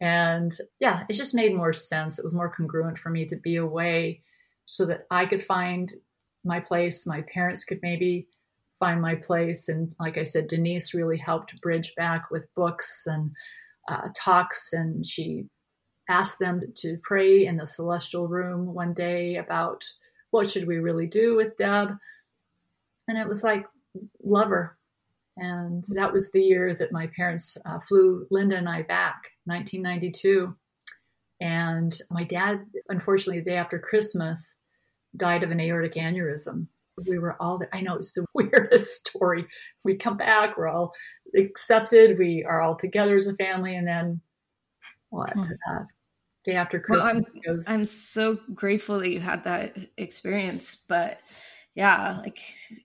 And 0.00 0.56
yeah, 0.78 1.04
it 1.08 1.14
just 1.14 1.34
made 1.34 1.54
more 1.54 1.72
sense. 1.72 2.18
It 2.18 2.24
was 2.24 2.34
more 2.34 2.54
congruent 2.54 2.98
for 2.98 3.10
me 3.10 3.26
to 3.26 3.36
be 3.36 3.56
away 3.56 4.22
so 4.64 4.86
that 4.86 5.06
I 5.10 5.26
could 5.26 5.44
find 5.44 5.92
my 6.44 6.60
place. 6.60 7.06
My 7.06 7.22
parents 7.22 7.64
could 7.64 7.80
maybe 7.82 8.28
find 8.78 9.00
my 9.00 9.14
place. 9.14 9.68
And 9.68 9.94
like 10.00 10.16
I 10.16 10.24
said, 10.24 10.48
Denise 10.48 10.94
really 10.94 11.18
helped 11.18 11.60
bridge 11.60 11.94
back 11.96 12.30
with 12.30 12.52
books 12.54 13.02
and 13.06 13.30
uh, 13.88 14.08
talks. 14.16 14.72
And 14.72 15.06
she 15.06 15.44
asked 16.08 16.38
them 16.38 16.62
to 16.76 16.96
pray 17.02 17.46
in 17.46 17.56
the 17.56 17.66
celestial 17.66 18.26
room 18.26 18.74
one 18.74 18.94
day 18.94 19.36
about 19.36 19.84
what 20.30 20.50
should 20.50 20.66
we 20.66 20.78
really 20.78 21.06
do 21.06 21.36
with 21.36 21.56
Deb. 21.58 21.90
And 23.10 23.18
it 23.18 23.28
was 23.28 23.42
like, 23.42 23.66
lover. 24.22 24.78
And 25.36 25.84
that 25.88 26.12
was 26.12 26.30
the 26.30 26.40
year 26.40 26.74
that 26.74 26.92
my 26.92 27.08
parents 27.08 27.58
uh, 27.64 27.80
flew 27.80 28.24
Linda 28.30 28.56
and 28.56 28.68
I 28.68 28.82
back, 28.82 29.20
1992. 29.46 30.54
And 31.40 31.98
my 32.08 32.22
dad, 32.22 32.64
unfortunately, 32.88 33.40
the 33.40 33.50
day 33.50 33.56
after 33.56 33.80
Christmas, 33.80 34.54
died 35.16 35.42
of 35.42 35.50
an 35.50 35.58
aortic 35.58 35.94
aneurysm. 35.94 36.68
We 37.08 37.18
were 37.18 37.34
all 37.42 37.58
there. 37.58 37.70
I 37.72 37.80
know 37.80 37.96
it's 37.96 38.12
the 38.12 38.24
weirdest 38.34 39.08
story. 39.08 39.44
We 39.82 39.96
come 39.96 40.16
back, 40.16 40.56
we're 40.56 40.68
all 40.68 40.92
accepted, 41.36 42.16
we 42.16 42.44
are 42.44 42.60
all 42.60 42.76
together 42.76 43.16
as 43.16 43.26
a 43.26 43.34
family, 43.34 43.74
and 43.74 43.88
then 43.88 44.20
what? 45.08 45.32
Hmm. 45.32 45.42
Uh, 45.68 45.82
day 46.44 46.54
after 46.54 46.78
Christmas. 46.78 47.04
Well, 47.04 47.24
I'm, 47.34 47.54
goes, 47.56 47.64
I'm 47.66 47.84
so 47.86 48.38
grateful 48.54 49.00
that 49.00 49.10
you 49.10 49.18
had 49.18 49.42
that 49.44 49.76
experience, 49.96 50.76
but 50.76 51.18
yeah, 51.80 52.18
like 52.18 52.40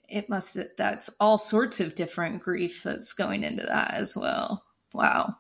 it 0.08 0.30
must, 0.30 0.58
that's 0.78 1.10
all 1.20 1.38
sorts 1.38 1.82
of 1.82 1.96
different 1.96 2.42
grief 2.42 2.82
that's 2.82 3.12
going 3.12 3.44
into 3.44 3.64
that 3.64 3.94
as 3.94 4.16
well. 4.16 4.64
Wow. 4.94 5.36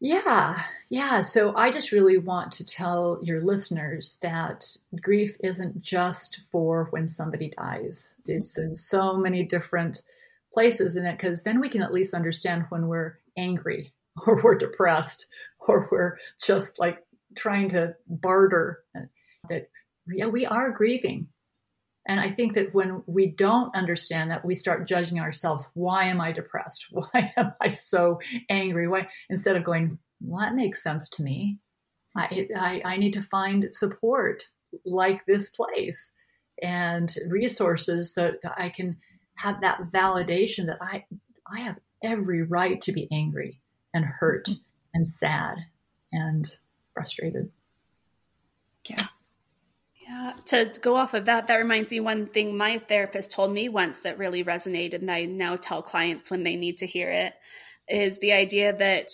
Yeah, 0.00 0.60
yeah. 0.90 1.22
So 1.22 1.54
I 1.54 1.70
just 1.70 1.92
really 1.92 2.18
want 2.18 2.50
to 2.52 2.66
tell 2.66 3.20
your 3.22 3.42
listeners 3.42 4.18
that 4.22 4.66
grief 5.00 5.36
isn't 5.44 5.80
just 5.80 6.40
for 6.50 6.88
when 6.90 7.06
somebody 7.06 7.52
dies. 7.56 8.14
It's 8.24 8.58
in 8.58 8.74
so 8.74 9.16
many 9.16 9.44
different 9.44 10.02
places 10.52 10.96
in 10.96 11.06
it 11.06 11.12
because 11.12 11.44
then 11.44 11.60
we 11.60 11.68
can 11.68 11.82
at 11.84 11.94
least 11.94 12.12
understand 12.12 12.64
when 12.70 12.88
we're 12.88 13.20
angry 13.36 13.92
or 14.26 14.42
we're 14.42 14.58
depressed 14.58 15.26
or 15.60 15.88
we're 15.92 16.18
just 16.42 16.80
like 16.80 17.06
trying 17.36 17.68
to 17.68 17.94
barter 18.08 18.82
that 19.48 19.68
yeah 20.08 20.26
we 20.26 20.44
are 20.44 20.70
grieving 20.70 21.28
and 22.06 22.20
I 22.20 22.30
think 22.30 22.54
that 22.54 22.72
when 22.72 23.02
we 23.06 23.26
don't 23.26 23.74
understand 23.74 24.30
that, 24.30 24.44
we 24.44 24.54
start 24.54 24.86
judging 24.86 25.18
ourselves. 25.18 25.66
Why 25.74 26.04
am 26.04 26.20
I 26.20 26.32
depressed? 26.32 26.86
Why 26.90 27.32
am 27.36 27.52
I 27.60 27.68
so 27.68 28.20
angry? 28.48 28.88
Why 28.88 29.08
instead 29.28 29.56
of 29.56 29.64
going, 29.64 29.98
well, 30.20 30.40
that 30.40 30.54
makes 30.54 30.82
sense 30.82 31.08
to 31.10 31.22
me. 31.22 31.58
I, 32.16 32.48
I, 32.56 32.82
I 32.84 32.96
need 32.96 33.12
to 33.12 33.22
find 33.22 33.68
support 33.72 34.46
like 34.84 35.26
this 35.26 35.50
place 35.50 36.12
and 36.62 37.14
resources 37.28 38.14
that 38.14 38.36
I 38.56 38.70
can 38.70 38.96
have 39.34 39.60
that 39.60 39.80
validation 39.92 40.66
that 40.66 40.78
I 40.80 41.04
I 41.50 41.60
have 41.60 41.76
every 42.02 42.42
right 42.42 42.80
to 42.80 42.92
be 42.92 43.06
angry 43.12 43.60
and 43.92 44.04
hurt 44.04 44.46
mm-hmm. 44.46 44.60
and 44.94 45.06
sad 45.06 45.58
and 46.12 46.56
frustrated. 46.94 47.50
Yeah. 48.88 49.06
Yeah, 50.16 50.32
to 50.46 50.72
go 50.80 50.96
off 50.96 51.14
of 51.14 51.26
that, 51.26 51.46
that 51.46 51.56
reminds 51.56 51.90
me 51.90 52.00
one 52.00 52.26
thing 52.26 52.56
my 52.56 52.78
therapist 52.78 53.32
told 53.32 53.52
me 53.52 53.68
once 53.68 54.00
that 54.00 54.18
really 54.18 54.44
resonated, 54.44 54.94
and 54.94 55.10
I 55.10 55.24
now 55.24 55.56
tell 55.56 55.82
clients 55.82 56.30
when 56.30 56.42
they 56.42 56.56
need 56.56 56.78
to 56.78 56.86
hear 56.86 57.10
it 57.10 57.34
is 57.88 58.18
the 58.18 58.32
idea 58.32 58.72
that 58.76 59.10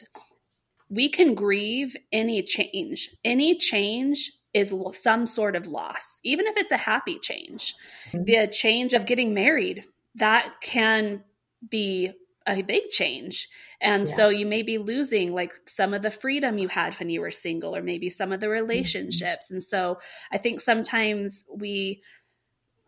we 0.88 1.08
can 1.08 1.34
grieve 1.34 1.96
any 2.12 2.42
change. 2.42 3.10
Any 3.24 3.56
change 3.56 4.32
is 4.54 4.74
some 4.92 5.26
sort 5.26 5.56
of 5.56 5.66
loss, 5.66 6.20
even 6.24 6.46
if 6.46 6.56
it's 6.56 6.72
a 6.72 6.76
happy 6.76 7.18
change. 7.18 7.74
Mm-hmm. 8.12 8.24
The 8.24 8.46
change 8.48 8.92
of 8.92 9.06
getting 9.06 9.34
married, 9.34 9.84
that 10.16 10.60
can 10.60 11.24
be 11.68 12.12
a 12.46 12.62
big 12.62 12.88
change. 12.88 13.48
And 13.80 14.06
yeah. 14.06 14.14
so 14.14 14.28
you 14.28 14.46
may 14.46 14.62
be 14.62 14.78
losing 14.78 15.34
like 15.34 15.52
some 15.66 15.94
of 15.94 16.02
the 16.02 16.10
freedom 16.10 16.58
you 16.58 16.68
had 16.68 16.94
when 16.94 17.10
you 17.10 17.20
were 17.20 17.30
single, 17.30 17.74
or 17.76 17.82
maybe 17.82 18.10
some 18.10 18.32
of 18.32 18.40
the 18.40 18.46
mm-hmm. 18.46 18.52
relationships. 18.52 19.46
Mm-hmm. 19.46 19.54
And 19.54 19.64
so 19.64 19.98
I 20.30 20.38
think 20.38 20.60
sometimes 20.60 21.44
we, 21.54 22.02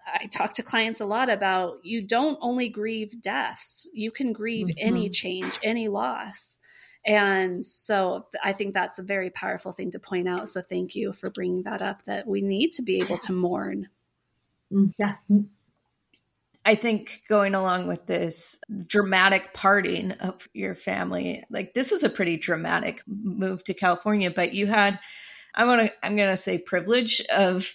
I 0.07 0.27
talk 0.27 0.55
to 0.55 0.63
clients 0.63 1.01
a 1.01 1.07
lot 1.07 1.31
about 1.31 1.79
you 1.83 2.03
don't 2.03 2.39
only 2.41 2.69
grieve 2.69 3.21
deaths, 3.23 3.89
you 3.93 4.11
can 4.11 4.33
grieve 4.33 4.69
mm-hmm. 4.69 4.89
any 4.89 5.11
change, 5.11 5.59
any 5.63 5.89
loss. 5.89 6.61
And 7.07 7.65
so 7.65 8.27
I 8.43 8.53
think 8.53 8.73
that's 8.73 8.99
a 8.99 9.03
very 9.03 9.31
powerful 9.31 9.73
thing 9.73 9.91
to 9.91 9.99
point 9.99 10.27
out. 10.29 10.49
So 10.49 10.63
thank 10.63 10.95
you 10.95 11.13
for 11.13 11.31
bringing 11.31 11.65
that 11.65 11.83
up 11.83 12.03
that 12.07 12.27
we 12.27 12.41
need 12.41 12.73
to 12.73 12.83
be 12.83 13.01
able 13.01 13.19
to 13.19 13.33
mourn. 13.33 13.89
Mm, 14.73 14.95
yeah. 14.99 15.17
I 16.65 16.75
think 16.75 17.23
going 17.29 17.55
along 17.55 17.89
with 17.89 18.07
this 18.07 18.59
dramatic 18.87 19.53
parting 19.53 20.13
of 20.13 20.49
your 20.55 20.75
family, 20.75 21.45
like 21.51 21.75
this 21.75 21.93
is 21.93 22.03
a 22.03 22.09
pretty 22.09 22.39
dramatic 22.39 23.03
move 23.07 23.63
to 23.65 23.75
California, 23.75 24.31
but 24.31 24.55
you 24.55 24.67
had 24.67 24.99
I 25.55 25.65
want 25.67 25.83
to 25.83 25.93
I'm 26.03 26.17
going 26.17 26.31
to 26.31 26.37
say 26.37 26.59
privilege 26.59 27.21
of 27.35 27.73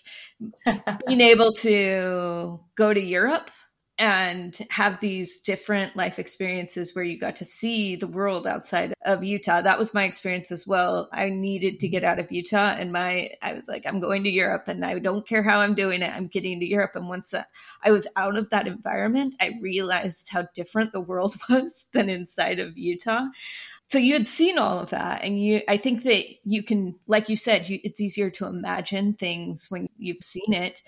being 1.08 1.22
able 1.22 1.54
to 1.54 2.60
go 2.76 2.94
to 2.94 3.02
Europe 3.02 3.52
and 4.00 4.58
have 4.70 5.02
these 5.02 5.40
different 5.40 5.94
life 5.98 6.20
experiences 6.20 6.96
where 6.96 7.04
you 7.04 7.20
got 7.20 7.36
to 7.36 7.44
see 7.44 7.98
the 7.98 8.08
world 8.08 8.48
outside 8.48 8.94
of 9.06 9.26
Utah. 9.26 9.62
That 9.62 9.78
was 9.78 9.94
my 9.94 10.06
experience 10.06 10.54
as 10.54 10.66
well. 10.66 11.10
I 11.12 11.28
needed 11.30 11.82
to 11.82 11.90
get 11.90 12.06
out 12.06 12.18
of 12.18 12.32
Utah 12.32 12.76
and 12.78 12.94
my 12.94 13.30
I 13.42 13.54
was 13.54 13.68
like 13.68 13.86
I'm 13.86 14.00
going 14.00 14.24
to 14.24 14.30
Europe 14.30 14.70
and 14.70 14.86
I 14.86 14.98
don't 15.00 15.28
care 15.28 15.44
how 15.44 15.60
I'm 15.60 15.76
doing 15.76 16.02
it. 16.02 16.16
I'm 16.16 16.28
getting 16.28 16.62
to 16.62 16.66
Europe 16.66 16.96
and 16.96 17.10
once 17.10 17.34
I 17.84 17.92
was 17.92 18.08
out 18.16 18.38
of 18.38 18.50
that 18.52 18.68
environment, 18.68 19.36
I 19.42 19.60
realized 19.62 20.30
how 20.30 20.48
different 20.56 20.94
the 20.94 21.02
world 21.02 21.36
was 21.50 21.88
than 21.92 22.10
inside 22.10 22.60
of 22.60 22.78
Utah. 22.78 23.26
So 23.88 23.98
you 23.98 24.14
had 24.14 24.30
seen 24.30 24.58
all 24.58 24.80
of 24.80 24.92
that 24.92 25.24
and 25.24 25.44
you 25.44 25.62
I 25.68 25.76
think 25.76 26.04
that 26.04 26.24
you 26.46 26.64
can 26.64 26.96
like 27.08 27.28
you 27.28 27.36
said, 27.36 27.68
you, 27.68 27.80
it's 27.84 28.00
easier 28.00 28.30
to 28.30 28.46
imagine 28.46 29.16
things 29.16 29.68
when 29.70 29.90
you've 29.98 30.24
seen 30.24 30.54
it 30.54 30.82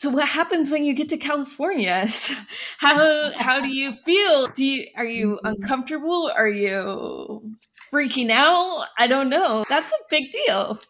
so 0.00 0.08
what 0.08 0.26
happens 0.26 0.70
when 0.70 0.84
you 0.84 0.94
get 0.94 1.10
to 1.10 1.18
California? 1.18 2.08
how 2.78 3.32
how 3.36 3.60
do 3.60 3.68
you 3.68 3.92
feel? 3.92 4.46
Do 4.48 4.64
you 4.64 4.86
are 4.96 5.04
you 5.04 5.36
mm-hmm. 5.36 5.46
uncomfortable? 5.46 6.32
Are 6.34 6.48
you 6.48 7.54
freaking 7.92 8.30
out? 8.30 8.86
I 8.98 9.06
don't 9.06 9.28
know. 9.28 9.64
That's 9.68 9.92
a 9.92 10.04
big 10.08 10.30
deal. 10.30 10.80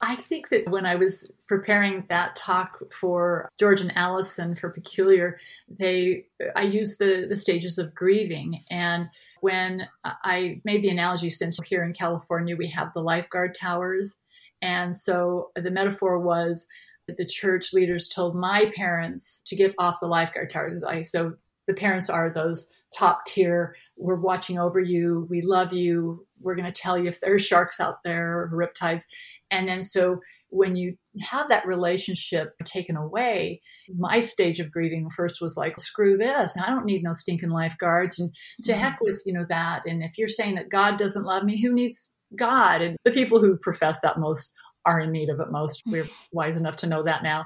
I 0.00 0.14
think 0.14 0.48
that 0.50 0.68
when 0.70 0.86
I 0.86 0.94
was 0.94 1.30
preparing 1.48 2.04
that 2.08 2.36
talk 2.36 2.78
for 2.98 3.50
George 3.58 3.80
and 3.80 3.92
Allison 3.94 4.54
for 4.54 4.70
Peculiar, 4.70 5.38
they 5.68 6.24
I 6.54 6.62
used 6.62 6.98
the 6.98 7.26
the 7.28 7.36
stages 7.36 7.76
of 7.76 7.94
grieving 7.94 8.64
and 8.70 9.10
when 9.42 9.86
I 10.02 10.62
made 10.64 10.82
the 10.82 10.88
analogy 10.88 11.28
since 11.28 11.58
here 11.66 11.84
in 11.84 11.92
California 11.92 12.56
we 12.56 12.68
have 12.68 12.94
the 12.94 13.02
lifeguard 13.02 13.54
towers 13.54 14.16
and 14.62 14.96
so 14.96 15.50
the 15.54 15.70
metaphor 15.70 16.18
was 16.18 16.66
the 17.06 17.26
church 17.26 17.72
leaders 17.72 18.08
told 18.08 18.34
my 18.34 18.72
parents 18.74 19.42
to 19.46 19.56
get 19.56 19.74
off 19.78 20.00
the 20.00 20.06
lifeguard 20.06 20.50
towers. 20.50 20.82
I, 20.82 21.02
so 21.02 21.34
the 21.66 21.74
parents 21.74 22.08
are 22.10 22.32
those 22.32 22.68
top 22.96 23.26
tier. 23.26 23.74
We're 23.96 24.16
watching 24.16 24.58
over 24.58 24.80
you. 24.80 25.26
We 25.28 25.42
love 25.42 25.72
you. 25.72 26.26
We're 26.40 26.54
going 26.54 26.70
to 26.70 26.72
tell 26.72 26.96
you 26.96 27.08
if 27.08 27.20
there's 27.20 27.44
sharks 27.44 27.80
out 27.80 28.02
there 28.04 28.40
or 28.40 28.50
riptides. 28.52 29.02
And 29.50 29.68
then 29.68 29.82
so 29.82 30.20
when 30.48 30.76
you 30.76 30.96
have 31.20 31.48
that 31.48 31.66
relationship 31.66 32.54
taken 32.64 32.96
away, 32.96 33.60
my 33.96 34.20
stage 34.20 34.60
of 34.60 34.70
grieving 34.70 35.10
first 35.10 35.40
was 35.40 35.56
like, 35.56 35.78
screw 35.78 36.16
this. 36.16 36.54
I 36.60 36.70
don't 36.70 36.86
need 36.86 37.02
no 37.02 37.12
stinking 37.12 37.50
lifeguards. 37.50 38.18
And 38.18 38.34
to 38.64 38.72
mm-hmm. 38.72 38.80
heck 38.80 38.98
with, 39.00 39.22
you 39.26 39.32
know, 39.32 39.46
that. 39.48 39.82
And 39.86 40.02
if 40.02 40.18
you're 40.18 40.28
saying 40.28 40.54
that 40.56 40.68
God 40.68 40.98
doesn't 40.98 41.24
love 41.24 41.44
me, 41.44 41.60
who 41.60 41.72
needs 41.72 42.10
God? 42.36 42.82
And 42.82 42.96
the 43.04 43.12
people 43.12 43.40
who 43.40 43.56
profess 43.56 44.00
that 44.02 44.18
most 44.18 44.52
are 44.86 45.00
in 45.00 45.12
need 45.12 45.28
of 45.28 45.40
it 45.40 45.50
most. 45.50 45.82
We're 45.86 46.08
wise 46.32 46.56
enough 46.56 46.76
to 46.76 46.86
know 46.86 47.02
that 47.02 47.22
now. 47.22 47.44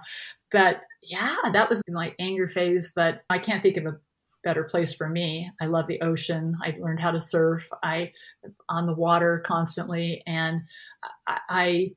But 0.53 0.83
yeah, 1.03 1.37
that 1.53 1.71
was 1.71 1.83
my 1.89 2.15
anger 2.19 2.47
phase. 2.47 2.93
But 2.95 3.23
I 3.31 3.39
can't 3.39 3.63
think 3.63 3.77
of 3.77 3.87
a 3.87 3.99
better 4.45 4.65
place 4.65 4.95
for 4.95 5.09
me. 5.09 5.51
I 5.61 5.67
love 5.67 5.87
the 5.87 6.01
ocean. 6.01 6.57
I 6.63 6.77
learned 6.81 7.01
how 7.01 7.11
to 7.11 7.21
surf. 7.21 7.69
I 7.83 8.13
on 8.69 8.87
the 8.87 8.95
water 8.95 9.43
constantly, 9.47 10.23
and 10.27 10.63
I, 11.27 11.39
I 11.49 11.91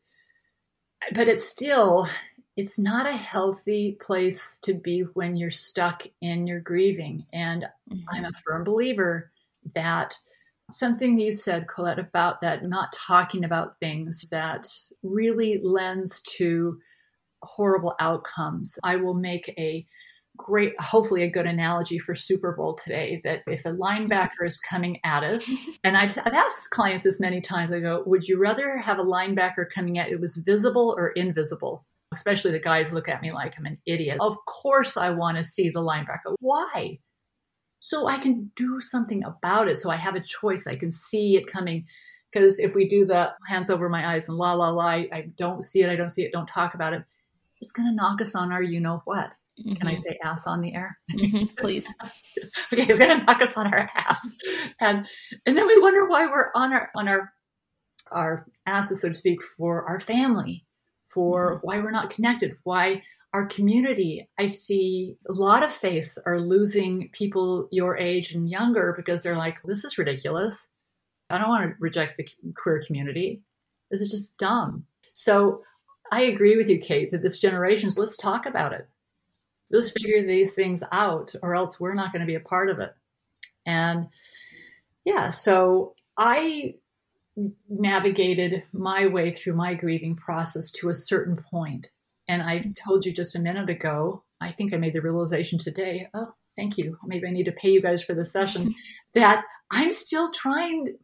but 1.14 1.28
it's 1.28 1.48
still 1.48 2.08
it's 2.56 2.78
not 2.78 3.08
a 3.08 3.12
healthy 3.12 3.98
place 4.00 4.60
to 4.60 4.74
be 4.74 5.02
when 5.14 5.36
you're 5.36 5.52
stuck 5.52 6.04
in 6.22 6.46
your 6.46 6.60
grieving. 6.60 7.26
And 7.34 7.66
mm-hmm. 7.92 8.04
I'm 8.10 8.26
a 8.26 8.32
firm 8.46 8.64
believer 8.64 9.32
that 9.74 10.18
something 10.72 11.20
you 11.20 11.32
said, 11.32 11.68
Colette, 11.68 12.00
about 12.00 12.42
that 12.42 12.64
not 12.64 12.94
talking 12.94 13.44
about 13.44 13.80
things 13.80 14.26
that 14.32 14.68
really 15.02 15.60
lends 15.64 16.22
to 16.22 16.80
horrible 17.44 17.96
outcomes. 18.00 18.78
I 18.84 18.96
will 18.96 19.14
make 19.14 19.54
a 19.58 19.86
great, 20.38 20.80
hopefully, 20.80 21.24
a 21.24 21.30
good 21.30 21.46
analogy 21.46 22.00
for 22.00 22.16
Super 22.16 22.54
Bowl 22.54 22.76
today 22.76 23.22
that 23.24 23.44
if 23.48 23.66
a 23.66 23.72
linebacker 23.72 24.46
is 24.46 24.60
coming 24.60 25.00
at 25.04 25.24
us, 25.24 25.50
and 25.84 25.98
I've, 25.98 26.18
I've 26.26 26.34
asked 26.34 26.72
clients 26.72 27.04
this 27.04 27.20
many 27.20 27.42
times, 27.42 27.74
I 27.74 27.80
go, 27.80 28.04
would 28.06 28.28
you 28.28 28.40
rather 28.40 28.78
have 28.78 29.00
a 29.00 29.04
linebacker 29.04 29.70
coming 29.74 30.00
at 30.00 30.10
you 30.10 30.20
was 30.20 30.38
visible 30.38 30.96
or 30.98 31.10
invisible? 31.12 31.86
Especially 32.14 32.52
the 32.52 32.60
guys 32.60 32.94
look 32.94 33.10
at 33.10 33.22
me 33.22 33.32
like 33.32 33.58
I'm 33.58 33.66
an 33.66 33.80
idiot. 33.88 34.18
Of 34.20 34.38
course, 34.46 34.98
I 34.98 35.10
want 35.10 35.38
to 35.38 35.44
see 35.44 35.70
the 35.70 35.82
linebacker. 35.82 36.36
Why? 36.40 37.00
So 37.86 38.08
I 38.08 38.18
can 38.18 38.50
do 38.56 38.80
something 38.80 39.26
about 39.26 39.68
it. 39.68 39.78
So 39.78 39.90
I 39.90 39.98
have 39.98 40.16
a 40.16 40.22
choice. 40.22 40.68
I 40.68 40.76
can 40.78 40.90
see 40.90 41.36
it 41.36 41.48
coming. 41.48 41.86
Because 42.32 42.58
if 42.58 42.76
we 42.76 42.88
do 42.88 43.04
the 43.04 43.34
hands 43.46 43.70
over 43.70 43.90
my 43.90 44.14
eyes 44.14 44.30
and 44.30 44.38
la 44.38 44.54
la 44.54 44.70
la, 44.70 44.86
I, 44.86 45.10
I 45.12 45.28
don't 45.38 45.66
see 45.66 45.82
it, 45.84 45.90
I 45.90 45.98
don't 45.98 46.08
see 46.08 46.24
it, 46.24 46.32
don't 46.32 46.48
talk 46.48 46.76
about 46.76 46.94
it, 46.94 47.04
it's 47.60 47.74
going 47.74 47.90
to 47.90 47.94
knock 47.94 48.22
us 48.22 48.36
on 48.36 48.54
our 48.54 48.64
you 48.64 48.80
know 48.80 49.02
what. 49.04 49.34
Mm-hmm. 49.60 49.74
Can 49.74 49.88
I 49.88 49.96
mm-hmm. 49.96 50.02
say 50.02 50.18
ass 50.24 50.48
on 50.48 50.62
the 50.62 50.74
air? 50.74 50.98
Mm-hmm, 51.12 51.46
please. 51.58 51.86
okay, 52.72 52.86
it's 52.88 52.98
gonna 52.98 53.24
knock 53.26 53.42
us 53.42 53.56
on 53.56 53.72
our 53.72 53.88
ass, 53.94 54.34
and 54.80 55.06
and 55.46 55.56
then 55.56 55.68
we 55.68 55.80
wonder 55.80 56.08
why 56.08 56.26
we're 56.26 56.50
on 56.56 56.74
our 56.74 56.90
on 56.96 57.08
our 57.08 57.32
our 58.12 58.48
asses, 58.66 59.02
so 59.02 59.10
to 59.10 59.14
speak, 59.14 59.44
for 59.44 59.88
our 59.88 60.00
family, 60.00 60.66
for 61.08 61.58
mm-hmm. 61.58 61.68
why 61.68 61.80
we're 61.80 61.92
not 61.92 62.10
connected, 62.10 62.56
why 62.64 63.04
our 63.34 63.46
community. 63.48 64.30
I 64.38 64.48
see 64.48 65.18
a 65.28 65.34
lot 65.34 65.64
of 65.64 65.72
faiths 65.72 66.18
are 66.26 66.40
losing 66.40 67.10
people 67.14 67.68
your 67.72 67.98
age 67.98 68.34
and 68.34 68.50
younger 68.50 68.94
because 68.96 69.24
they're 69.24 69.36
like, 69.36 69.58
this 69.64 69.84
is 69.84 69.98
ridiculous. 69.98 70.68
I 71.30 71.40
don't 71.40 71.50
want 71.50 71.70
to 71.70 71.76
reject 71.80 72.18
the 72.18 72.28
queer 72.56 72.84
community. 72.86 73.42
This 73.90 74.02
is 74.02 74.12
just 74.12 74.38
dumb. 74.38 74.86
So 75.14 75.64
I 76.12 76.24
agree 76.24 76.58
with 76.58 76.70
you, 76.70 76.80
Kate, 76.80 77.12
that 77.12 77.24
this 77.24 77.40
generation's 77.40 77.98
let's 77.98 78.18
talk 78.18 78.46
about 78.46 78.74
it 78.74 78.88
let's 79.74 79.92
figure 79.92 80.26
these 80.26 80.54
things 80.54 80.84
out 80.92 81.34
or 81.42 81.56
else 81.56 81.80
we're 81.80 81.96
not 81.96 82.14
going 82.14 82.22
to 82.22 82.28
be 82.28 82.36
a 82.36 82.40
part 82.40 82.70
of 82.70 82.80
it. 82.80 82.94
And 83.66 84.08
yeah, 85.04 85.32
so 85.32 85.96
I 86.18 86.76
navigated 87.68 88.64
my 88.72 89.08
way 89.08 89.32
through 89.32 89.56
my 89.56 89.74
grieving 89.74 90.16
process 90.16 90.70
to 90.72 90.90
a 90.90 90.94
certain 90.94 91.44
point. 91.50 91.90
And 92.28 92.42
I 92.42 92.72
told 92.76 93.06
you 93.06 93.12
just 93.12 93.36
a 93.36 93.40
minute 93.40 93.70
ago, 93.70 94.24
I 94.40 94.52
think 94.52 94.74
I 94.74 94.78
made 94.78 94.94
the 94.94 95.02
realization 95.02 95.60
today. 95.60 96.08
Oh, 96.14 96.34
thank 96.56 96.78
you. 96.78 96.98
Maybe 97.06 97.28
I 97.28 97.32
need 97.32 97.46
to 97.46 97.52
pay 97.54 97.72
you 97.72 97.82
guys 97.82 98.04
for 98.04 98.14
the 98.14 98.26
session 98.26 98.74
that 99.14 99.44
I'm 99.72 99.92
still 99.92 100.30
trying 100.32 100.98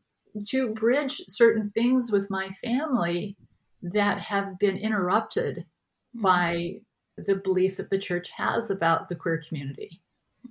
to 0.50 0.70
bridge 0.70 1.22
certain 1.28 1.72
things 1.72 2.12
with 2.12 2.30
my 2.30 2.50
family 2.64 3.36
that 3.82 4.20
have 4.20 4.60
been 4.60 4.78
interrupted 4.78 5.58
mm-hmm. 5.58 6.22
by 6.22 6.82
the 7.18 7.36
belief 7.36 7.78
that 7.78 7.90
the 7.90 7.98
church 7.98 8.30
has 8.30 8.70
about 8.70 9.10
the 9.10 9.16
queer 9.16 9.42
community. 9.46 10.02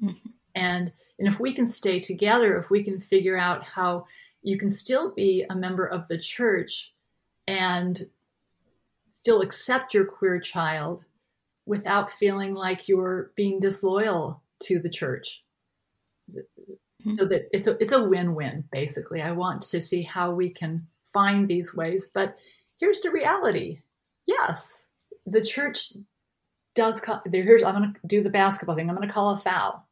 Mm-hmm. 0.02 0.28
And, 0.54 0.92
and 1.18 1.28
if 1.28 1.38
we 1.38 1.52
can 1.52 1.66
stay 1.66 2.00
together, 2.00 2.56
if 2.58 2.68
we 2.70 2.82
can 2.82 3.00
figure 3.00 3.36
out 3.36 3.64
how 3.64 4.06
you 4.42 4.58
can 4.58 4.70
still 4.70 5.12
be 5.14 5.44
a 5.48 5.54
member 5.54 5.86
of 5.86 6.08
the 6.08 6.18
church 6.18 6.92
and 7.46 8.02
still 9.18 9.40
accept 9.40 9.94
your 9.94 10.04
queer 10.04 10.38
child 10.38 11.04
without 11.66 12.12
feeling 12.12 12.54
like 12.54 12.86
you're 12.86 13.32
being 13.34 13.58
disloyal 13.58 14.40
to 14.62 14.78
the 14.78 14.88
church. 14.88 15.42
Mm-hmm. 16.32 17.14
So 17.14 17.24
that 17.24 17.48
it's 17.52 17.66
a 17.66 17.76
it's 17.82 17.92
a 17.92 18.02
win-win 18.02 18.64
basically. 18.70 19.20
I 19.20 19.32
want 19.32 19.62
to 19.62 19.80
see 19.80 20.02
how 20.02 20.30
we 20.30 20.50
can 20.50 20.86
find 21.12 21.48
these 21.48 21.74
ways, 21.74 22.08
but 22.12 22.36
here's 22.78 23.00
the 23.00 23.10
reality. 23.10 23.80
Yes, 24.26 24.86
the 25.26 25.42
church 25.42 25.92
does 26.76 27.00
call, 27.00 27.20
here's 27.32 27.64
I'm 27.64 27.74
going 27.74 27.94
to 27.94 28.00
do 28.06 28.22
the 28.22 28.30
basketball 28.30 28.76
thing. 28.76 28.88
I'm 28.88 28.94
going 28.96 29.08
to 29.08 29.14
call 29.14 29.34
a 29.34 29.38
foul. 29.38 29.84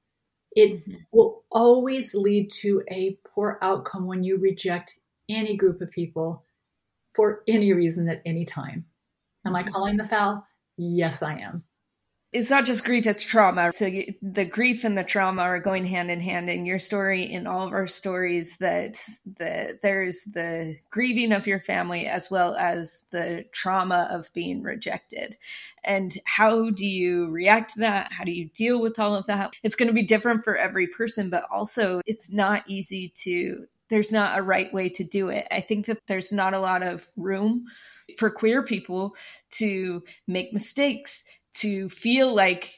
It 0.55 0.75
mm-hmm. 0.75 0.95
will 1.11 1.43
always 1.51 2.15
lead 2.15 2.51
to 2.63 2.83
a 2.93 3.19
poor 3.27 3.59
outcome 3.61 4.07
when 4.07 4.23
you 4.23 4.39
reject 4.39 4.99
any 5.29 5.57
group 5.57 5.81
of 5.81 5.91
people 5.91 6.45
for 7.15 7.43
any 7.49 7.73
reason 7.73 8.09
at 8.09 8.23
any 8.25 8.45
time. 8.45 8.85
Am 9.47 9.55
I 9.55 9.63
calling 9.63 9.97
the 9.97 10.07
foul? 10.07 10.45
Yes, 10.77 11.23
I 11.23 11.39
am. 11.39 11.63
It's 12.33 12.51
not 12.51 12.67
just 12.67 12.85
grief 12.85 13.07
it's 13.07 13.23
trauma. 13.23 13.71
So 13.73 13.89
the 14.21 14.45
grief 14.45 14.85
and 14.85 14.99
the 14.99 15.05
trauma 15.05 15.43
are 15.43 15.61
going 15.61 15.87
hand 15.87 16.11
in 16.11 16.21
hand 16.21 16.51
in 16.51 16.67
your 16.67 16.81
story 16.81 17.23
in 17.23 17.47
all 17.47 17.67
of 17.67 17.73
our 17.73 17.87
stories 17.87 18.57
that 18.59 18.99
the 19.39 19.79
there's 19.83 20.23
the 20.25 20.77
grieving 20.91 21.33
of 21.33 21.47
your 21.47 21.61
family 21.61 22.07
as 22.07 22.31
well 22.31 22.55
as 22.57 23.07
the 23.11 23.45
trauma 23.53 24.09
of 24.11 24.31
being 24.35 24.63
rejected. 24.63 25.37
And 25.85 26.19
how 26.25 26.71
do 26.71 26.85
you 26.85 27.31
react 27.31 27.75
to 27.75 27.81
that? 27.81 28.13
How 28.13 28.25
do 28.25 28.33
you 28.33 28.51
deal 28.51 28.83
with 28.83 28.99
all 28.99 29.15
of 29.15 29.27
that? 29.27 29.55
It's 29.63 29.77
going 29.77 29.89
to 29.89 29.95
be 29.95 30.03
different 30.03 30.45
for 30.45 30.57
every 30.57 30.89
person 30.89 31.31
but 31.31 31.47
also 31.51 32.03
it's 32.05 32.31
not 32.31 32.65
easy 32.67 33.13
to 33.23 33.67
there's 33.89 34.13
not 34.13 34.37
a 34.37 34.43
right 34.43 34.73
way 34.75 34.89
to 34.89 35.05
do 35.05 35.29
it. 35.29 35.47
I 35.51 35.61
think 35.61 35.87
that 35.87 36.01
there's 36.09 36.33
not 36.33 36.55
a 36.55 36.59
lot 36.59 36.83
of 36.83 37.09
room 37.17 37.67
for 38.19 38.31
queer 38.31 38.63
people 38.63 39.15
to 39.53 40.03
make 40.27 40.53
mistakes 40.53 41.25
to 41.55 41.89
feel 41.89 42.35
like 42.35 42.73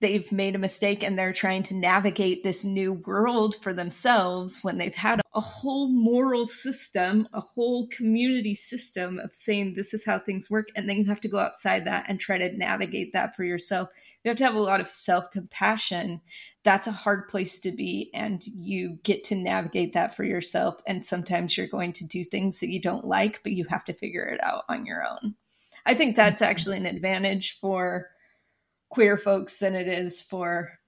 they've 0.00 0.30
made 0.32 0.54
a 0.54 0.58
mistake 0.58 1.02
and 1.02 1.18
they're 1.18 1.32
trying 1.32 1.62
to 1.62 1.76
navigate 1.76 2.42
this 2.42 2.64
new 2.64 2.92
world 2.92 3.54
for 3.62 3.72
themselves 3.72 4.58
when 4.62 4.76
they've 4.76 4.94
had 4.94 5.20
a 5.34 5.40
whole 5.40 5.88
moral 5.88 6.44
system, 6.44 7.26
a 7.32 7.40
whole 7.40 7.86
community 7.88 8.54
system 8.54 9.18
of 9.18 9.34
saying 9.34 9.72
this 9.74 9.94
is 9.94 10.04
how 10.04 10.18
things 10.18 10.50
work. 10.50 10.68
And 10.76 10.88
then 10.88 10.98
you 10.98 11.04
have 11.06 11.20
to 11.22 11.28
go 11.28 11.38
outside 11.38 11.86
that 11.86 12.06
and 12.08 12.20
try 12.20 12.36
to 12.36 12.56
navigate 12.56 13.12
that 13.12 13.34
for 13.36 13.44
yourself. 13.44 13.88
You 14.24 14.28
have 14.28 14.38
to 14.38 14.44
have 14.44 14.56
a 14.56 14.60
lot 14.60 14.80
of 14.80 14.90
self 14.90 15.30
compassion. 15.30 16.20
That's 16.64 16.88
a 16.88 16.92
hard 16.92 17.28
place 17.28 17.60
to 17.60 17.72
be. 17.72 18.10
And 18.12 18.44
you 18.46 18.98
get 19.04 19.24
to 19.24 19.34
navigate 19.34 19.94
that 19.94 20.16
for 20.16 20.24
yourself. 20.24 20.80
And 20.86 21.06
sometimes 21.06 21.56
you're 21.56 21.66
going 21.66 21.92
to 21.94 22.06
do 22.06 22.24
things 22.24 22.60
that 22.60 22.70
you 22.70 22.80
don't 22.80 23.06
like, 23.06 23.42
but 23.42 23.52
you 23.52 23.64
have 23.70 23.84
to 23.86 23.94
figure 23.94 24.24
it 24.24 24.42
out 24.44 24.64
on 24.68 24.84
your 24.84 25.06
own. 25.06 25.36
I 25.86 25.94
think 25.94 26.16
that's 26.16 26.42
mm-hmm. 26.42 26.50
actually 26.50 26.76
an 26.76 26.86
advantage 26.86 27.58
for 27.60 28.10
queer 28.92 29.16
folks 29.16 29.56
than 29.56 29.74
it 29.74 29.88
is 29.88 30.20
for 30.20 30.78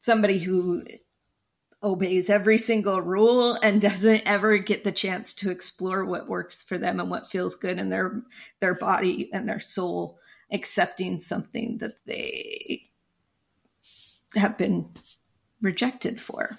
somebody 0.00 0.40
who 0.40 0.82
obeys 1.80 2.28
every 2.28 2.58
single 2.58 3.00
rule 3.00 3.54
and 3.62 3.80
doesn't 3.80 4.22
ever 4.26 4.58
get 4.58 4.82
the 4.82 4.90
chance 4.90 5.32
to 5.32 5.50
explore 5.50 6.04
what 6.04 6.28
works 6.28 6.60
for 6.60 6.78
them 6.78 6.98
and 6.98 7.08
what 7.08 7.30
feels 7.30 7.54
good 7.54 7.78
in 7.78 7.88
their 7.88 8.22
their 8.58 8.74
body 8.74 9.30
and 9.32 9.48
their 9.48 9.60
soul 9.60 10.18
accepting 10.52 11.20
something 11.20 11.78
that 11.78 11.94
they 12.04 12.82
have 14.34 14.58
been 14.58 14.88
rejected 15.60 16.20
for 16.20 16.58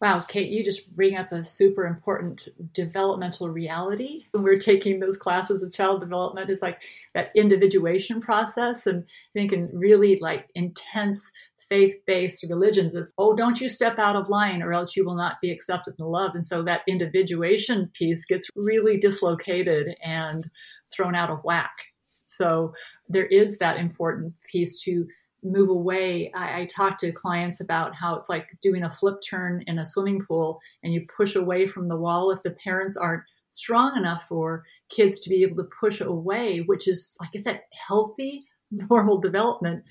Wow, 0.00 0.20
Kate, 0.20 0.50
you 0.50 0.64
just 0.64 0.90
bring 0.96 1.16
up 1.16 1.30
a 1.30 1.44
super 1.44 1.84
important 1.84 2.48
developmental 2.72 3.50
reality. 3.50 4.24
When 4.32 4.42
we're 4.42 4.58
taking 4.58 4.98
those 4.98 5.18
classes 5.18 5.62
of 5.62 5.74
child 5.74 6.00
development, 6.00 6.48
is 6.48 6.62
like 6.62 6.82
that 7.12 7.30
individuation 7.34 8.22
process 8.22 8.86
and 8.86 9.04
thinking 9.34 9.68
really 9.74 10.18
like 10.18 10.48
intense 10.54 11.30
faith-based 11.68 12.44
religions 12.48 12.94
is, 12.94 13.12
oh, 13.18 13.36
don't 13.36 13.60
you 13.60 13.68
step 13.68 13.98
out 13.98 14.16
of 14.16 14.30
line 14.30 14.62
or 14.62 14.72
else 14.72 14.96
you 14.96 15.04
will 15.04 15.14
not 15.14 15.40
be 15.42 15.50
accepted 15.50 15.94
and 15.98 16.08
loved. 16.08 16.34
And 16.34 16.44
so 16.44 16.62
that 16.62 16.80
individuation 16.88 17.90
piece 17.92 18.24
gets 18.24 18.48
really 18.56 18.96
dislocated 18.96 19.94
and 20.02 20.50
thrown 20.90 21.14
out 21.14 21.30
of 21.30 21.44
whack. 21.44 21.70
So 22.24 22.74
there 23.08 23.26
is 23.26 23.58
that 23.58 23.76
important 23.76 24.34
piece 24.50 24.82
to 24.82 25.06
move 25.42 25.68
away. 25.68 26.30
I, 26.34 26.62
I 26.62 26.66
talk 26.66 26.98
to 26.98 27.12
clients 27.12 27.60
about 27.60 27.94
how 27.94 28.14
it's 28.14 28.28
like 28.28 28.48
doing 28.62 28.82
a 28.82 28.90
flip 28.90 29.16
turn 29.28 29.62
in 29.66 29.78
a 29.78 29.86
swimming 29.86 30.24
pool 30.24 30.60
and 30.82 30.92
you 30.92 31.06
push 31.16 31.36
away 31.36 31.66
from 31.66 31.88
the 31.88 31.96
wall 31.96 32.30
if 32.30 32.42
the 32.42 32.50
parents 32.50 32.96
aren't 32.96 33.22
strong 33.50 33.96
enough 33.96 34.24
for 34.28 34.64
kids 34.90 35.20
to 35.20 35.30
be 35.30 35.42
able 35.42 35.56
to 35.56 35.68
push 35.78 36.00
away, 36.00 36.58
which 36.58 36.88
is, 36.88 37.16
like 37.20 37.30
I 37.34 37.40
said, 37.40 37.62
healthy, 37.72 38.42
normal 38.70 39.18
development, 39.18 39.84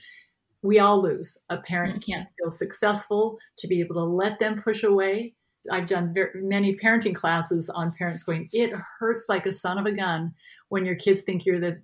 we 0.62 0.80
all 0.80 1.02
lose. 1.02 1.38
A 1.50 1.58
parent 1.58 2.02
mm-hmm. 2.02 2.12
can't 2.12 2.28
feel 2.38 2.52
successful 2.52 3.38
to 3.58 3.68
be 3.68 3.80
able 3.80 3.96
to 3.96 4.04
let 4.04 4.40
them 4.40 4.62
push 4.62 4.84
away. 4.84 5.34
I've 5.72 5.88
done 5.88 6.14
very, 6.14 6.42
many 6.42 6.76
parenting 6.76 7.16
classes 7.16 7.70
on 7.70 7.94
parents 7.98 8.24
going, 8.24 8.50
it 8.54 8.72
hurts 9.00 9.26
like 9.28 9.46
a 9.46 9.54
son 9.54 9.78
of 9.78 9.86
a 9.86 9.92
gun 9.92 10.34
when 10.70 10.86
your 10.86 10.96
kids 10.96 11.24
think 11.24 11.46
you're 11.46 11.60
the 11.60 11.82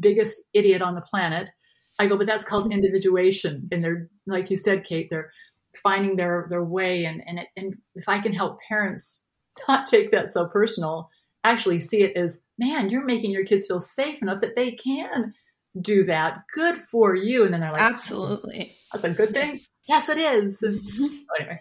biggest 0.00 0.42
idiot 0.54 0.82
on 0.82 0.94
the 0.94 1.02
planet. 1.02 1.50
I 1.98 2.06
go, 2.06 2.16
but 2.16 2.26
that's 2.26 2.44
called 2.44 2.72
individuation. 2.72 3.68
And 3.70 3.82
they're, 3.82 4.08
like 4.26 4.50
you 4.50 4.56
said, 4.56 4.84
Kate, 4.84 5.08
they're 5.10 5.30
finding 5.82 6.16
their, 6.16 6.46
their 6.50 6.64
way. 6.64 7.04
And, 7.04 7.22
and, 7.26 7.40
it, 7.40 7.48
and 7.56 7.74
if 7.94 8.08
I 8.08 8.20
can 8.20 8.32
help 8.32 8.60
parents 8.68 9.26
not 9.68 9.86
take 9.86 10.10
that 10.12 10.30
so 10.30 10.46
personal, 10.46 11.10
actually 11.44 11.80
see 11.80 12.02
it 12.02 12.16
as, 12.16 12.40
man, 12.58 12.90
you're 12.90 13.04
making 13.04 13.30
your 13.30 13.44
kids 13.44 13.66
feel 13.66 13.80
safe 13.80 14.22
enough 14.22 14.40
that 14.40 14.56
they 14.56 14.72
can 14.72 15.34
do 15.80 16.04
that. 16.04 16.42
Good 16.54 16.76
for 16.76 17.14
you. 17.14 17.44
And 17.44 17.52
then 17.52 17.60
they're 17.60 17.72
like, 17.72 17.80
absolutely. 17.80 18.72
That's 18.92 19.04
a 19.04 19.10
good 19.10 19.30
thing. 19.30 19.60
Yes, 19.88 20.08
it 20.08 20.18
is. 20.18 20.62
Mm-hmm. 20.62 21.06
Anyway, 21.40 21.60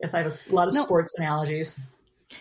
yes, 0.00 0.14
I 0.14 0.22
have 0.22 0.26
a 0.26 0.54
lot 0.54 0.68
of 0.68 0.74
no. 0.74 0.84
sports 0.84 1.14
analogies. 1.18 1.78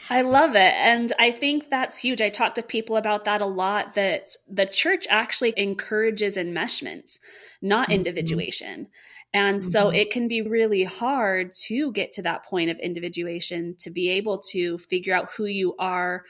I 0.09 0.21
love 0.21 0.55
it. 0.55 0.73
And 0.73 1.13
I 1.17 1.31
think 1.31 1.69
that's 1.69 1.97
huge. 1.97 2.21
I 2.21 2.29
talk 2.29 2.55
to 2.55 2.63
people 2.63 2.97
about 2.97 3.25
that 3.25 3.41
a 3.41 3.45
lot 3.45 3.93
that 3.95 4.29
the 4.49 4.65
church 4.65 5.05
actually 5.09 5.53
encourages 5.55 6.35
enmeshment, 6.35 7.17
not 7.61 7.85
mm-hmm. 7.85 7.93
individuation. 7.93 8.87
And 9.33 9.57
mm-hmm. 9.57 9.69
so 9.69 9.89
it 9.89 10.11
can 10.11 10.27
be 10.27 10.41
really 10.41 10.83
hard 10.83 11.53
to 11.67 11.91
get 11.91 12.11
to 12.13 12.21
that 12.23 12.45
point 12.45 12.69
of 12.69 12.79
individuation 12.79 13.75
to 13.79 13.89
be 13.89 14.09
able 14.11 14.39
to 14.51 14.77
figure 14.77 15.15
out 15.15 15.31
who 15.37 15.45
you 15.45 15.75
are 15.77 16.23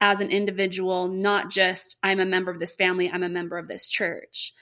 as 0.00 0.20
an 0.20 0.30
individual, 0.30 1.08
not 1.08 1.50
just 1.50 1.96
I'm 2.02 2.18
a 2.18 2.24
member 2.24 2.50
of 2.50 2.58
this 2.58 2.74
family, 2.74 3.10
I'm 3.10 3.22
a 3.22 3.28
member 3.28 3.56
of 3.56 3.68
this 3.68 3.86
church. 3.86 4.52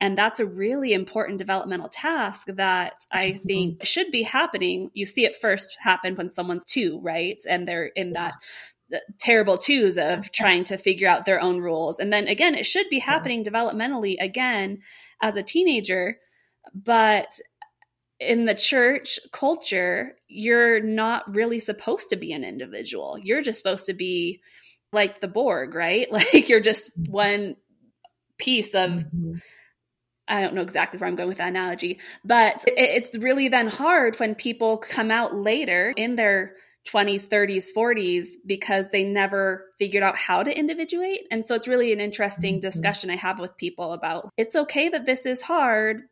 And 0.00 0.16
that's 0.16 0.40
a 0.40 0.46
really 0.46 0.92
important 0.92 1.38
developmental 1.38 1.88
task 1.88 2.46
that 2.54 3.04
I 3.12 3.26
mm-hmm. 3.26 3.46
think 3.46 3.86
should 3.86 4.10
be 4.10 4.22
happening. 4.22 4.90
You 4.94 5.06
see 5.06 5.24
it 5.24 5.36
first 5.40 5.76
happen 5.78 6.16
when 6.16 6.30
someone's 6.30 6.64
two, 6.64 7.00
right? 7.02 7.40
And 7.48 7.68
they're 7.68 7.86
in 7.86 8.14
that 8.14 8.34
terrible 9.18 9.56
twos 9.56 9.98
of 9.98 10.32
trying 10.32 10.64
to 10.64 10.76
figure 10.76 11.08
out 11.08 11.24
their 11.24 11.40
own 11.40 11.60
rules. 11.60 11.98
And 11.98 12.12
then 12.12 12.28
again, 12.28 12.54
it 12.54 12.66
should 12.66 12.88
be 12.88 12.98
happening 12.98 13.44
developmentally 13.44 14.16
again 14.20 14.78
as 15.22 15.36
a 15.36 15.42
teenager. 15.42 16.18
But 16.74 17.28
in 18.18 18.44
the 18.44 18.54
church 18.54 19.18
culture, 19.32 20.16
you're 20.28 20.80
not 20.80 21.34
really 21.34 21.60
supposed 21.60 22.10
to 22.10 22.16
be 22.16 22.32
an 22.32 22.44
individual. 22.44 23.18
You're 23.18 23.42
just 23.42 23.58
supposed 23.58 23.86
to 23.86 23.94
be 23.94 24.40
like 24.92 25.20
the 25.20 25.28
Borg, 25.28 25.74
right? 25.74 26.08
Like 26.12 26.48
you're 26.48 26.60
just 26.60 26.98
mm-hmm. 26.98 27.12
one 27.12 27.56
piece 28.38 28.74
of. 28.74 28.90
Mm-hmm. 28.90 29.36
I 30.30 30.40
don't 30.40 30.54
know 30.54 30.62
exactly 30.62 30.98
where 30.98 31.08
I'm 31.08 31.16
going 31.16 31.28
with 31.28 31.38
that 31.38 31.48
analogy, 31.48 31.98
but 32.24 32.64
it's 32.66 33.16
really 33.18 33.48
then 33.48 33.66
hard 33.66 34.18
when 34.20 34.34
people 34.34 34.78
come 34.78 35.10
out 35.10 35.34
later 35.34 35.92
in 35.96 36.14
their 36.14 36.54
20s, 36.88 37.28
30s, 37.28 37.66
40s 37.76 38.26
because 38.46 38.90
they 38.90 39.04
never 39.04 39.66
figured 39.78 40.02
out 40.02 40.16
how 40.16 40.42
to 40.42 40.56
individuate. 40.56 41.26
And 41.30 41.44
so 41.44 41.54
it's 41.54 41.68
really 41.68 41.92
an 41.92 42.00
interesting 42.00 42.54
mm-hmm. 42.54 42.60
discussion 42.60 43.10
I 43.10 43.16
have 43.16 43.38
with 43.38 43.56
people 43.56 43.92
about 43.92 44.30
it's 44.36 44.56
okay 44.56 44.88
that 44.88 45.04
this 45.04 45.26
is 45.26 45.42
hard. 45.42 46.02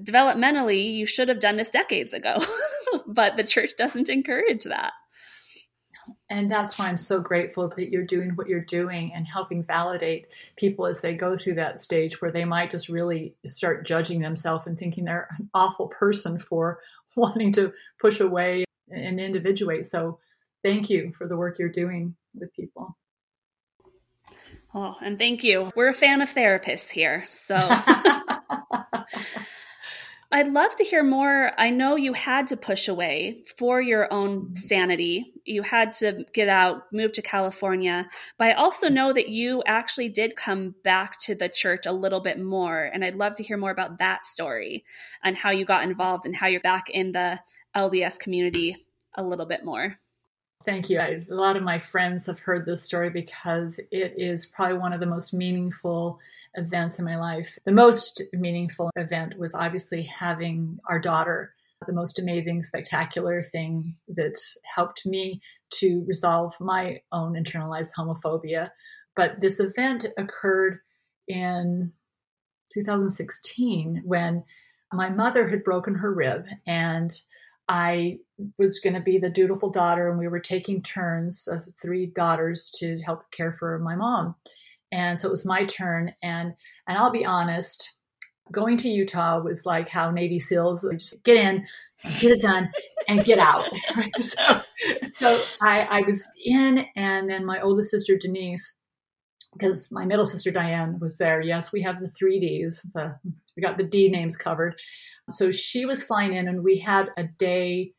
Developmentally, 0.00 0.94
you 0.94 1.06
should 1.06 1.28
have 1.28 1.40
done 1.40 1.56
this 1.56 1.70
decades 1.70 2.12
ago, 2.12 2.42
but 3.06 3.36
the 3.36 3.44
church 3.44 3.70
doesn't 3.76 4.08
encourage 4.08 4.64
that. 4.64 4.92
And 6.32 6.50
that's 6.50 6.78
why 6.78 6.88
I'm 6.88 6.96
so 6.96 7.20
grateful 7.20 7.68
that 7.76 7.90
you're 7.90 8.06
doing 8.06 8.30
what 8.36 8.48
you're 8.48 8.64
doing 8.64 9.12
and 9.12 9.26
helping 9.26 9.62
validate 9.62 10.28
people 10.56 10.86
as 10.86 11.02
they 11.02 11.14
go 11.14 11.36
through 11.36 11.56
that 11.56 11.78
stage 11.78 12.22
where 12.22 12.30
they 12.30 12.46
might 12.46 12.70
just 12.70 12.88
really 12.88 13.34
start 13.44 13.84
judging 13.84 14.18
themselves 14.18 14.66
and 14.66 14.78
thinking 14.78 15.04
they're 15.04 15.28
an 15.38 15.50
awful 15.52 15.88
person 15.88 16.38
for 16.38 16.80
wanting 17.16 17.52
to 17.52 17.74
push 18.00 18.20
away 18.20 18.64
and 18.90 19.20
individuate. 19.20 19.86
So 19.86 20.20
thank 20.64 20.88
you 20.88 21.12
for 21.18 21.28
the 21.28 21.36
work 21.36 21.58
you're 21.58 21.68
doing 21.68 22.16
with 22.34 22.50
people. 22.54 22.96
Oh, 24.74 24.96
and 25.02 25.18
thank 25.18 25.44
you. 25.44 25.70
We're 25.76 25.90
a 25.90 25.94
fan 25.94 26.22
of 26.22 26.32
therapists 26.32 26.90
here. 26.90 27.24
So 27.26 27.56
I'd 30.34 30.50
love 30.50 30.74
to 30.76 30.84
hear 30.84 31.02
more. 31.02 31.52
I 31.58 31.68
know 31.68 31.96
you 31.96 32.14
had 32.14 32.48
to 32.48 32.56
push 32.56 32.88
away 32.88 33.44
for 33.58 33.82
your 33.82 34.10
own 34.10 34.56
sanity. 34.56 35.34
You 35.44 35.60
had 35.60 35.92
to 35.94 36.24
get 36.32 36.48
out, 36.48 36.90
move 36.90 37.12
to 37.12 37.22
California. 37.22 38.08
But 38.38 38.48
I 38.48 38.52
also 38.52 38.88
know 38.88 39.12
that 39.12 39.28
you 39.28 39.62
actually 39.66 40.08
did 40.08 40.34
come 40.34 40.74
back 40.84 41.20
to 41.20 41.34
the 41.34 41.50
church 41.50 41.84
a 41.84 41.92
little 41.92 42.20
bit 42.20 42.40
more. 42.40 42.84
And 42.84 43.04
I'd 43.04 43.14
love 43.14 43.34
to 43.34 43.42
hear 43.42 43.58
more 43.58 43.70
about 43.70 43.98
that 43.98 44.24
story 44.24 44.86
and 45.22 45.36
how 45.36 45.50
you 45.50 45.66
got 45.66 45.84
involved 45.84 46.24
and 46.24 46.34
how 46.34 46.46
you're 46.46 46.60
back 46.60 46.88
in 46.88 47.12
the 47.12 47.38
LDS 47.76 48.18
community 48.18 48.86
a 49.14 49.22
little 49.22 49.46
bit 49.46 49.66
more. 49.66 49.98
Thank 50.64 50.88
you. 50.88 50.98
A 50.98 51.24
lot 51.28 51.56
of 51.56 51.62
my 51.62 51.78
friends 51.78 52.24
have 52.24 52.38
heard 52.38 52.64
this 52.64 52.82
story 52.82 53.10
because 53.10 53.78
it 53.90 54.14
is 54.16 54.46
probably 54.46 54.78
one 54.78 54.94
of 54.94 55.00
the 55.00 55.06
most 55.06 55.34
meaningful 55.34 56.18
events 56.54 56.98
in 56.98 57.04
my 57.04 57.16
life. 57.16 57.58
The 57.64 57.72
most 57.72 58.22
meaningful 58.32 58.90
event 58.96 59.38
was 59.38 59.54
obviously 59.54 60.02
having 60.02 60.78
our 60.88 60.98
daughter, 60.98 61.54
the 61.86 61.92
most 61.92 62.18
amazing, 62.18 62.62
spectacular 62.64 63.42
thing 63.42 63.96
that 64.08 64.38
helped 64.62 65.06
me 65.06 65.40
to 65.70 66.04
resolve 66.06 66.54
my 66.60 67.00
own 67.12 67.34
internalized 67.34 67.92
homophobia. 67.96 68.68
But 69.16 69.40
this 69.40 69.60
event 69.60 70.06
occurred 70.18 70.78
in 71.28 71.92
2016 72.74 74.02
when 74.04 74.44
my 74.92 75.08
mother 75.08 75.48
had 75.48 75.64
broken 75.64 75.94
her 75.94 76.12
rib 76.12 76.46
and 76.66 77.12
I 77.68 78.18
was 78.58 78.80
going 78.80 78.94
to 78.94 79.00
be 79.00 79.18
the 79.18 79.30
dutiful 79.30 79.70
daughter, 79.70 80.10
and 80.10 80.18
we 80.18 80.28
were 80.28 80.40
taking 80.40 80.82
turns, 80.82 81.48
uh, 81.50 81.60
three 81.80 82.06
daughters, 82.06 82.70
to 82.80 82.98
help 83.00 83.30
care 83.30 83.52
for 83.52 83.78
my 83.78 83.94
mom 83.94 84.34
and 84.92 85.18
so 85.18 85.26
it 85.26 85.32
was 85.32 85.44
my 85.44 85.64
turn. 85.64 86.12
And 86.22 86.52
and 86.86 86.98
i'll 86.98 87.10
be 87.10 87.24
honest 87.24 87.96
going 88.50 88.76
to 88.76 88.88
utah 88.88 89.40
was 89.40 89.64
like 89.64 89.88
how 89.88 90.10
navy 90.10 90.38
seals 90.38 90.86
just 90.92 91.22
get 91.24 91.36
in 91.36 91.64
get 92.18 92.32
it 92.32 92.42
done 92.42 92.70
and 93.08 93.24
get 93.24 93.38
out 93.38 93.64
so, 94.20 94.60
so 95.12 95.44
I, 95.60 95.80
I 95.82 96.00
was 96.02 96.30
in 96.44 96.86
and 96.96 97.30
then 97.30 97.44
my 97.44 97.60
oldest 97.60 97.90
sister 97.90 98.18
denise 98.18 98.74
because 99.52 99.90
my 99.92 100.04
middle 100.04 100.26
sister 100.26 100.50
diane 100.50 100.98
was 100.98 101.18
there. 101.18 101.40
Yes 101.40 101.72
we 101.72 101.82
have 101.82 102.00
the 102.00 102.08
three 102.08 102.40
d's 102.40 102.84
so 102.90 103.12
we 103.56 103.62
got 103.62 103.76
the 103.76 103.84
d 103.84 104.08
names 104.08 104.36
covered. 104.36 104.74
So 105.30 105.52
she 105.52 105.86
was 105.86 106.02
flying 106.02 106.32
in 106.32 106.48
and 106.48 106.62
we 106.62 106.78
had 106.78 107.10
a 107.16 107.24
day 107.24 107.92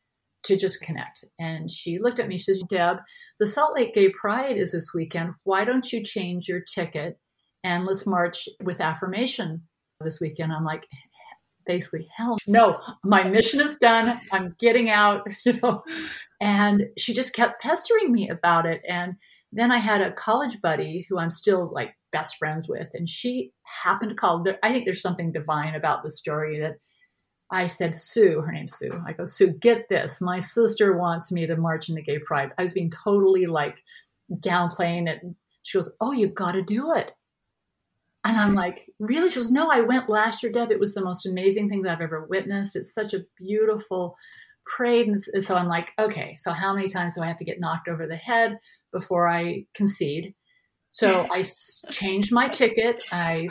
to 0.44 0.56
just 0.56 0.80
connect. 0.80 1.24
And 1.38 1.70
she 1.70 1.98
looked 1.98 2.18
at 2.18 2.28
me, 2.28 2.36
she 2.36 2.44
says, 2.44 2.62
Deb, 2.68 2.98
the 3.40 3.46
Salt 3.46 3.74
Lake 3.74 3.94
Gay 3.94 4.10
Pride 4.10 4.56
is 4.56 4.72
this 4.72 4.92
weekend. 4.94 5.32
Why 5.44 5.64
don't 5.64 5.92
you 5.92 6.02
change 6.02 6.48
your 6.48 6.60
ticket 6.60 7.18
and 7.62 7.84
let's 7.84 8.06
march 8.06 8.48
with 8.62 8.80
affirmation 8.80 9.62
this 10.00 10.20
weekend? 10.20 10.52
I'm 10.52 10.64
like, 10.64 10.86
basically, 11.66 12.06
hell 12.14 12.36
no, 12.46 12.78
my 13.04 13.24
mission 13.24 13.60
is 13.60 13.76
done. 13.76 14.16
I'm 14.32 14.54
getting 14.58 14.90
out, 14.90 15.26
you 15.44 15.54
know. 15.60 15.82
And 16.40 16.84
she 16.98 17.14
just 17.14 17.34
kept 17.34 17.62
pestering 17.62 18.12
me 18.12 18.28
about 18.28 18.66
it. 18.66 18.82
And 18.88 19.14
then 19.52 19.70
I 19.70 19.78
had 19.78 20.00
a 20.00 20.12
college 20.12 20.60
buddy 20.60 21.06
who 21.08 21.18
I'm 21.18 21.30
still 21.30 21.72
like 21.72 21.94
best 22.12 22.36
friends 22.36 22.68
with, 22.68 22.88
and 22.94 23.08
she 23.08 23.52
happened 23.62 24.10
to 24.10 24.16
call. 24.16 24.44
I 24.62 24.72
think 24.72 24.84
there's 24.84 25.02
something 25.02 25.32
divine 25.32 25.74
about 25.74 26.02
the 26.02 26.10
story 26.10 26.60
that 26.60 26.74
I 27.54 27.68
said, 27.68 27.94
Sue, 27.94 28.40
her 28.40 28.50
name's 28.50 28.76
Sue. 28.76 28.90
I 29.06 29.12
go, 29.12 29.24
Sue, 29.24 29.52
get 29.52 29.88
this. 29.88 30.20
My 30.20 30.40
sister 30.40 30.98
wants 30.98 31.30
me 31.30 31.46
to 31.46 31.56
march 31.56 31.88
in 31.88 31.94
the 31.94 32.02
gay 32.02 32.18
pride. 32.18 32.50
I 32.58 32.64
was 32.64 32.72
being 32.72 32.90
totally 32.90 33.46
like 33.46 33.76
downplaying 34.28 35.08
it. 35.08 35.22
She 35.62 35.78
goes, 35.78 35.88
Oh, 36.00 36.10
you've 36.10 36.34
got 36.34 36.52
to 36.52 36.62
do 36.62 36.92
it. 36.94 37.12
And 38.24 38.36
I'm 38.36 38.54
like, 38.54 38.90
Really? 38.98 39.30
She 39.30 39.36
goes, 39.36 39.52
No, 39.52 39.70
I 39.70 39.82
went 39.82 40.08
last 40.08 40.42
year, 40.42 40.50
Deb. 40.50 40.72
It 40.72 40.80
was 40.80 40.94
the 40.94 41.04
most 41.04 41.26
amazing 41.26 41.68
thing 41.68 41.86
I've 41.86 42.00
ever 42.00 42.26
witnessed. 42.28 42.74
It's 42.74 42.92
such 42.92 43.14
a 43.14 43.24
beautiful 43.38 44.16
parade. 44.66 45.06
And 45.06 45.44
so 45.44 45.54
I'm 45.54 45.68
like, 45.68 45.92
Okay, 45.96 46.36
so 46.42 46.50
how 46.50 46.74
many 46.74 46.88
times 46.88 47.14
do 47.14 47.22
I 47.22 47.28
have 47.28 47.38
to 47.38 47.44
get 47.44 47.60
knocked 47.60 47.86
over 47.86 48.08
the 48.08 48.16
head 48.16 48.58
before 48.92 49.28
I 49.28 49.64
concede? 49.74 50.34
So 50.90 51.28
I 51.30 51.44
changed 51.90 52.32
my 52.32 52.48
ticket. 52.48 53.04
I 53.12 53.48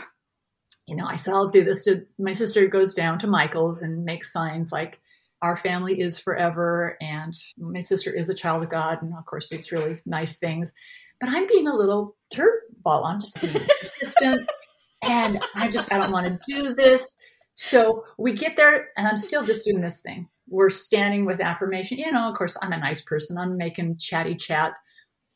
you 0.88 0.96
know, 0.96 1.06
I 1.06 1.16
said, 1.16 1.34
I'll 1.34 1.50
do 1.50 1.64
this. 1.64 1.88
My 2.20 2.34
sister 2.34 2.68
goes 2.68 2.94
down 2.94 3.20
to 3.20 3.28
Michael's 3.28 3.82
and 3.82 4.04
makes 4.04 4.32
signs 4.34 4.72
like, 4.72 5.00
our 5.42 5.58
family 5.58 6.00
is 6.00 6.20
forever. 6.20 6.98
And 7.02 7.34
my 7.58 7.82
sister 7.82 8.12
is 8.12 8.30
a 8.30 8.34
child 8.34 8.64
of 8.64 8.70
God. 8.70 9.02
And 9.02 9.14
of 9.14 9.26
course, 9.26 9.50
these 9.50 9.74
really 9.74 10.00
nice 10.06 10.38
things. 10.38 10.72
But 11.20 11.30
I'm 11.30 11.48
being 11.48 11.68
a 11.68 11.76
little 11.76 12.16
turd 12.34 12.62
ball. 12.82 13.04
I'm 13.04 13.20
just 13.20 13.42
being 13.42 13.54
persistent. 13.54 14.50
and 15.04 15.44
I 15.54 15.70
just, 15.70 15.92
I 15.92 16.00
don't 16.00 16.12
want 16.12 16.28
to 16.28 16.40
do 16.48 16.74
this. 16.74 17.18
So 17.56 18.06
we 18.18 18.32
get 18.34 18.56
there, 18.56 18.90
and 18.98 19.08
I'm 19.08 19.18
still 19.18 19.46
just 19.46 19.66
doing 19.66 19.82
this 19.82 20.02
thing. 20.02 20.28
We're 20.48 20.70
standing 20.70 21.26
with 21.26 21.40
affirmation. 21.40 21.98
You 21.98 22.12
know, 22.12 22.30
of 22.30 22.38
course, 22.38 22.58
I'm 22.62 22.72
a 22.72 22.78
nice 22.78 23.02
person. 23.02 23.38
I'm 23.38 23.58
making 23.58 23.98
chatty 23.98 24.36
chat 24.36 24.74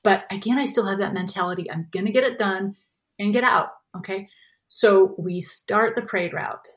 But 0.04 0.26
again, 0.32 0.58
I 0.58 0.66
still 0.66 0.86
have 0.88 1.00
that 1.00 1.14
mentality 1.14 1.70
I'm 1.70 1.88
to 1.94 2.12
get 2.12 2.24
it 2.24 2.40
done 2.40 2.76
and 3.20 3.34
get 3.34 3.44
out. 3.44 3.70
Okay. 3.98 4.28
So 4.68 5.16
we 5.18 5.42
start 5.42 5.96
the 5.96 6.02
parade 6.02 6.34
route. 6.34 6.68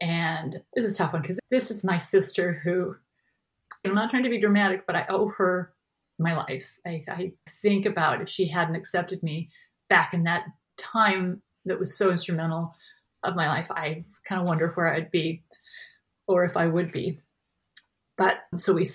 And 0.00 0.60
this 0.74 0.84
is 0.84 0.94
a 0.94 0.98
tough 0.98 1.12
one 1.12 1.22
because 1.22 1.40
this 1.50 1.70
is 1.70 1.84
my 1.84 1.98
sister 1.98 2.60
who 2.64 2.94
I'm 3.84 3.94
not 3.94 4.10
trying 4.10 4.24
to 4.24 4.30
be 4.30 4.40
dramatic, 4.40 4.86
but 4.86 4.96
I 4.96 5.06
owe 5.08 5.28
her 5.28 5.72
my 6.18 6.36
life. 6.36 6.66
I, 6.86 7.04
I 7.08 7.32
think 7.48 7.86
about 7.86 8.20
if 8.20 8.28
she 8.28 8.46
hadn't 8.46 8.76
accepted 8.76 9.22
me 9.22 9.50
back 9.88 10.14
in 10.14 10.24
that 10.24 10.44
time 10.76 11.42
that 11.64 11.78
was 11.78 11.96
so 11.96 12.10
instrumental 12.10 12.74
of 13.22 13.36
my 13.36 13.48
life, 13.48 13.70
I 13.70 14.04
kind 14.24 14.40
of 14.40 14.48
wonder 14.48 14.68
where 14.68 14.92
I'd 14.92 15.10
be 15.10 15.42
or 16.26 16.44
if 16.44 16.56
I 16.56 16.66
would 16.66 16.92
be. 16.92 17.20
But 18.16 18.36
so 18.56 18.72
we 18.72 18.88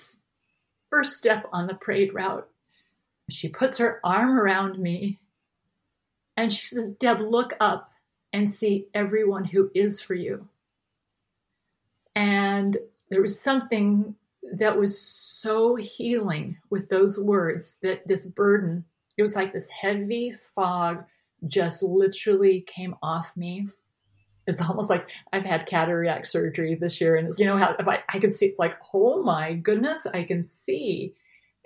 first 0.90 1.16
step 1.16 1.46
on 1.52 1.66
the 1.66 1.74
parade 1.74 2.14
route. 2.14 2.48
She 3.30 3.48
puts 3.48 3.78
her 3.78 4.00
arm 4.04 4.38
around 4.38 4.78
me 4.78 5.18
and 6.36 6.52
she 6.52 6.66
says, 6.66 6.94
Deb, 6.94 7.20
look 7.20 7.54
up 7.58 7.90
and 8.34 8.50
see 8.50 8.88
everyone 8.94 9.44
who 9.44 9.70
is 9.76 10.00
for 10.00 10.14
you. 10.14 10.48
And 12.16 12.76
there 13.08 13.22
was 13.22 13.40
something 13.40 14.16
that 14.54 14.76
was 14.76 15.00
so 15.00 15.76
healing 15.76 16.58
with 16.68 16.88
those 16.88 17.16
words 17.16 17.78
that 17.82 18.06
this 18.08 18.26
burden, 18.26 18.84
it 19.16 19.22
was 19.22 19.36
like 19.36 19.52
this 19.52 19.70
heavy 19.70 20.34
fog 20.52 21.04
just 21.46 21.84
literally 21.84 22.62
came 22.66 22.96
off 23.04 23.36
me. 23.36 23.68
It's 24.48 24.60
almost 24.60 24.90
like 24.90 25.08
I've 25.32 25.46
had 25.46 25.66
cataract 25.66 26.26
surgery 26.26 26.74
this 26.74 27.00
year, 27.00 27.16
and 27.16 27.32
you 27.38 27.46
know 27.46 27.56
how 27.56 27.76
I, 27.78 28.02
I 28.08 28.18
can 28.18 28.32
see 28.32 28.54
like, 28.58 28.74
oh 28.92 29.22
my 29.22 29.54
goodness, 29.54 30.06
I 30.12 30.24
can 30.24 30.42
see. 30.42 31.14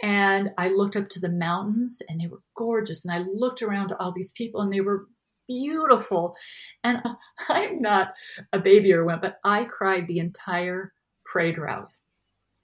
And 0.03 0.51
I 0.59 0.69
looked 0.69 0.97
up 0.97 1.09
to 1.09 1.21
the 1.21 1.31
mountains, 1.31 2.03
and 2.09 2.21
they 2.21 2.27
were 2.29 2.43
gorgeous. 2.55 3.05
And 3.07 3.13
I 3.13 3.27
looked 3.33 3.63
around 3.63 3.89
to 3.89 3.99
all 3.99 4.13
these 4.13 4.31
people, 4.33 4.61
and 4.61 4.73
they 4.73 4.83
were 4.83 5.07
beautiful. 5.49 6.37
And 6.85 7.03
I'm 7.49 7.81
not 7.81 8.15
a 8.53 8.59
baby 8.59 8.93
or 8.93 9.05
wimp, 9.05 9.23
but 9.23 9.41
I 9.43 9.65
cried 9.65 10.07
the 10.07 10.19
entire 10.21 10.93
parade 11.25 11.59
route. 11.59 11.91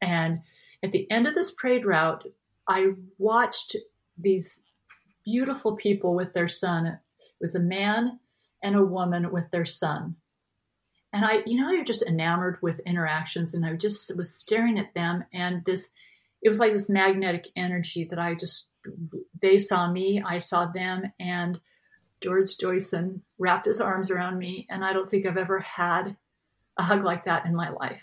And 0.01 0.41
at 0.83 0.93
the 0.93 1.11
end 1.11 1.27
of 1.27 1.35
this 1.35 1.51
parade 1.51 1.87
route, 1.87 2.25
I 2.69 2.89
watched 3.19 3.77
these 4.19 4.61
beautiful 5.25 5.77
people 5.77 6.15
with 6.15 6.33
their 6.33 6.49
son. 6.49 6.87
It 6.87 7.01
was 7.41 7.55
a 7.55 7.61
man 7.61 8.21
and 8.63 8.77
a 8.77 8.85
woman 8.85 9.33
with 9.33 9.51
their 9.51 9.65
son. 9.65 10.17
And 11.13 11.25
I, 11.25 11.43
you 11.47 11.61
know, 11.61 11.71
you're 11.71 11.85
just 11.85 12.03
enamored 12.03 12.59
with 12.61 12.81
interactions, 12.81 13.55
and 13.55 13.65
I 13.65 13.75
just 13.75 14.15
was 14.17 14.35
staring 14.35 14.81
at 14.81 14.95
them, 14.95 15.25
and 15.33 15.65
this, 15.65 15.89
it 16.43 16.49
was 16.49 16.59
like 16.59 16.73
this 16.73 16.89
magnetic 16.89 17.47
energy 17.55 18.05
that 18.11 18.19
I 18.19 18.35
just, 18.35 18.71
they 19.41 19.61
saw 19.61 19.91
me, 19.91 20.23
I 20.27 20.39
saw 20.39 20.67
them, 20.67 21.05
and 21.21 21.61
George 22.25 22.57
Joyson 22.57 23.21
wrapped 23.39 23.67
his 23.67 23.83
arms 23.83 24.11
around 24.11 24.39
me, 24.39 24.67
and 24.71 24.83
I 24.83 24.95
don't 24.95 25.11
think 25.11 25.27
I've 25.27 25.37
ever 25.37 25.59
had 25.59 26.17
a 26.79 26.83
hug 26.83 27.05
like 27.05 27.23
that 27.27 27.45
in 27.45 27.55
my 27.55 27.69
life. 27.69 28.01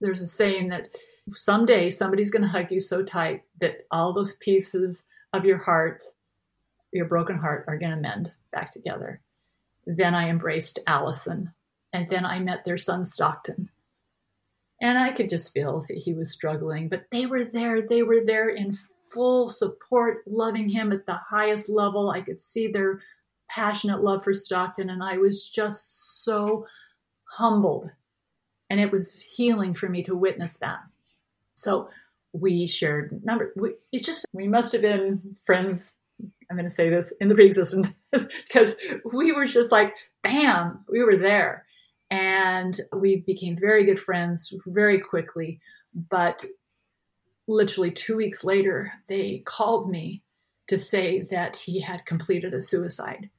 There's 0.00 0.20
a 0.20 0.26
saying 0.26 0.70
that 0.70 0.88
someday 1.36 1.88
somebody's 1.88 2.32
going 2.32 2.42
to 2.42 2.48
hug 2.48 2.72
you 2.72 2.80
so 2.80 3.04
tight 3.04 3.44
that 3.60 3.86
all 3.92 4.12
those 4.12 4.34
pieces 4.40 5.04
of 5.34 5.44
your 5.44 5.58
heart, 5.58 6.02
your 6.90 7.04
broken 7.04 7.38
heart, 7.38 7.64
are 7.68 7.78
going 7.78 7.92
to 7.92 7.96
mend 7.96 8.32
back 8.50 8.72
together. 8.72 9.20
Then 9.86 10.16
I 10.16 10.30
embraced 10.30 10.80
Allison, 10.88 11.52
and 11.92 12.10
then 12.10 12.26
I 12.26 12.40
met 12.40 12.64
their 12.64 12.76
son 12.76 13.06
Stockton. 13.06 13.70
And 14.80 14.98
I 14.98 15.12
could 15.12 15.28
just 15.28 15.52
feel 15.52 15.84
that 15.86 15.96
he 15.96 16.12
was 16.12 16.32
struggling, 16.32 16.88
but 16.88 17.04
they 17.12 17.26
were 17.26 17.44
there. 17.44 17.82
They 17.82 18.02
were 18.02 18.24
there 18.24 18.48
in 18.48 18.76
full 19.12 19.48
support, 19.48 20.24
loving 20.26 20.68
him 20.68 20.90
at 20.90 21.06
the 21.06 21.14
highest 21.14 21.68
level. 21.68 22.10
I 22.10 22.20
could 22.20 22.40
see 22.40 22.66
their 22.66 23.00
passionate 23.48 24.02
love 24.02 24.24
for 24.24 24.34
Stockton, 24.34 24.90
and 24.90 25.02
I 25.02 25.18
was 25.18 25.48
just 25.48 26.24
so 26.24 26.66
humbled. 27.24 27.90
And 28.70 28.80
it 28.80 28.92
was 28.92 29.14
healing 29.14 29.74
for 29.74 29.88
me 29.88 30.02
to 30.04 30.14
witness 30.14 30.58
that. 30.58 30.80
So 31.54 31.88
we 32.32 32.66
shared 32.66 33.20
number. 33.24 33.52
We, 33.56 33.74
it's 33.92 34.04
just 34.04 34.26
we 34.32 34.46
must 34.46 34.72
have 34.72 34.82
been 34.82 35.36
friends. 35.46 35.96
I'm 36.50 36.56
going 36.56 36.68
to 36.68 36.74
say 36.74 36.90
this 36.90 37.12
in 37.20 37.28
the 37.28 37.34
pre-existent 37.34 37.88
because 38.12 38.76
we 39.12 39.32
were 39.32 39.46
just 39.46 39.72
like, 39.72 39.92
bam, 40.22 40.84
we 40.90 41.02
were 41.02 41.16
there, 41.16 41.64
and 42.10 42.78
we 42.92 43.16
became 43.26 43.56
very 43.58 43.84
good 43.84 43.98
friends 43.98 44.52
very 44.66 45.00
quickly. 45.00 45.60
But 45.94 46.44
literally 47.46 47.90
two 47.90 48.16
weeks 48.16 48.44
later, 48.44 48.92
they 49.08 49.42
called 49.46 49.90
me 49.90 50.22
to 50.68 50.76
say 50.76 51.22
that 51.30 51.56
he 51.56 51.80
had 51.80 52.06
completed 52.06 52.54
a 52.54 52.62
suicide. 52.62 53.30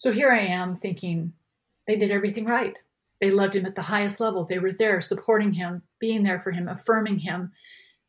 So 0.00 0.10
here 0.10 0.30
I 0.30 0.38
am 0.38 0.74
thinking 0.74 1.30
they 1.86 1.94
did 1.94 2.10
everything 2.10 2.46
right. 2.46 2.82
They 3.20 3.30
loved 3.30 3.54
him 3.54 3.66
at 3.66 3.74
the 3.74 3.82
highest 3.82 4.18
level. 4.18 4.46
They 4.46 4.58
were 4.58 4.72
there 4.72 4.98
supporting 5.02 5.52
him, 5.52 5.82
being 5.98 6.22
there 6.22 6.40
for 6.40 6.50
him, 6.50 6.68
affirming 6.68 7.18
him. 7.18 7.52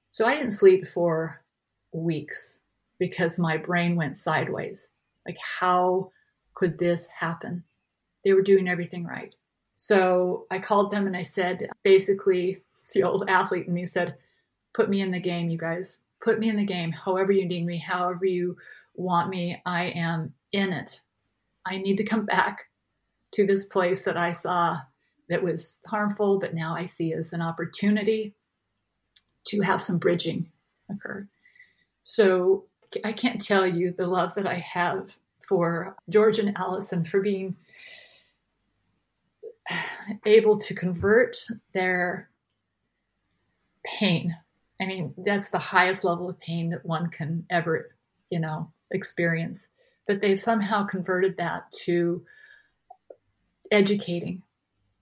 So 0.08 0.26
I 0.26 0.36
didn't 0.36 0.52
sleep 0.52 0.88
for 0.88 1.44
weeks 1.92 2.62
because 2.98 3.38
my 3.38 3.58
brain 3.58 3.98
went 3.98 4.16
sideways. 4.16 4.90
Like, 5.28 5.38
how 5.40 6.12
could 6.54 6.80
this 6.80 7.08
happen? 7.08 7.62
They 8.24 8.32
were 8.32 8.42
doing 8.42 8.70
everything 8.70 9.04
right. 9.04 9.36
So 9.76 10.46
I 10.50 10.60
called 10.60 10.92
them 10.92 11.08
and 11.08 11.18
I 11.18 11.24
said, 11.24 11.68
basically, 11.84 12.62
the 12.94 13.04
old 13.04 13.30
athlete 13.30 13.68
in 13.68 13.74
me 13.74 13.86
said, 13.86 14.16
put 14.74 14.90
me 14.90 15.02
in 15.02 15.12
the 15.12 15.20
game, 15.20 15.50
you 15.50 15.58
guys. 15.58 16.00
Put 16.24 16.40
me 16.40 16.48
in 16.48 16.56
the 16.56 16.64
game. 16.64 16.94
However 16.94 17.34
you 17.34 17.46
need 17.46 17.66
me, 17.66 17.78
however 17.78 18.26
you 18.26 18.56
want 18.96 19.30
me, 19.30 19.62
I 19.66 19.88
am 19.88 20.34
in 20.54 20.72
it. 20.72 21.02
I 21.66 21.78
need 21.78 21.98
to 21.98 22.04
come 22.04 22.26
back 22.26 22.66
to 23.34 23.46
this 23.46 23.66
place 23.66 24.04
that 24.04 24.18
I 24.18 24.34
saw 24.34 24.78
that 25.30 25.44
was 25.44 25.80
harmful, 25.88 26.40
but 26.40 26.54
now 26.54 26.76
I 26.76 26.86
see 26.86 27.14
as 27.14 27.34
an 27.34 27.42
opportunity 27.42 28.36
to 29.46 29.62
have 29.62 29.82
some 29.82 29.98
bridging 29.98 30.50
occur. 30.90 31.28
So 32.04 32.66
I 33.06 33.14
can't 33.14 33.40
tell 33.40 33.66
you 33.66 33.92
the 33.92 34.08
love 34.08 34.36
that 34.36 34.48
I 34.48 34.56
have 34.56 35.16
for 35.48 35.96
George 36.10 36.40
and 36.40 36.58
Allison 36.58 37.06
for 37.06 37.22
being 37.22 37.56
able 40.26 40.60
to 40.60 40.74
convert 40.74 41.38
their 41.74 42.30
pain. 43.86 44.36
I 44.80 44.86
mean, 44.86 45.14
that's 45.18 45.50
the 45.50 45.60
highest 45.60 46.04
level 46.04 46.30
of 46.30 46.40
pain 46.40 46.70
that 46.72 46.86
one 46.86 47.10
can 47.10 47.46
ever, 47.50 47.96
you 48.30 48.40
know, 48.40 48.72
experience. 48.92 49.68
But 50.08 50.22
they've 50.22 50.40
somehow 50.40 50.86
converted 50.86 51.38
that 51.38 51.72
to 51.84 52.26
educating 53.72 54.44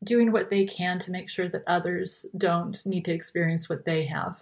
doing 0.03 0.31
what 0.31 0.49
they 0.49 0.65
can 0.65 0.99
to 0.99 1.11
make 1.11 1.29
sure 1.29 1.49
that 1.49 1.63
others 1.67 2.25
don't 2.37 2.85
need 2.85 3.05
to 3.05 3.13
experience 3.13 3.69
what 3.69 3.85
they 3.85 4.03
have. 4.03 4.41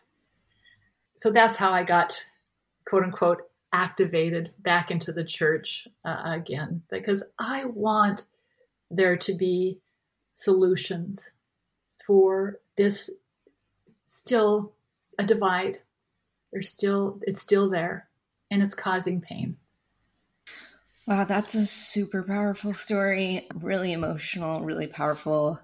So 1.16 1.32
that's 1.32 1.55
how 1.55 1.72
I 1.72 1.84
got, 1.84 2.24
quote 2.86 3.03
unquote, 3.03 3.49
activated 3.74 4.51
back 4.60 4.91
into 4.91 5.12
the 5.12 5.24
church 5.24 5.88
uh, 6.05 6.22
again, 6.26 6.84
because 6.89 7.24
I 7.39 7.66
want 7.66 8.26
there 8.91 9.18
to 9.18 9.34
be 9.34 9.80
solutions 10.34 11.32
for 12.05 12.60
this 12.76 13.10
still 14.05 14.74
a 15.18 15.24
divide. 15.26 15.80
There's 16.51 16.70
still, 16.70 17.20
it's 17.24 17.41
still 17.41 17.70
there 17.70 18.08
and 18.51 18.62
it's 18.62 18.76
causing 18.76 19.20
pain. 19.20 19.58
Wow, 21.08 21.24
that's 21.24 21.55
a 21.55 21.66
super 21.66 22.22
powerful 22.22 22.74
story. 22.74 23.47
Really 23.55 23.93
emotional, 23.93 24.62
really 24.62 24.88
powerful. 24.88 25.58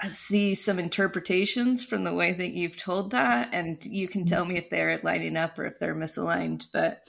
I 0.00 0.08
see 0.08 0.56
some 0.56 0.80
interpretations 0.80 1.84
from 1.84 2.02
the 2.02 2.12
way 2.12 2.32
that 2.32 2.52
you've 2.52 2.76
told 2.76 3.12
that, 3.12 3.50
and 3.52 3.84
you 3.86 4.08
can 4.08 4.26
tell 4.26 4.44
me 4.44 4.58
if 4.58 4.68
they're 4.68 5.00
lining 5.04 5.36
up 5.36 5.56
or 5.58 5.66
if 5.66 5.78
they're 5.78 5.94
misaligned. 5.94 6.66
But 6.72 7.08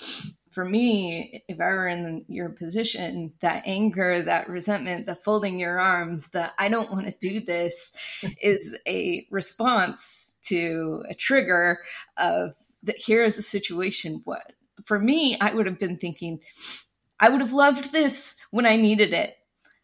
for 0.51 0.65
me, 0.65 1.43
if 1.47 1.59
I 1.59 1.65
were 1.65 1.87
in 1.87 2.23
your 2.27 2.49
position, 2.49 3.33
that 3.41 3.63
anger, 3.65 4.21
that 4.21 4.49
resentment, 4.49 5.07
the 5.07 5.15
folding 5.15 5.59
your 5.59 5.79
arms, 5.79 6.27
the 6.29 6.51
I 6.59 6.69
don't 6.69 6.91
want 6.91 7.07
to 7.07 7.15
do 7.19 7.41
this 7.43 7.91
is 8.41 8.77
a 8.87 9.25
response 9.31 10.35
to 10.43 11.03
a 11.09 11.15
trigger 11.15 11.79
of 12.17 12.53
that 12.83 12.97
here 12.97 13.23
is 13.23 13.39
a 13.39 13.43
situation. 13.43 14.21
What 14.25 14.53
for 14.85 14.99
me, 14.99 15.37
I 15.41 15.53
would 15.53 15.65
have 15.65 15.79
been 15.79 15.97
thinking, 15.97 16.39
I 17.19 17.29
would 17.29 17.41
have 17.41 17.53
loved 17.53 17.91
this 17.91 18.35
when 18.51 18.65
I 18.65 18.75
needed 18.75 19.13
it. 19.13 19.35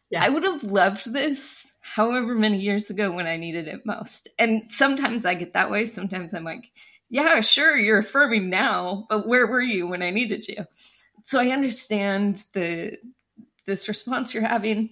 Yeah. 0.09 0.23
I 0.23 0.29
would 0.29 0.43
have 0.43 0.63
loved 0.63 1.11
this 1.11 1.73
however 1.81 2.35
many 2.35 2.59
years 2.59 2.89
ago 2.89 3.11
when 3.11 3.27
I 3.27 3.37
needed 3.37 3.67
it 3.67 3.85
most. 3.85 4.27
And 4.37 4.63
sometimes 4.69 5.25
I 5.25 5.33
get 5.33 5.53
that 5.53 5.71
way. 5.71 5.85
Sometimes 5.85 6.33
I'm 6.33 6.43
like, 6.43 6.71
yeah, 7.09 7.41
sure, 7.41 7.77
you're 7.77 7.99
affirming 7.99 8.49
now, 8.49 9.05
but 9.09 9.27
where 9.27 9.47
were 9.47 9.61
you 9.61 9.87
when 9.87 10.01
I 10.01 10.09
needed 10.09 10.47
you? 10.47 10.65
So 11.23 11.39
I 11.39 11.49
understand 11.49 12.43
the 12.53 12.97
this 13.65 13.87
response 13.87 14.33
you're 14.33 14.47
having. 14.47 14.89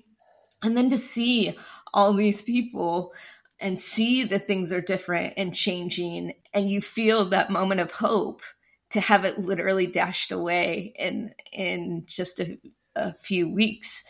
And 0.64 0.78
then 0.78 0.90
to 0.90 0.98
see 0.98 1.58
all 1.94 2.14
these 2.14 2.42
people 2.42 3.14
and 3.60 3.82
see 3.82 4.24
that 4.26 4.48
things 4.48 4.72
are 4.72 4.82
different 4.82 5.34
and 5.38 5.54
changing 5.54 6.34
and 6.54 6.70
you 6.70 6.82
feel 6.82 7.26
that 7.26 7.50
moment 7.50 7.82
of 7.82 7.92
hope 7.92 8.42
to 8.92 9.02
have 9.02 9.26
it 9.26 9.40
literally 9.40 9.88
dashed 9.88 10.32
away 10.32 10.94
in 10.98 11.32
in 11.52 12.04
just 12.06 12.40
a, 12.40 12.58
a 12.96 13.14
few 13.14 13.50
weeks. 13.50 14.04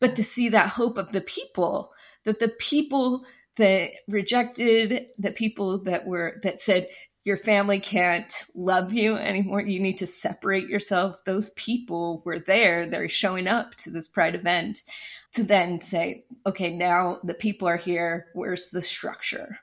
But 0.00 0.16
to 0.16 0.24
see 0.24 0.50
that 0.50 0.68
hope 0.70 0.98
of 0.98 1.12
the 1.12 1.20
people 1.20 1.92
that 2.24 2.38
the 2.40 2.48
people 2.48 3.24
that 3.56 3.90
rejected 4.06 5.06
the 5.18 5.32
people 5.32 5.78
that 5.84 6.06
were 6.06 6.40
that 6.42 6.60
said 6.60 6.88
your 7.24 7.36
family 7.36 7.78
can't 7.80 8.46
love 8.54 8.92
you 8.92 9.16
anymore. 9.16 9.60
You 9.60 9.80
need 9.80 9.98
to 9.98 10.06
separate 10.06 10.68
yourself. 10.68 11.16
Those 11.26 11.50
people 11.50 12.22
were 12.24 12.38
there. 12.38 12.86
They're 12.86 13.08
showing 13.08 13.46
up 13.46 13.74
to 13.76 13.90
this 13.90 14.08
pride 14.08 14.34
event 14.34 14.82
to 15.34 15.42
then 15.42 15.80
say 15.80 16.24
okay 16.46 16.74
now 16.74 17.20
the 17.24 17.34
people 17.34 17.68
are 17.68 17.76
here. 17.76 18.26
Where's 18.34 18.70
the 18.70 18.82
structure 18.82 19.58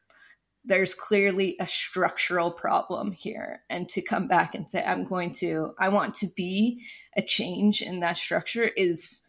there's 0.65 0.93
clearly 0.93 1.55
a 1.59 1.67
structural 1.67 2.51
problem 2.51 3.11
here 3.11 3.61
and 3.69 3.87
to 3.87 4.01
come 4.01 4.27
back 4.27 4.55
and 4.55 4.69
say 4.69 4.83
i'm 4.83 5.05
going 5.05 5.31
to 5.31 5.73
i 5.79 5.89
want 5.89 6.13
to 6.13 6.27
be 6.35 6.81
a 7.17 7.21
change 7.21 7.81
in 7.81 7.99
that 7.99 8.17
structure 8.17 8.69
is 8.75 9.21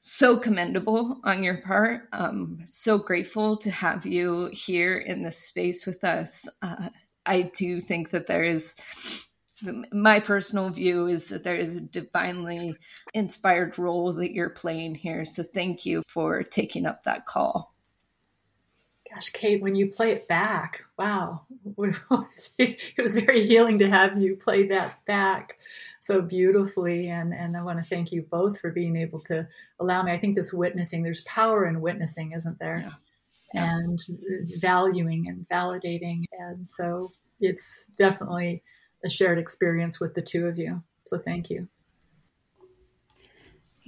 so 0.00 0.36
commendable 0.36 1.20
on 1.24 1.42
your 1.42 1.58
part. 1.58 2.08
Um, 2.12 2.60
so 2.64 2.98
grateful 2.98 3.56
to 3.58 3.70
have 3.70 4.06
you 4.06 4.50
here 4.52 4.98
in 4.98 5.22
this 5.22 5.38
space 5.38 5.86
with 5.86 6.04
us. 6.04 6.48
Uh, 6.62 6.88
I 7.26 7.42
do 7.42 7.80
think 7.80 8.10
that 8.10 8.26
there 8.26 8.44
is, 8.44 8.76
my 9.92 10.20
personal 10.20 10.70
view 10.70 11.08
is 11.08 11.28
that 11.28 11.44
there 11.44 11.56
is 11.56 11.76
a 11.76 11.80
divinely 11.80 12.74
inspired 13.12 13.78
role 13.78 14.12
that 14.14 14.32
you're 14.32 14.50
playing 14.50 14.94
here. 14.94 15.24
So 15.24 15.42
thank 15.42 15.84
you 15.84 16.02
for 16.08 16.42
taking 16.42 16.86
up 16.86 17.04
that 17.04 17.26
call. 17.26 17.74
Gosh, 19.12 19.30
Kate, 19.30 19.62
when 19.62 19.74
you 19.74 19.88
play 19.88 20.12
it 20.12 20.28
back, 20.28 20.82
wow, 20.98 21.42
it 22.58 22.80
was 22.98 23.14
very 23.14 23.46
healing 23.46 23.78
to 23.78 23.88
have 23.88 24.20
you 24.20 24.36
play 24.36 24.66
that 24.68 25.04
back 25.06 25.58
so 26.00 26.20
beautifully. 26.20 27.08
And, 27.08 27.32
and 27.32 27.56
I 27.56 27.62
want 27.62 27.78
to 27.78 27.88
thank 27.88 28.12
you 28.12 28.22
both 28.22 28.60
for 28.60 28.70
being 28.70 28.96
able 28.96 29.20
to 29.22 29.46
allow 29.80 30.02
me. 30.02 30.12
I 30.12 30.18
think 30.18 30.36
this 30.36 30.52
witnessing, 30.52 31.02
there's 31.02 31.22
power 31.22 31.66
in 31.66 31.80
witnessing, 31.80 32.32
isn't 32.32 32.58
there? 32.58 32.80
Yeah. 32.80 32.92
Yeah. 33.54 33.78
And 33.78 33.98
valuing 34.60 35.28
and 35.28 35.48
validating. 35.48 36.24
And 36.38 36.68
so 36.68 37.12
it's 37.40 37.86
definitely 37.96 38.62
a 39.04 39.10
shared 39.10 39.38
experience 39.38 40.00
with 40.00 40.14
the 40.14 40.22
two 40.22 40.46
of 40.46 40.58
you. 40.58 40.82
So 41.06 41.18
thank 41.18 41.48
you. 41.48 41.68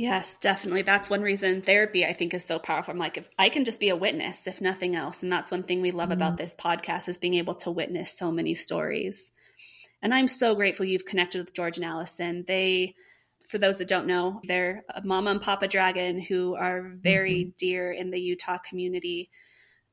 Yes, 0.00 0.36
definitely. 0.36 0.80
That's 0.80 1.10
one 1.10 1.20
reason 1.20 1.60
therapy 1.60 2.06
I 2.06 2.14
think 2.14 2.32
is 2.32 2.42
so 2.42 2.58
powerful. 2.58 2.90
I'm 2.92 2.98
like, 2.98 3.18
if 3.18 3.28
I 3.38 3.50
can 3.50 3.66
just 3.66 3.80
be 3.80 3.90
a 3.90 3.96
witness, 3.96 4.46
if 4.46 4.58
nothing 4.58 4.96
else. 4.96 5.22
And 5.22 5.30
that's 5.30 5.50
one 5.50 5.62
thing 5.62 5.82
we 5.82 5.90
love 5.90 6.08
mm-hmm. 6.08 6.12
about 6.12 6.38
this 6.38 6.56
podcast 6.56 7.10
is 7.10 7.18
being 7.18 7.34
able 7.34 7.56
to 7.56 7.70
witness 7.70 8.16
so 8.16 8.32
many 8.32 8.54
stories. 8.54 9.30
And 10.00 10.14
I'm 10.14 10.26
so 10.26 10.54
grateful 10.54 10.86
you've 10.86 11.04
connected 11.04 11.40
with 11.40 11.52
George 11.52 11.76
and 11.76 11.84
Allison. 11.84 12.46
They, 12.46 12.94
for 13.50 13.58
those 13.58 13.76
that 13.76 13.88
don't 13.88 14.06
know, 14.06 14.40
they're 14.42 14.84
Mama 15.04 15.32
and 15.32 15.42
Papa 15.42 15.68
Dragon, 15.68 16.18
who 16.18 16.54
are 16.54 16.80
very 16.96 17.44
mm-hmm. 17.44 17.50
dear 17.58 17.92
in 17.92 18.10
the 18.10 18.18
Utah 18.18 18.56
community. 18.56 19.28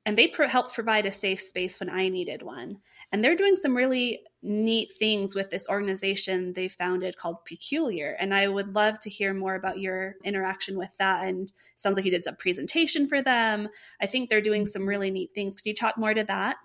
And 0.05 0.17
they 0.17 0.29
pro- 0.29 0.47
helped 0.47 0.73
provide 0.73 1.05
a 1.05 1.11
safe 1.11 1.41
space 1.41 1.81
when 1.81 1.89
I 1.89 2.07
needed 2.07 2.43
one. 2.43 2.77
And 3.11 3.21
they're 3.21 3.35
doing 3.35 3.57
some 3.57 3.75
really 3.75 4.21
neat 4.43 4.93
things 4.99 5.33
with 5.33 5.49
this 5.49 5.67
organization 5.67 6.53
they 6.53 6.67
founded 6.67 7.17
called 7.17 7.43
Peculiar. 7.45 8.15
And 8.19 8.33
I 8.33 8.47
would 8.47 8.75
love 8.75 8.99
to 9.01 9.09
hear 9.09 9.33
more 9.33 9.55
about 9.55 9.79
your 9.79 10.15
interaction 10.23 10.77
with 10.77 10.91
that. 10.99 11.25
And 11.25 11.51
sounds 11.75 11.95
like 11.95 12.05
you 12.05 12.11
did 12.11 12.23
some 12.23 12.35
presentation 12.35 13.07
for 13.07 13.21
them. 13.21 13.67
I 14.01 14.07
think 14.07 14.29
they're 14.29 14.41
doing 14.41 14.65
some 14.65 14.87
really 14.87 15.11
neat 15.11 15.31
things. 15.33 15.55
Could 15.55 15.65
you 15.65 15.73
talk 15.73 15.97
more 15.97 16.13
to 16.13 16.23
that? 16.25 16.57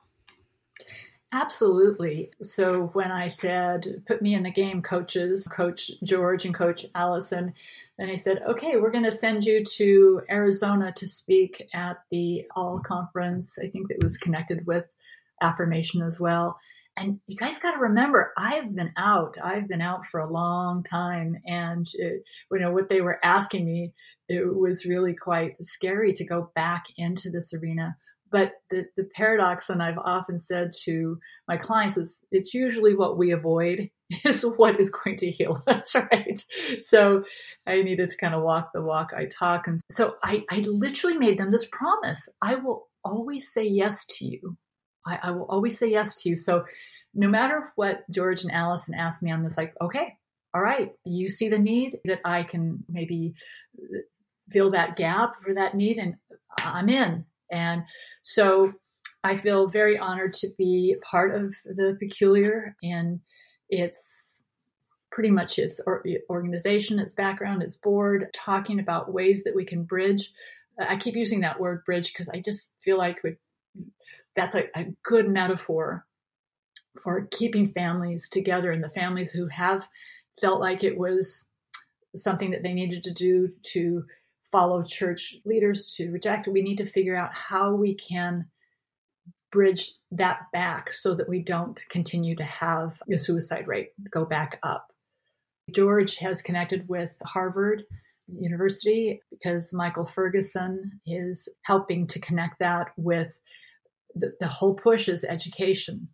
Absolutely. 1.34 2.30
So 2.42 2.90
when 2.92 3.10
I 3.10 3.28
said, 3.28 4.02
put 4.06 4.20
me 4.20 4.34
in 4.34 4.42
the 4.42 4.50
game, 4.50 4.82
coaches, 4.82 5.48
Coach 5.48 5.90
George 6.04 6.44
and 6.44 6.54
Coach 6.54 6.84
Allison, 6.94 7.54
then 7.98 8.10
I 8.10 8.16
said, 8.16 8.42
okay, 8.46 8.76
we're 8.76 8.90
going 8.90 9.04
to 9.04 9.12
send 9.12 9.46
you 9.46 9.64
to 9.64 10.20
Arizona 10.30 10.92
to 10.96 11.08
speak 11.08 11.68
at 11.72 11.98
the 12.10 12.46
All 12.54 12.80
Conference. 12.80 13.58
I 13.58 13.68
think 13.68 13.90
it 13.90 14.02
was 14.02 14.18
connected 14.18 14.66
with 14.66 14.84
affirmation 15.40 16.02
as 16.02 16.20
well. 16.20 16.58
And 16.96 17.20
you 17.26 17.36
guys 17.36 17.58
got 17.58 17.72
to 17.72 17.78
remember, 17.78 18.32
I've 18.36 18.74
been 18.74 18.92
out. 18.96 19.36
I've 19.42 19.66
been 19.66 19.80
out 19.80 20.06
for 20.06 20.20
a 20.20 20.30
long 20.30 20.82
time. 20.82 21.36
And, 21.46 21.86
it, 21.94 22.22
you 22.50 22.58
know, 22.58 22.72
what 22.72 22.88
they 22.88 23.00
were 23.00 23.18
asking 23.24 23.64
me, 23.64 23.92
it 24.28 24.54
was 24.54 24.84
really 24.84 25.14
quite 25.14 25.56
scary 25.60 26.12
to 26.12 26.24
go 26.24 26.50
back 26.54 26.84
into 26.96 27.30
this 27.30 27.52
arena 27.54 27.96
but 28.32 28.54
the, 28.70 28.86
the 28.96 29.04
paradox, 29.14 29.68
and 29.68 29.82
I've 29.82 29.98
often 29.98 30.38
said 30.38 30.72
to 30.84 31.18
my 31.46 31.58
clients, 31.58 31.98
is 31.98 32.24
it's 32.32 32.54
usually 32.54 32.96
what 32.96 33.18
we 33.18 33.30
avoid 33.30 33.90
is 34.24 34.42
what 34.42 34.80
is 34.80 34.90
going 34.90 35.16
to 35.16 35.30
heal 35.30 35.62
us, 35.66 35.94
right? 35.94 36.44
So 36.80 37.24
I 37.66 37.82
needed 37.82 38.08
to 38.08 38.16
kind 38.16 38.34
of 38.34 38.42
walk 38.42 38.70
the 38.72 38.82
walk 38.82 39.10
I 39.14 39.26
talk. 39.26 39.68
And 39.68 39.78
so 39.90 40.14
I, 40.24 40.44
I 40.50 40.60
literally 40.60 41.18
made 41.18 41.38
them 41.38 41.52
this 41.52 41.68
promise 41.70 42.28
I 42.40 42.56
will 42.56 42.88
always 43.04 43.52
say 43.52 43.64
yes 43.64 44.04
to 44.06 44.24
you. 44.24 44.56
I, 45.06 45.18
I 45.22 45.30
will 45.30 45.46
always 45.46 45.78
say 45.78 45.88
yes 45.88 46.20
to 46.22 46.28
you. 46.28 46.36
So 46.36 46.64
no 47.14 47.28
matter 47.28 47.72
what 47.76 48.08
George 48.10 48.42
and 48.42 48.52
Allison 48.52 48.94
asked 48.94 49.22
me, 49.22 49.30
I'm 49.32 49.44
just 49.44 49.56
like, 49.56 49.74
okay, 49.80 50.16
all 50.54 50.62
right, 50.62 50.92
you 51.04 51.28
see 51.28 51.48
the 51.48 51.58
need 51.58 51.98
that 52.04 52.20
I 52.24 52.42
can 52.42 52.84
maybe 52.88 53.34
uh, 53.78 53.98
fill 54.50 54.70
that 54.72 54.96
gap 54.96 55.42
for 55.42 55.54
that 55.54 55.74
need, 55.74 55.98
and 55.98 56.14
I'm 56.58 56.88
in. 56.88 57.24
And 57.50 57.84
so 58.22 58.72
I 59.24 59.36
feel 59.36 59.66
very 59.66 59.98
honored 59.98 60.34
to 60.34 60.48
be 60.58 60.96
part 61.02 61.34
of 61.34 61.54
the 61.64 61.96
Peculiar, 61.98 62.76
and 62.82 63.20
it's 63.70 64.42
pretty 65.10 65.30
much 65.30 65.58
its 65.58 65.80
organization, 66.30 66.98
its 66.98 67.14
background, 67.14 67.62
its 67.62 67.76
board, 67.76 68.28
talking 68.34 68.80
about 68.80 69.12
ways 69.12 69.44
that 69.44 69.54
we 69.54 69.64
can 69.64 69.84
bridge. 69.84 70.32
I 70.78 70.96
keep 70.96 71.14
using 71.14 71.40
that 71.40 71.60
word 71.60 71.84
bridge 71.84 72.12
because 72.12 72.28
I 72.30 72.40
just 72.40 72.74
feel 72.82 72.96
like 72.96 73.20
that's 74.36 74.54
a, 74.54 74.64
a 74.78 74.86
good 75.04 75.28
metaphor 75.28 76.06
for 77.02 77.26
keeping 77.30 77.72
families 77.72 78.28
together 78.28 78.70
and 78.70 78.82
the 78.82 78.90
families 78.90 79.30
who 79.30 79.46
have 79.48 79.86
felt 80.40 80.60
like 80.60 80.84
it 80.84 80.96
was 80.96 81.48
something 82.14 82.50
that 82.50 82.62
they 82.62 82.74
needed 82.74 83.02
to 83.04 83.12
do 83.12 83.48
to 83.62 84.04
follow 84.50 84.82
church 84.82 85.34
leaders 85.44 85.94
to 85.96 86.10
reject. 86.10 86.46
We 86.46 86.62
need 86.62 86.76
to 86.76 86.86
figure 86.86 87.16
out 87.16 87.34
how 87.34 87.74
we 87.74 87.94
can 87.94 88.46
bridge 89.50 89.92
that 90.10 90.40
back 90.52 90.92
so 90.92 91.14
that 91.14 91.28
we 91.28 91.42
don't 91.42 91.80
continue 91.88 92.36
to 92.36 92.44
have 92.44 93.00
the 93.06 93.18
suicide 93.18 93.66
rate 93.66 93.90
go 94.10 94.24
back 94.24 94.58
up. 94.62 94.88
George 95.74 96.16
has 96.16 96.42
connected 96.42 96.86
with 96.88 97.14
Harvard 97.24 97.84
University 98.26 99.20
because 99.30 99.72
Michael 99.72 100.04
Ferguson 100.04 101.00
is 101.06 101.48
helping 101.62 102.06
to 102.08 102.20
connect 102.20 102.58
that 102.58 102.88
with 102.96 103.38
the, 104.14 104.46
whole 104.46 104.74
push 104.74 105.08
is 105.08 105.24
education, 105.24 106.08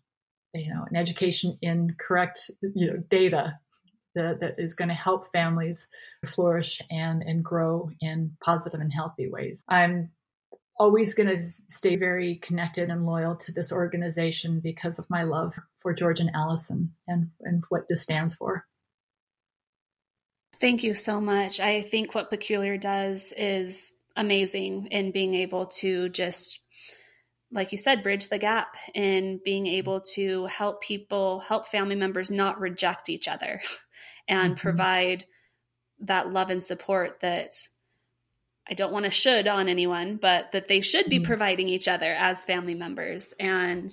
you 0.55 0.73
know, 0.73 0.85
an 0.89 0.97
education 0.97 1.59
in 1.63 1.95
correct, 1.99 2.51
you 2.63 2.87
know, 2.87 2.97
data 3.09 3.59
that, 4.15 4.41
that 4.41 4.55
is 4.59 4.75
going 4.75 4.89
to 4.89 4.95
help 4.95 5.33
families 5.33 5.87
flourish 6.27 6.81
and, 6.91 7.23
and 7.23 7.45
grow 7.45 7.91
in 8.01 8.37
positive 8.43 8.81
and 8.81 8.93
healthy 8.93 9.29
ways. 9.29 9.65
I'm 9.69 10.11
always 10.79 11.15
going 11.15 11.29
to 11.29 11.43
stay 11.43 11.97
very 11.97 12.37
connected 12.37 12.89
and 12.89 13.05
loyal 13.05 13.37
to 13.37 13.53
this 13.53 13.73
organization 13.73 14.61
because 14.61 14.99
of 14.99 15.11
my 15.11 15.25
love 15.25 15.55
for 15.81 15.93
George 15.93 16.21
and 16.21 16.31
Allison 16.35 16.93
and, 17.09 17.31
and 17.43 17.65
what 17.69 17.87
this 17.89 18.03
stands 18.03 18.35
for. 18.35 18.65
Thank 20.61 20.83
you 20.83 20.95
so 20.95 21.21
much. 21.21 21.61
I 21.61 21.83
think 21.83 22.15
what 22.15 22.31
Peculiar 22.31 22.77
does 22.77 23.33
is 23.37 23.95
amazing 24.17 24.89
in 24.91 25.13
being 25.13 25.35
able 25.35 25.67
to 25.67 26.09
just 26.09 26.61
like 27.51 27.73
you 27.73 27.79
said, 27.79 28.03
bridge 28.03 28.29
the 28.29 28.39
gap 28.39 28.77
in 28.95 29.41
being 29.45 29.67
able 29.67 30.03
to 30.15 30.47
help 30.47 30.83
people, 30.83 31.41
help 31.41 31.69
family 31.69 31.97
members 31.97 32.31
not 32.31 32.61
reject 32.61 33.09
each 33.09 33.29
other. 33.29 33.63
and 34.29 34.55
mm-hmm. 34.55 34.61
provide 34.61 35.25
that 36.01 36.33
love 36.33 36.51
and 36.51 36.65
support 36.65 37.21
that 37.21 37.55
I 38.71 38.75
don't 38.75 38.93
want 38.93 39.07
to 39.07 39.11
should 39.11 39.49
on 39.49 39.67
anyone, 39.67 40.17
but 40.17 40.53
that 40.53 40.69
they 40.69 40.83
should 40.83 41.09
be 41.09 41.17
mm-hmm. 41.17 41.25
providing 41.25 41.71
each 41.71 41.89
other 41.89 42.13
as 42.13 42.45
family 42.45 42.75
members. 42.75 43.33
And 43.41 43.91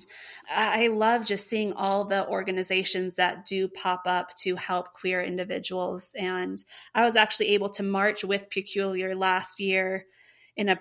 I 0.53 0.87
love 0.87 1.25
just 1.25 1.47
seeing 1.47 1.71
all 1.73 2.03
the 2.03 2.27
organizations 2.27 3.15
that 3.15 3.45
do 3.45 3.69
pop 3.69 4.03
up 4.05 4.35
to 4.41 4.57
help 4.57 4.91
queer 4.91 5.23
individuals. 5.23 6.13
And 6.17 6.57
I 6.93 7.05
was 7.05 7.15
actually 7.15 7.49
able 7.49 7.69
to 7.69 7.83
march 7.83 8.25
with 8.25 8.49
Peculiar 8.49 9.15
last 9.15 9.61
year 9.61 10.05
in 10.57 10.69
a 10.69 10.79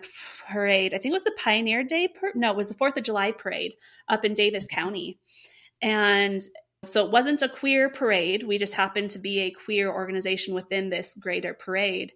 parade. 0.49 0.95
I 0.95 0.99
think 0.99 1.13
it 1.13 1.17
was 1.17 1.25
the 1.25 1.37
Pioneer 1.39 1.83
Day. 1.85 2.09
Per- 2.09 2.33
no, 2.35 2.51
it 2.51 2.57
was 2.57 2.69
the 2.69 2.75
Fourth 2.75 2.97
of 2.97 3.03
July 3.03 3.33
parade 3.33 3.75
up 4.09 4.25
in 4.25 4.35
Davis 4.35 4.67
County. 4.67 5.19
And 5.83 6.41
so 6.85 7.05
it 7.05 7.11
wasn't 7.11 7.43
a 7.43 7.49
queer 7.49 7.89
parade. 7.89 8.43
We 8.43 8.59
just 8.59 8.75
happened 8.75 9.11
to 9.11 9.19
be 9.19 9.41
a 9.41 9.51
queer 9.51 9.91
organization 9.91 10.55
within 10.55 10.91
this 10.91 11.15
greater 11.15 11.55
parade. 11.55 12.13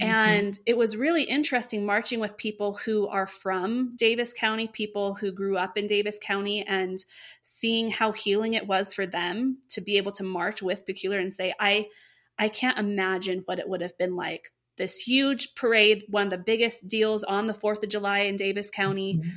Mm-hmm. 0.00 0.12
And 0.12 0.58
it 0.64 0.76
was 0.76 0.96
really 0.96 1.24
interesting 1.24 1.84
marching 1.84 2.20
with 2.20 2.36
people 2.36 2.74
who 2.74 3.08
are 3.08 3.26
from 3.26 3.96
Davis 3.96 4.32
County, 4.32 4.68
people 4.68 5.14
who 5.14 5.32
grew 5.32 5.56
up 5.56 5.76
in 5.76 5.86
Davis 5.88 6.18
County, 6.22 6.64
and 6.66 6.98
seeing 7.42 7.90
how 7.90 8.12
healing 8.12 8.54
it 8.54 8.66
was 8.66 8.94
for 8.94 9.06
them 9.06 9.58
to 9.70 9.80
be 9.80 9.96
able 9.96 10.12
to 10.12 10.22
march 10.22 10.62
with 10.62 10.86
Peculiar 10.86 11.20
and 11.20 11.34
say, 11.34 11.52
I 11.58 11.88
I 12.38 12.48
can't 12.48 12.78
imagine 12.78 13.42
what 13.46 13.58
it 13.58 13.68
would 13.68 13.80
have 13.80 13.98
been 13.98 14.14
like. 14.14 14.52
This 14.78 14.96
huge 14.96 15.54
parade, 15.54 16.04
one 16.08 16.28
of 16.28 16.30
the 16.30 16.38
biggest 16.38 16.88
deals 16.88 17.24
on 17.24 17.46
the 17.46 17.52
4th 17.52 17.82
of 17.82 17.90
July 17.90 18.20
in 18.20 18.36
Davis 18.36 18.70
County. 18.70 19.16
Mm-hmm. 19.16 19.30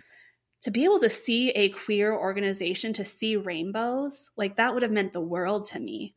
To 0.63 0.71
be 0.71 0.83
able 0.83 0.99
to 0.99 1.09
see 1.09 1.49
a 1.49 1.69
queer 1.69 2.13
organization, 2.13 2.93
to 2.93 3.03
see 3.03 3.35
rainbows, 3.35 4.29
like 4.37 4.57
that 4.57 4.73
would 4.73 4.83
have 4.83 4.91
meant 4.91 5.11
the 5.11 5.19
world 5.19 5.65
to 5.69 5.79
me. 5.79 6.13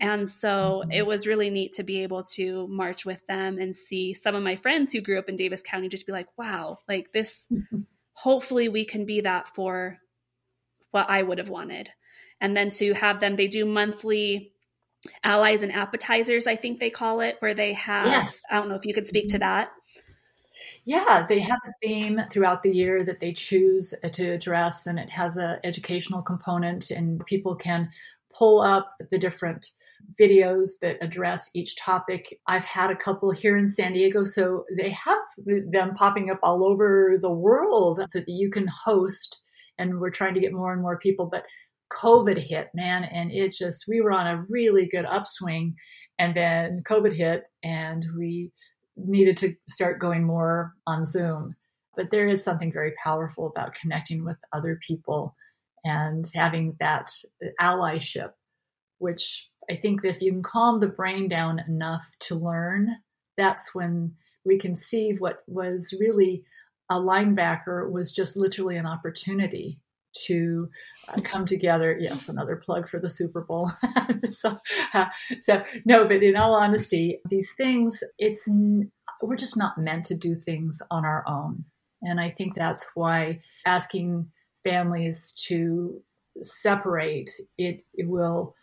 And 0.00 0.28
so 0.28 0.82
mm-hmm. 0.82 0.92
it 0.92 1.06
was 1.06 1.26
really 1.26 1.50
neat 1.50 1.72
to 1.74 1.82
be 1.82 2.04
able 2.04 2.22
to 2.34 2.68
march 2.68 3.04
with 3.04 3.20
them 3.26 3.58
and 3.58 3.74
see 3.74 4.14
some 4.14 4.36
of 4.36 4.42
my 4.44 4.54
friends 4.54 4.92
who 4.92 5.00
grew 5.00 5.18
up 5.18 5.28
in 5.28 5.36
Davis 5.36 5.62
County 5.62 5.88
just 5.88 6.06
be 6.06 6.12
like, 6.12 6.28
wow, 6.38 6.78
like 6.88 7.12
this, 7.12 7.48
mm-hmm. 7.52 7.80
hopefully 8.12 8.68
we 8.68 8.84
can 8.84 9.04
be 9.04 9.22
that 9.22 9.48
for 9.56 9.98
what 10.92 11.10
I 11.10 11.20
would 11.20 11.38
have 11.38 11.48
wanted. 11.48 11.90
And 12.40 12.56
then 12.56 12.70
to 12.70 12.94
have 12.94 13.18
them, 13.18 13.34
they 13.34 13.48
do 13.48 13.66
monthly 13.66 14.52
allies 15.22 15.62
and 15.62 15.72
appetizers, 15.72 16.46
I 16.46 16.56
think 16.56 16.80
they 16.80 16.90
call 16.90 17.20
it, 17.20 17.36
where 17.40 17.54
they 17.54 17.72
have, 17.74 18.06
yes. 18.06 18.42
I 18.50 18.56
don't 18.56 18.68
know 18.68 18.74
if 18.74 18.84
you 18.84 18.94
could 18.94 19.06
speak 19.06 19.28
to 19.28 19.34
mm-hmm. 19.34 19.40
that. 19.40 19.70
Yeah, 20.84 21.26
they 21.28 21.38
have 21.40 21.60
a 21.66 21.72
theme 21.82 22.20
throughout 22.30 22.62
the 22.62 22.74
year 22.74 23.04
that 23.04 23.20
they 23.20 23.32
choose 23.32 23.94
to 24.12 24.30
address, 24.30 24.86
and 24.86 24.98
it 24.98 25.10
has 25.10 25.36
an 25.36 25.60
educational 25.62 26.22
component, 26.22 26.90
and 26.90 27.24
people 27.26 27.54
can 27.54 27.90
pull 28.32 28.62
up 28.62 28.94
the 29.10 29.18
different 29.18 29.70
videos 30.18 30.78
that 30.80 30.96
address 31.02 31.50
each 31.54 31.76
topic. 31.76 32.40
I've 32.46 32.64
had 32.64 32.90
a 32.90 32.96
couple 32.96 33.30
here 33.30 33.56
in 33.58 33.68
San 33.68 33.92
Diego, 33.92 34.24
so 34.24 34.64
they 34.76 34.90
have 34.90 35.18
them 35.46 35.94
popping 35.94 36.30
up 36.30 36.40
all 36.42 36.64
over 36.64 37.18
the 37.20 37.30
world 37.30 38.00
so 38.08 38.20
that 38.20 38.28
you 38.28 38.50
can 38.50 38.66
host. 38.66 39.38
And 39.78 40.00
we're 40.00 40.10
trying 40.10 40.34
to 40.34 40.40
get 40.40 40.52
more 40.52 40.72
and 40.72 40.82
more 40.82 40.98
people, 40.98 41.26
but 41.26 41.44
COVID 41.92 42.38
hit, 42.38 42.68
man, 42.74 43.04
and 43.04 43.30
it 43.32 43.52
just, 43.52 43.86
we 43.88 44.00
were 44.00 44.12
on 44.12 44.26
a 44.26 44.44
really 44.48 44.86
good 44.86 45.04
upswing. 45.06 45.74
And 46.18 46.34
then 46.34 46.82
COVID 46.88 47.12
hit, 47.12 47.44
and 47.62 48.04
we 48.16 48.50
needed 48.96 49.36
to 49.38 49.54
start 49.68 50.00
going 50.00 50.24
more 50.24 50.74
on 50.86 51.04
Zoom. 51.04 51.54
But 51.96 52.10
there 52.10 52.26
is 52.26 52.44
something 52.44 52.72
very 52.72 52.92
powerful 53.02 53.46
about 53.46 53.74
connecting 53.74 54.24
with 54.24 54.36
other 54.52 54.78
people 54.86 55.34
and 55.84 56.28
having 56.34 56.76
that 56.80 57.10
allyship, 57.60 58.32
which 58.98 59.48
I 59.70 59.76
think 59.76 60.00
if 60.04 60.20
you 60.20 60.32
can 60.32 60.42
calm 60.42 60.80
the 60.80 60.88
brain 60.88 61.28
down 61.28 61.60
enough 61.68 62.06
to 62.20 62.34
learn, 62.34 62.96
that's 63.36 63.74
when 63.74 64.12
we 64.44 64.58
can 64.58 64.74
see 64.74 65.12
what 65.18 65.38
was 65.46 65.94
really 65.98 66.44
a 66.90 66.98
linebacker 66.98 67.90
was 67.90 68.12
just 68.12 68.36
literally 68.36 68.76
an 68.76 68.86
opportunity 68.86 69.78
to 70.26 70.68
uh, 71.08 71.20
come 71.22 71.44
together. 71.46 71.96
Yes, 71.98 72.28
another 72.28 72.56
plug 72.56 72.88
for 72.88 72.98
the 73.00 73.10
Super 73.10 73.42
Bowl. 73.42 73.70
so, 74.30 74.56
uh, 74.94 75.06
so 75.40 75.62
no, 75.84 76.06
but 76.06 76.22
in 76.22 76.36
all 76.36 76.54
honesty, 76.54 77.20
these 77.28 77.52
things, 77.56 78.02
it's 78.18 78.48
we're 79.22 79.36
just 79.36 79.56
not 79.56 79.78
meant 79.78 80.04
to 80.06 80.14
do 80.14 80.34
things 80.34 80.80
on 80.90 81.04
our 81.04 81.24
own, 81.26 81.64
and 82.02 82.20
I 82.20 82.30
think 82.30 82.54
that's 82.54 82.86
why 82.94 83.40
asking 83.66 84.30
families 84.64 85.32
to 85.46 86.02
separate 86.42 87.30
it, 87.56 87.82
it 87.94 88.08
will 88.08 88.54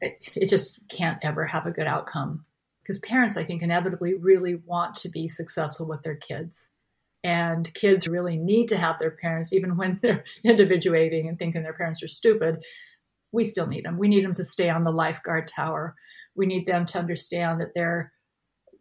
it, 0.00 0.48
just 0.48 0.80
can't 0.88 1.18
ever 1.22 1.44
have 1.46 1.66
a 1.66 1.70
good 1.70 1.86
outcome 1.86 2.44
because 2.82 2.98
parents, 2.98 3.36
I 3.36 3.44
think, 3.44 3.62
inevitably 3.62 4.14
really 4.14 4.56
want 4.56 4.96
to 4.96 5.08
be 5.08 5.28
successful 5.28 5.86
with 5.86 6.02
their 6.02 6.16
kids. 6.16 6.68
And 7.24 7.72
kids 7.74 8.08
really 8.08 8.36
need 8.36 8.66
to 8.68 8.76
have 8.76 8.98
their 8.98 9.12
parents, 9.12 9.52
even 9.52 9.76
when 9.76 9.98
they're 10.02 10.24
individuating 10.44 11.28
and 11.28 11.38
thinking 11.38 11.62
their 11.62 11.72
parents 11.72 12.02
are 12.02 12.08
stupid. 12.08 12.62
We 13.32 13.44
still 13.44 13.66
need 13.66 13.84
them. 13.84 13.98
We 13.98 14.08
need 14.08 14.24
them 14.24 14.34
to 14.34 14.44
stay 14.44 14.68
on 14.68 14.84
the 14.84 14.92
lifeguard 14.92 15.48
tower. 15.48 15.94
We 16.34 16.46
need 16.46 16.66
them 16.66 16.86
to 16.86 16.98
understand 16.98 17.60
that 17.60 17.74
they're 17.74 18.12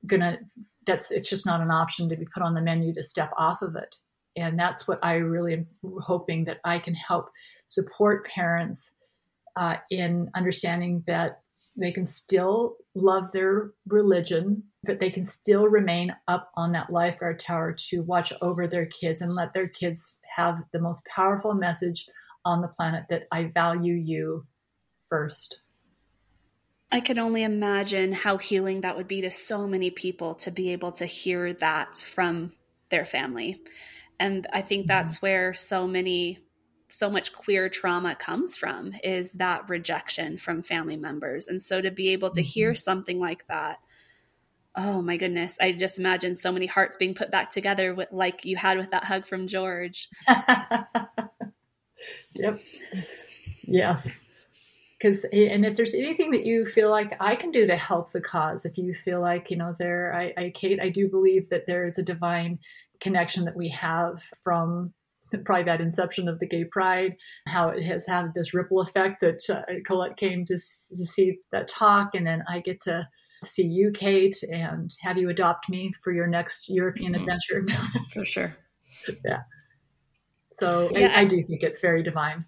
gonna. 0.07 0.39
That's 0.85 1.11
it's 1.11 1.29
just 1.29 1.45
not 1.45 1.61
an 1.61 1.71
option 1.71 2.09
to 2.09 2.17
be 2.17 2.25
put 2.33 2.43
on 2.43 2.53
the 2.53 2.61
menu 2.61 2.93
to 2.95 3.03
step 3.03 3.31
off 3.37 3.61
of 3.61 3.75
it. 3.75 3.95
And 4.35 4.59
that's 4.59 4.87
what 4.87 4.99
I 5.03 5.15
really 5.15 5.53
am 5.53 5.67
hoping 6.01 6.45
that 6.45 6.59
I 6.63 6.79
can 6.79 6.93
help 6.93 7.29
support 7.65 8.27
parents 8.27 8.95
uh, 9.55 9.77
in 9.89 10.29
understanding 10.35 11.03
that 11.07 11.41
they 11.75 11.91
can 11.91 12.05
still 12.05 12.77
love 12.95 13.31
their 13.31 13.71
religion, 13.87 14.63
but 14.83 14.99
they 14.99 15.09
can 15.09 15.25
still 15.25 15.67
remain 15.67 16.15
up 16.27 16.51
on 16.55 16.71
that 16.73 16.91
lifeguard 16.91 17.39
tower 17.39 17.73
to 17.89 18.01
watch 18.01 18.33
over 18.41 18.67
their 18.67 18.85
kids 18.87 19.21
and 19.21 19.33
let 19.33 19.53
their 19.53 19.67
kids 19.67 20.17
have 20.35 20.61
the 20.73 20.79
most 20.79 21.05
powerful 21.05 21.53
message 21.53 22.05
on 22.43 22.61
the 22.61 22.67
planet 22.67 23.05
that 23.09 23.23
I 23.31 23.45
value 23.45 23.93
you 23.93 24.45
first. 25.09 25.61
I 26.91 26.99
can 26.99 27.19
only 27.19 27.43
imagine 27.43 28.11
how 28.11 28.37
healing 28.37 28.81
that 28.81 28.97
would 28.97 29.07
be 29.07 29.21
to 29.21 29.31
so 29.31 29.65
many 29.65 29.89
people 29.91 30.35
to 30.35 30.51
be 30.51 30.73
able 30.73 30.91
to 30.93 31.05
hear 31.05 31.53
that 31.53 31.97
from 31.97 32.51
their 32.89 33.05
family. 33.05 33.61
And 34.19 34.45
I 34.51 34.61
think 34.61 34.81
mm-hmm. 34.81 34.87
that's 34.87 35.21
where 35.21 35.53
so 35.53 35.87
many 35.87 36.39
so 36.91 37.09
much 37.09 37.33
queer 37.33 37.69
trauma 37.69 38.15
comes 38.15 38.57
from 38.57 38.93
is 39.03 39.31
that 39.33 39.69
rejection 39.69 40.37
from 40.37 40.61
family 40.61 40.97
members. 40.97 41.47
And 41.47 41.61
so 41.61 41.81
to 41.81 41.91
be 41.91 42.09
able 42.09 42.31
to 42.31 42.41
hear 42.41 42.71
mm-hmm. 42.71 42.77
something 42.77 43.19
like 43.19 43.47
that, 43.47 43.79
oh 44.75 45.01
my 45.01 45.17
goodness, 45.17 45.57
I 45.59 45.71
just 45.71 45.99
imagine 45.99 46.35
so 46.35 46.51
many 46.51 46.65
hearts 46.65 46.97
being 46.97 47.13
put 47.13 47.31
back 47.31 47.49
together 47.49 47.93
with 47.93 48.09
like 48.11 48.45
you 48.45 48.55
had 48.57 48.77
with 48.77 48.91
that 48.91 49.03
hug 49.03 49.25
from 49.25 49.47
George. 49.47 50.09
yep. 52.33 52.59
Yes. 53.63 54.15
Because, 54.97 55.23
and 55.25 55.65
if 55.65 55.75
there's 55.77 55.95
anything 55.95 56.31
that 56.31 56.45
you 56.45 56.65
feel 56.65 56.91
like 56.91 57.17
I 57.19 57.35
can 57.35 57.51
do 57.51 57.65
to 57.65 57.75
help 57.75 58.11
the 58.11 58.21
cause, 58.21 58.65
if 58.65 58.77
you 58.77 58.93
feel 58.93 59.19
like, 59.19 59.49
you 59.49 59.57
know, 59.57 59.75
there, 59.79 60.13
I, 60.13 60.33
I 60.37 60.51
Kate, 60.53 60.79
I 60.79 60.89
do 60.89 61.09
believe 61.09 61.49
that 61.49 61.65
there 61.65 61.85
is 61.85 61.97
a 61.97 62.03
divine 62.03 62.59
connection 62.99 63.45
that 63.45 63.57
we 63.57 63.69
have 63.69 64.21
from 64.43 64.93
probably 65.45 65.63
that 65.65 65.81
inception 65.81 66.27
of 66.27 66.39
the 66.39 66.47
gay 66.47 66.65
pride, 66.65 67.15
how 67.47 67.69
it 67.69 67.83
has 67.83 68.05
had 68.07 68.33
this 68.33 68.53
ripple 68.53 68.81
effect 68.81 69.21
that 69.21 69.41
uh, 69.49 69.61
Colette 69.85 70.17
came 70.17 70.45
to, 70.45 70.53
to 70.53 70.57
see 70.57 71.39
that 71.51 71.67
talk. 71.67 72.15
And 72.15 72.25
then 72.25 72.43
I 72.47 72.59
get 72.59 72.81
to 72.81 73.07
see 73.43 73.65
you, 73.65 73.91
Kate, 73.91 74.41
and 74.43 74.95
have 75.01 75.17
you 75.17 75.29
adopt 75.29 75.69
me 75.69 75.93
for 76.03 76.11
your 76.11 76.27
next 76.27 76.69
European 76.69 77.13
mm-hmm. 77.13 77.27
adventure. 77.27 77.65
for 78.13 78.25
sure. 78.25 78.55
Yeah. 79.25 79.41
So 80.53 80.89
yeah, 80.91 81.13
I, 81.15 81.21
I 81.21 81.25
do 81.25 81.41
think 81.41 81.63
it's 81.63 81.79
very 81.79 82.03
divine. 82.03 82.45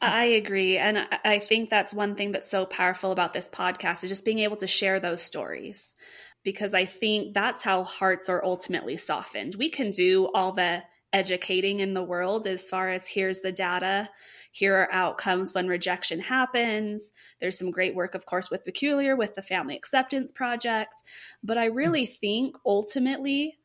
I 0.00 0.24
agree. 0.24 0.78
And 0.78 1.06
I 1.24 1.38
think 1.38 1.68
that's 1.68 1.92
one 1.92 2.14
thing 2.14 2.32
that's 2.32 2.50
so 2.50 2.64
powerful 2.64 3.12
about 3.12 3.32
this 3.32 3.48
podcast 3.48 4.02
is 4.04 4.10
just 4.10 4.24
being 4.24 4.38
able 4.40 4.56
to 4.58 4.66
share 4.66 4.98
those 4.98 5.22
stories 5.22 5.94
because 6.42 6.74
I 6.74 6.84
think 6.84 7.34
that's 7.34 7.62
how 7.62 7.84
hearts 7.84 8.28
are 8.28 8.44
ultimately 8.44 8.96
softened. 8.96 9.56
We 9.56 9.70
can 9.70 9.90
do 9.90 10.30
all 10.32 10.52
the 10.52 10.82
educating 11.14 11.80
in 11.80 11.94
the 11.94 12.02
world 12.02 12.46
as 12.46 12.68
far 12.68 12.90
as 12.90 13.06
here's 13.06 13.40
the 13.40 13.52
data 13.52 14.10
here 14.54 14.76
are 14.76 14.92
outcomes 14.92 15.52
when 15.52 15.66
rejection 15.66 16.20
happens. 16.20 17.12
There's 17.40 17.58
some 17.58 17.72
great 17.72 17.96
work 17.96 18.14
of 18.14 18.24
course 18.24 18.52
with 18.52 18.64
peculiar 18.64 19.16
with 19.16 19.34
the 19.34 19.42
family 19.42 19.74
acceptance 19.74 20.30
project. 20.30 21.02
But 21.42 21.58
i 21.58 21.64
really 21.64 22.06
mm. 22.06 22.16
think 22.18 22.56
ultimately 22.64 23.58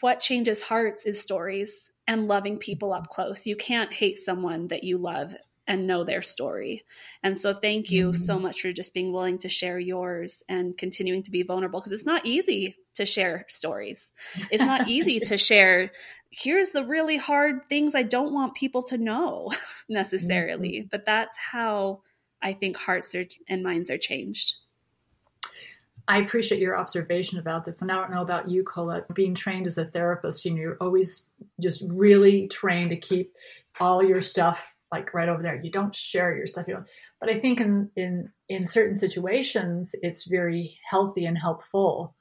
what 0.00 0.18
changes 0.18 0.60
hearts 0.60 1.06
is 1.06 1.20
stories 1.20 1.92
and 2.08 2.26
loving 2.26 2.58
people 2.58 2.92
up 2.92 3.10
close. 3.10 3.46
You 3.46 3.54
can't 3.54 3.92
hate 3.92 4.18
someone 4.18 4.66
that 4.68 4.82
you 4.82 4.98
love 4.98 5.36
and 5.66 5.86
know 5.86 6.04
their 6.04 6.22
story. 6.22 6.84
And 7.22 7.38
so 7.38 7.54
thank 7.54 7.90
you 7.90 8.08
mm-hmm. 8.08 8.22
so 8.22 8.38
much 8.38 8.60
for 8.60 8.72
just 8.72 8.94
being 8.94 9.12
willing 9.12 9.38
to 9.38 9.48
share 9.48 9.78
yours 9.78 10.42
and 10.48 10.76
continuing 10.76 11.22
to 11.22 11.30
be 11.30 11.42
vulnerable 11.42 11.80
because 11.80 11.92
it's 11.92 12.06
not 12.06 12.26
easy 12.26 12.76
to 12.94 13.06
share 13.06 13.46
stories. 13.48 14.12
It's 14.50 14.62
not 14.62 14.88
easy 14.88 15.20
to 15.20 15.38
share 15.38 15.92
here's 16.32 16.70
the 16.70 16.84
really 16.84 17.18
hard 17.18 17.68
things 17.68 17.94
I 17.94 18.02
don't 18.02 18.32
want 18.32 18.54
people 18.54 18.82
to 18.84 18.98
know 18.98 19.50
necessarily, 19.88 20.80
mm-hmm. 20.80 20.88
but 20.90 21.04
that's 21.04 21.36
how 21.36 22.00
I 22.42 22.54
think 22.54 22.76
hearts 22.76 23.14
are, 23.14 23.26
and 23.48 23.62
minds 23.62 23.90
are 23.90 23.98
changed. 23.98 24.56
I 26.08 26.18
appreciate 26.18 26.60
your 26.60 26.76
observation 26.76 27.38
about 27.38 27.64
this. 27.64 27.80
And 27.80 27.92
I 27.92 27.96
don't 27.96 28.10
know 28.10 28.22
about 28.22 28.50
you, 28.50 28.64
Colette, 28.64 29.14
being 29.14 29.36
trained 29.36 29.68
as 29.68 29.78
a 29.78 29.84
therapist, 29.84 30.44
you 30.44 30.50
know, 30.50 30.60
you're 30.60 30.76
always 30.80 31.28
just 31.60 31.82
really 31.86 32.48
trained 32.48 32.90
to 32.90 32.96
keep 32.96 33.32
all 33.78 34.02
your 34.02 34.20
stuff 34.20 34.71
like 34.92 35.14
right 35.14 35.28
over 35.28 35.42
there. 35.42 35.60
You 35.62 35.70
don't 35.70 35.94
share 35.94 36.36
your 36.36 36.46
stuff. 36.46 36.68
You 36.68 36.74
know, 36.74 36.84
but 37.20 37.30
I 37.30 37.40
think 37.40 37.60
in 37.60 37.90
in 37.96 38.30
in 38.48 38.66
certain 38.66 38.94
situations, 38.94 39.94
it's 40.02 40.24
very 40.24 40.78
healthy 40.88 41.24
and 41.24 41.38
helpful, 41.38 42.14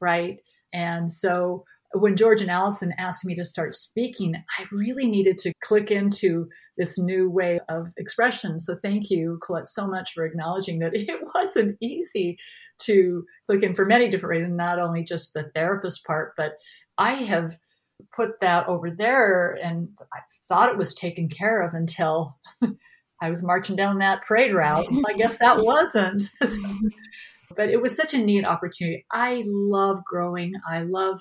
right? 0.00 0.38
And 0.72 1.10
so 1.10 1.64
when 1.94 2.16
George 2.16 2.42
and 2.42 2.50
Allison 2.50 2.92
asked 2.98 3.24
me 3.24 3.34
to 3.34 3.44
start 3.44 3.74
speaking, 3.74 4.34
I 4.36 4.64
really 4.70 5.06
needed 5.06 5.38
to 5.38 5.52
click 5.62 5.90
into 5.90 6.48
this 6.76 6.98
new 6.98 7.30
way 7.30 7.60
of 7.68 7.88
expression. 7.96 8.60
So 8.60 8.76
thank 8.82 9.10
you, 9.10 9.38
Colette, 9.42 9.66
so 9.66 9.86
much 9.86 10.12
for 10.12 10.24
acknowledging 10.24 10.78
that 10.80 10.94
it 10.94 11.20
wasn't 11.34 11.76
easy 11.80 12.38
to 12.80 13.24
click 13.46 13.62
in 13.62 13.74
for 13.74 13.86
many 13.86 14.08
different 14.10 14.38
reasons, 14.38 14.56
not 14.56 14.78
only 14.78 15.02
just 15.02 15.32
the 15.32 15.50
therapist 15.54 16.04
part, 16.04 16.34
but 16.36 16.52
I 16.98 17.12
have 17.14 17.58
put 18.14 18.40
that 18.40 18.68
over 18.68 18.90
there 18.90 19.58
and 19.62 19.88
I 20.12 20.20
thought 20.48 20.70
it 20.70 20.78
was 20.78 20.94
taken 20.94 21.28
care 21.28 21.62
of 21.62 21.74
until 21.74 22.36
I 23.20 23.30
was 23.30 23.42
marching 23.42 23.76
down 23.76 23.98
that 23.98 24.22
parade 24.22 24.54
route. 24.54 24.86
I 25.08 25.12
guess 25.14 25.38
that 25.38 25.62
wasn't. 25.62 26.30
but 27.56 27.68
it 27.68 27.82
was 27.82 27.96
such 27.96 28.14
a 28.14 28.18
neat 28.18 28.44
opportunity. 28.44 29.04
I 29.10 29.42
love 29.46 30.04
growing. 30.04 30.52
I 30.68 30.82
love 30.82 31.20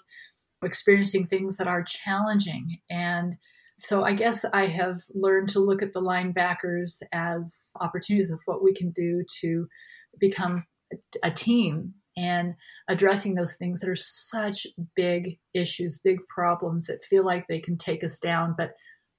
experiencing 0.63 1.27
things 1.27 1.57
that 1.57 1.67
are 1.67 1.83
challenging. 1.83 2.77
And 2.89 3.35
so 3.79 4.03
I 4.03 4.13
guess 4.13 4.45
I 4.53 4.65
have 4.65 5.01
learned 5.13 5.49
to 5.49 5.59
look 5.59 5.81
at 5.81 5.93
the 5.93 6.01
linebackers 6.01 7.01
as 7.11 7.71
opportunities 7.79 8.31
of 8.31 8.39
what 8.45 8.63
we 8.63 8.73
can 8.73 8.91
do 8.91 9.23
to 9.41 9.67
become 10.19 10.65
a 11.23 11.31
team 11.31 11.93
and 12.17 12.55
addressing 12.89 13.35
those 13.35 13.55
things 13.55 13.79
that 13.79 13.89
are 13.89 13.95
such 13.95 14.67
big 14.95 15.37
issues, 15.53 15.99
big 16.03 16.19
problems 16.27 16.87
that 16.87 17.05
feel 17.05 17.23
like 17.23 17.47
they 17.47 17.59
can 17.59 17.77
take 17.77 18.03
us 18.03 18.17
down. 18.17 18.55
But 18.57 18.71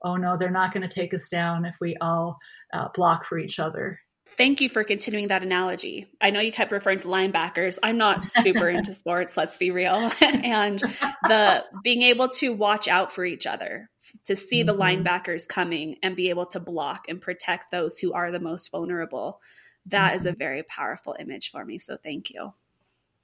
oh 0.03 0.17
no, 0.17 0.37
they're 0.37 0.51
not 0.51 0.73
going 0.73 0.87
to 0.87 0.95
take 0.95 1.15
us 1.15 1.29
down 1.29 1.65
if 1.65 1.75
we 1.81 1.97
all 2.01 2.39
uh, 2.73 2.89
block 2.95 3.25
for 3.25 3.39
each 3.39 3.59
other. 3.59 4.01
Thank 4.37 4.61
you 4.61 4.69
for 4.69 4.85
continuing 4.85 5.29
that 5.29 5.43
analogy. 5.43 6.07
I 6.21 6.31
know 6.31 6.41
you 6.41 6.53
kept 6.53 6.71
referring 6.71 7.01
to 7.01 7.09
linebackers. 7.09 7.79
I'm 7.83 7.97
not 7.97 8.23
super 8.23 8.69
into 8.69 8.95
sports, 8.95 9.37
let's 9.37 9.57
be 9.57 9.71
real. 9.71 10.13
and 10.21 10.79
the 11.27 11.65
being 11.83 12.03
able 12.03 12.29
to 12.29 12.53
watch 12.53 12.89
out 12.89 13.11
for 13.11 13.25
each 13.25 13.47
other, 13.47 13.89
to 14.25 14.37
see 14.37 14.63
mm-hmm. 14.65 14.67
the 14.69 14.75
linebackers 14.75 15.49
coming 15.49 15.97
and 16.03 16.17
be 16.17 16.31
able 16.31 16.47
to 16.47 16.61
block 16.61 17.07
and 17.09 17.21
protect 17.21 17.71
those 17.71 17.99
who 17.99 18.13
are 18.13 18.31
the 18.31 18.41
most 18.41 18.71
vulnerable. 18.71 19.41
That 19.87 20.09
mm-hmm. 20.09 20.17
is 20.17 20.27
a 20.27 20.31
mm-hmm. 20.31 20.39
very 20.39 20.63
powerful 20.63 21.17
image 21.19 21.51
for 21.51 21.65
me. 21.65 21.79
So 21.79 21.97
thank 21.97 22.31
you. 22.31 22.53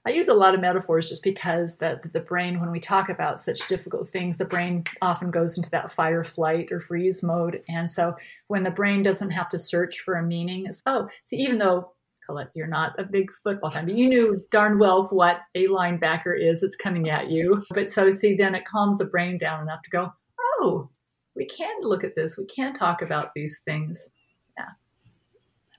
I 0.07 0.11
use 0.11 0.29
a 0.29 0.35
lot 0.35 0.55
of 0.55 0.61
metaphors 0.61 1.09
just 1.09 1.23
because 1.23 1.79
that 1.79 2.13
the 2.13 2.21
brain, 2.21 2.61
when 2.61 2.71
we 2.71 2.79
talk 2.79 3.09
about 3.09 3.41
such 3.41 3.67
difficult 3.69 4.09
things, 4.09 4.37
the 4.37 4.45
brain 4.45 4.85
often 5.01 5.31
goes 5.31 5.57
into 5.57 5.71
that 5.71 5.91
fight 5.91 6.13
or 6.13 6.25
flight 6.25 6.71
or 6.71 6.81
freeze 6.81 7.23
mode. 7.23 7.63
And 7.69 7.89
so 7.91 8.15
when 8.49 8.65
the 8.65 8.71
brain 8.71 9.03
doesn't 9.03 9.31
have 9.31 9.49
to 9.51 9.59
search 9.59 10.01
for 10.01 10.17
a 10.17 10.23
meaning, 10.23 10.67
it's, 10.67 10.83
oh, 10.85 11.09
see, 11.25 11.37
even 11.37 11.57
though 11.57 11.93
Colette, 12.27 12.51
you're 12.55 12.67
not 12.67 12.99
a 12.99 13.05
big 13.05 13.31
football 13.43 13.71
fan, 13.71 13.87
but 13.87 13.95
you 13.95 14.09
knew 14.09 14.43
darn 14.51 14.79
well 14.79 15.09
what 15.11 15.41
a 15.55 15.67
linebacker 15.67 16.39
is 16.39 16.61
that's 16.61 16.77
coming 16.77 17.09
at 17.09 17.31
you. 17.31 17.63
But 17.71 17.91
so 17.91 18.11
see, 18.11 18.35
then 18.35 18.55
it 18.55 18.65
calms 18.67 18.99
the 18.99 19.05
brain 19.05 19.39
down 19.39 19.63
enough 19.63 19.83
to 19.83 19.91
go, 19.91 20.13
oh, 20.41 20.91
we 21.37 21.47
can 21.47 21.81
look 21.83 22.05
at 22.05 22.15
this. 22.15 22.37
We 22.37 22.47
can 22.47 22.73
talk 22.73 23.03
about 23.03 23.33
these 23.35 23.61
things. 23.67 24.01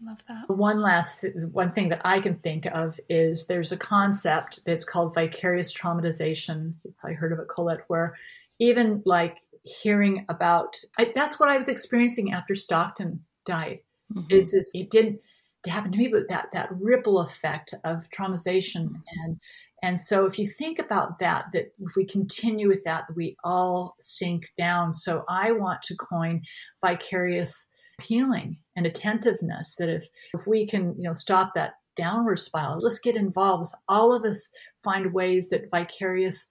I 0.01 0.09
love 0.09 0.17
that. 0.27 0.49
One 0.49 0.81
last 0.81 1.23
one 1.51 1.71
thing 1.71 1.89
that 1.89 2.01
I 2.03 2.19
can 2.19 2.35
think 2.35 2.65
of 2.65 2.99
is 3.09 3.47
there's 3.47 3.71
a 3.71 3.77
concept 3.77 4.61
that's 4.65 4.83
called 4.83 5.13
vicarious 5.13 5.73
traumatization. 5.73 6.73
You've 6.83 6.97
probably 6.97 7.15
heard 7.15 7.31
of 7.31 7.39
it, 7.39 7.47
Colette, 7.47 7.85
where 7.87 8.15
even 8.59 9.01
like 9.05 9.37
hearing 9.63 10.25
about 10.29 10.75
I, 10.97 11.11
that's 11.15 11.39
what 11.39 11.49
I 11.49 11.57
was 11.57 11.69
experiencing 11.69 12.33
after 12.33 12.55
Stockton 12.55 13.23
died. 13.45 13.79
Mm-hmm. 14.13 14.27
Is 14.29 14.51
this 14.51 14.71
it 14.73 14.89
didn't 14.89 15.19
happen 15.65 15.91
to 15.91 15.97
me, 15.97 16.09
but 16.09 16.29
that 16.29 16.49
that 16.53 16.69
ripple 16.71 17.19
effect 17.19 17.73
of 17.83 18.09
traumatization 18.09 19.01
and 19.23 19.39
and 19.85 19.99
so 19.99 20.25
if 20.25 20.39
you 20.39 20.47
think 20.47 20.79
about 20.79 21.19
that, 21.19 21.45
that 21.53 21.73
if 21.79 21.95
we 21.95 22.05
continue 22.05 22.67
with 22.67 22.83
that, 22.85 23.05
that 23.07 23.15
we 23.15 23.37
all 23.43 23.95
sink 23.99 24.51
down. 24.57 24.93
So 24.93 25.23
I 25.29 25.51
want 25.51 25.83
to 25.83 25.95
coin 25.95 26.41
vicarious 26.83 27.67
healing 28.01 28.57
and 28.75 28.85
attentiveness 28.85 29.75
that 29.79 29.89
if, 29.89 30.07
if 30.33 30.45
we 30.47 30.67
can, 30.67 30.95
you 30.97 31.03
know, 31.03 31.13
stop 31.13 31.53
that 31.55 31.73
downward 31.95 32.39
spiral, 32.39 32.79
let's 32.79 32.99
get 32.99 33.15
involved. 33.15 33.73
All 33.87 34.13
of 34.13 34.23
us 34.23 34.49
find 34.83 35.13
ways 35.13 35.49
that 35.49 35.69
vicarious 35.71 36.45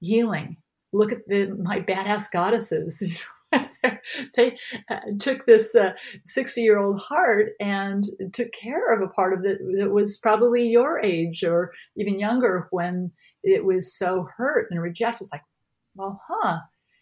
healing. 0.00 0.56
Look 0.92 1.12
at 1.12 1.26
the 1.26 1.56
my 1.62 1.80
badass 1.80 2.30
goddesses. 2.30 3.22
they 4.36 4.56
uh, 4.90 5.00
took 5.18 5.46
this 5.46 5.74
60 6.24 6.60
uh, 6.60 6.64
year 6.64 6.78
old 6.78 7.00
heart 7.00 7.52
and 7.60 8.04
took 8.32 8.52
care 8.52 8.92
of 8.92 9.02
a 9.02 9.12
part 9.12 9.32
of 9.32 9.44
it 9.44 9.58
that 9.78 9.90
was 9.90 10.18
probably 10.18 10.66
your 10.68 11.00
age 11.00 11.44
or 11.44 11.72
even 11.96 12.18
younger 12.18 12.68
when 12.70 13.10
it 13.42 13.64
was 13.64 13.96
so 13.96 14.26
hurt 14.36 14.68
and 14.70 14.82
rejected. 14.82 15.24
It's 15.24 15.32
like, 15.32 15.42
well, 15.94 16.20
huh, 16.28 16.58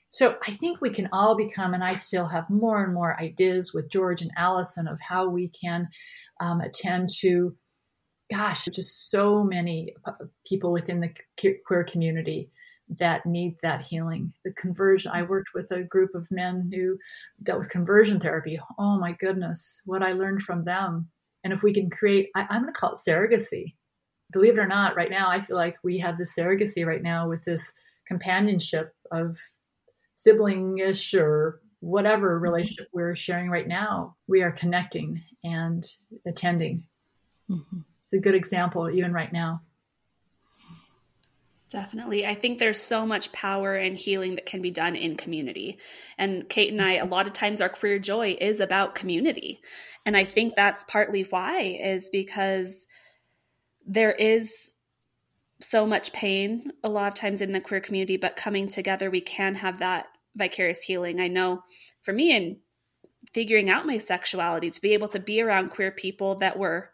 so 0.08 0.36
I 0.46 0.52
think 0.52 0.80
we 0.80 0.90
can 0.90 1.08
all 1.12 1.36
become, 1.36 1.74
and 1.74 1.82
I 1.82 1.96
still 1.96 2.26
have 2.26 2.48
more 2.48 2.84
and 2.84 2.94
more 2.94 3.20
ideas 3.20 3.74
with 3.74 3.90
George 3.90 4.22
and 4.22 4.30
Allison 4.36 4.86
of 4.86 5.00
how 5.00 5.28
we 5.28 5.48
can 5.48 5.88
um, 6.40 6.60
attend 6.60 7.08
to, 7.20 7.56
gosh, 8.30 8.66
just 8.66 9.10
so 9.10 9.42
many 9.42 9.94
people 10.46 10.72
within 10.72 11.00
the 11.00 11.12
queer 11.66 11.84
community 11.84 12.50
that 13.00 13.26
need 13.26 13.56
that 13.62 13.82
healing. 13.82 14.32
The 14.44 14.52
conversion. 14.52 15.10
I 15.12 15.22
worked 15.22 15.50
with 15.54 15.70
a 15.72 15.82
group 15.82 16.14
of 16.14 16.30
men 16.30 16.70
who 16.72 16.96
dealt 17.42 17.58
with 17.58 17.70
conversion 17.70 18.20
therapy. 18.20 18.60
Oh 18.78 18.98
my 18.98 19.12
goodness, 19.12 19.80
what 19.84 20.02
I 20.02 20.12
learned 20.12 20.42
from 20.42 20.64
them. 20.64 21.08
And 21.42 21.52
if 21.52 21.62
we 21.62 21.72
can 21.72 21.90
create, 21.90 22.30
I, 22.36 22.46
I'm 22.48 22.62
going 22.62 22.72
to 22.72 22.78
call 22.78 22.92
it 22.92 22.98
surrogacy. 23.06 23.74
Believe 24.32 24.54
it 24.54 24.60
or 24.60 24.66
not, 24.66 24.96
right 24.96 25.10
now 25.10 25.28
I 25.28 25.40
feel 25.40 25.56
like 25.56 25.76
we 25.82 25.98
have 25.98 26.16
this 26.16 26.34
surrogacy 26.36 26.86
right 26.86 27.02
now 27.02 27.28
with 27.28 27.44
this 27.44 27.72
companionship 28.06 28.94
of 29.10 29.36
sibling-ish 30.16 31.14
or 31.14 31.60
whatever 31.80 32.34
mm-hmm. 32.34 32.43
relationship 32.43 32.88
we're 32.93 33.14
sharing 33.14 33.48
right 33.48 33.68
now, 33.68 34.16
we 34.26 34.43
are 34.43 34.51
connecting 34.51 35.22
and 35.44 35.86
attending. 36.26 36.84
Mm-hmm. 37.48 37.78
It's 38.02 38.12
a 38.12 38.18
good 38.18 38.34
example, 38.34 38.90
even 38.90 39.12
right 39.12 39.32
now. 39.32 39.62
Definitely. 41.68 42.24
I 42.24 42.34
think 42.34 42.59
there's 42.59 42.80
so 42.80 43.05
much 43.05 43.32
power 43.32 43.74
and 43.74 43.97
healing 43.97 44.36
that 44.36 44.47
can 44.47 44.62
be 44.62 44.70
done 44.70 44.94
in 44.94 45.16
community. 45.16 45.78
And 46.16 46.48
Kate 46.48 46.72
and 46.72 46.80
I, 46.80 46.94
a 46.94 47.05
lot 47.05 47.26
of 47.26 47.32
times 47.32 47.60
our 47.60 47.68
queer 47.68 47.98
joy 47.98 48.36
is 48.40 48.60
about 48.60 48.94
community. 48.94 49.60
And 50.05 50.16
I 50.16 50.24
think 50.24 50.55
that's 50.55 50.84
partly 50.84 51.22
why, 51.24 51.78
is 51.82 52.09
because 52.10 52.86
there 53.84 54.12
is 54.12 54.70
so 55.60 55.86
much 55.86 56.12
pain 56.12 56.72
a 56.84 56.88
lot 56.88 57.08
of 57.08 57.14
times 57.14 57.40
in 57.40 57.52
the 57.52 57.60
queer 57.60 57.80
community, 57.80 58.16
but 58.16 58.36
coming 58.36 58.68
together, 58.68 59.10
we 59.10 59.20
can 59.20 59.54
have 59.54 59.78
that 59.78 60.06
vicarious 60.34 60.82
healing. 60.82 61.20
I 61.20 61.28
know 61.28 61.62
for 62.02 62.12
me, 62.12 62.34
in 62.34 62.58
figuring 63.32 63.70
out 63.70 63.86
my 63.86 63.98
sexuality, 63.98 64.70
to 64.70 64.80
be 64.80 64.92
able 64.94 65.08
to 65.08 65.18
be 65.18 65.40
around 65.40 65.70
queer 65.70 65.90
people 65.90 66.36
that 66.36 66.58
were 66.58 66.90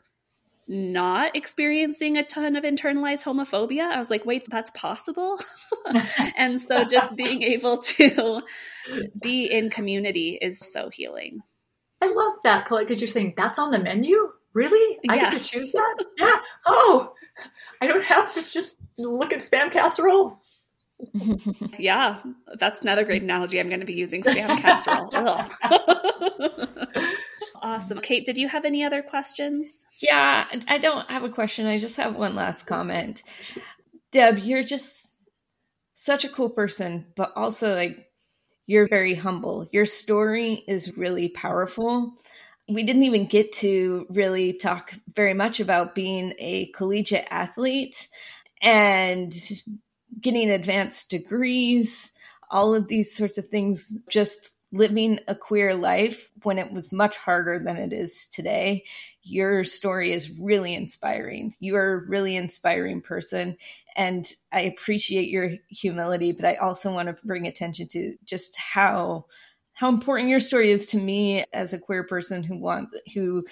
not 0.68 1.36
experiencing 1.36 2.16
a 2.16 2.24
ton 2.24 2.56
of 2.56 2.64
internalized 2.64 3.24
homophobia, 3.24 3.90
I 3.90 3.98
was 3.98 4.10
like, 4.10 4.24
wait, 4.24 4.46
that's 4.48 4.70
possible. 4.70 5.38
and 6.36 6.60
so 6.60 6.84
just 6.84 7.16
being 7.16 7.42
able 7.42 7.78
to 7.78 8.42
be 9.20 9.46
in 9.46 9.70
community 9.70 10.38
is 10.40 10.58
so 10.58 10.88
healing. 10.88 11.40
I 12.00 12.12
love 12.12 12.34
that, 12.44 12.66
Colette, 12.66 12.88
because 12.88 13.00
you're 13.00 13.08
saying 13.08 13.34
that's 13.36 13.58
on 13.58 13.70
the 13.70 13.78
menu. 13.78 14.30
Really? 14.54 14.98
I 15.08 15.16
yeah. 15.16 15.30
get 15.30 15.42
to 15.42 15.48
choose 15.48 15.72
that? 15.72 16.04
yeah. 16.18 16.40
Oh, 16.66 17.12
I 17.80 17.86
don't 17.86 18.04
have 18.04 18.32
to 18.34 18.42
just 18.42 18.84
look 18.98 19.32
at 19.32 19.40
spam 19.40 19.70
casserole. 19.70 20.40
yeah, 21.78 22.20
that's 22.58 22.82
another 22.82 23.04
great 23.04 23.22
analogy. 23.22 23.58
I'm 23.58 23.68
going 23.68 23.80
to 23.80 23.86
be 23.86 23.94
using 23.94 24.22
spam 24.22 24.60
casserole. 24.60 25.10
awesome. 27.62 27.98
Kate, 27.98 28.24
did 28.24 28.38
you 28.38 28.48
have 28.48 28.64
any 28.64 28.84
other 28.84 29.02
questions? 29.02 29.84
Yeah, 30.00 30.46
I 30.68 30.78
don't 30.78 31.10
have 31.10 31.24
a 31.24 31.28
question. 31.28 31.66
I 31.66 31.78
just 31.78 31.96
have 31.96 32.14
one 32.14 32.34
last 32.34 32.66
comment. 32.66 33.22
Deb, 34.12 34.38
you're 34.38 34.62
just 34.62 35.10
such 35.94 36.24
a 36.24 36.28
cool 36.28 36.50
person, 36.50 37.06
but 37.16 37.32
also 37.36 37.74
like 37.74 38.08
you're 38.66 38.88
very 38.88 39.14
humble. 39.14 39.68
Your 39.72 39.86
story 39.86 40.62
is 40.68 40.96
really 40.96 41.28
powerful 41.28 42.14
we 42.68 42.82
didn't 42.82 43.04
even 43.04 43.26
get 43.26 43.52
to 43.52 44.06
really 44.10 44.52
talk 44.52 44.94
very 45.14 45.34
much 45.34 45.60
about 45.60 45.94
being 45.94 46.34
a 46.38 46.66
collegiate 46.72 47.26
athlete 47.30 48.08
and 48.60 49.34
getting 50.20 50.50
advanced 50.50 51.10
degrees, 51.10 52.12
all 52.50 52.74
of 52.74 52.88
these 52.88 53.14
sorts 53.14 53.38
of 53.38 53.46
things, 53.46 53.98
just 54.08 54.50
living 54.72 55.18
a 55.28 55.34
queer 55.34 55.74
life 55.74 56.30
when 56.44 56.58
it 56.58 56.72
was 56.72 56.92
much 56.92 57.16
harder 57.16 57.58
than 57.58 57.76
it 57.76 57.92
is 57.92 58.26
today. 58.28 58.84
Your 59.22 59.64
story 59.64 60.12
is 60.12 60.38
really 60.38 60.74
inspiring. 60.74 61.54
You 61.60 61.76
are 61.76 61.92
a 61.92 62.06
really 62.08 62.36
inspiring 62.36 63.02
person. 63.02 63.56
And 63.96 64.26
I 64.52 64.62
appreciate 64.62 65.28
your 65.28 65.52
humility, 65.68 66.32
but 66.32 66.46
I 66.46 66.54
also 66.54 66.92
want 66.92 67.08
to 67.08 67.26
bring 67.26 67.46
attention 67.46 67.88
to 67.88 68.14
just 68.24 68.56
how 68.56 69.26
how 69.82 69.88
important 69.88 70.28
your 70.28 70.38
story 70.38 70.70
is 70.70 70.86
to 70.86 70.96
me 70.96 71.44
as 71.52 71.72
a 71.72 71.78
queer 71.78 72.04
person 72.04 72.44
who 72.44 72.56
want 72.56 72.88
who 73.14 73.44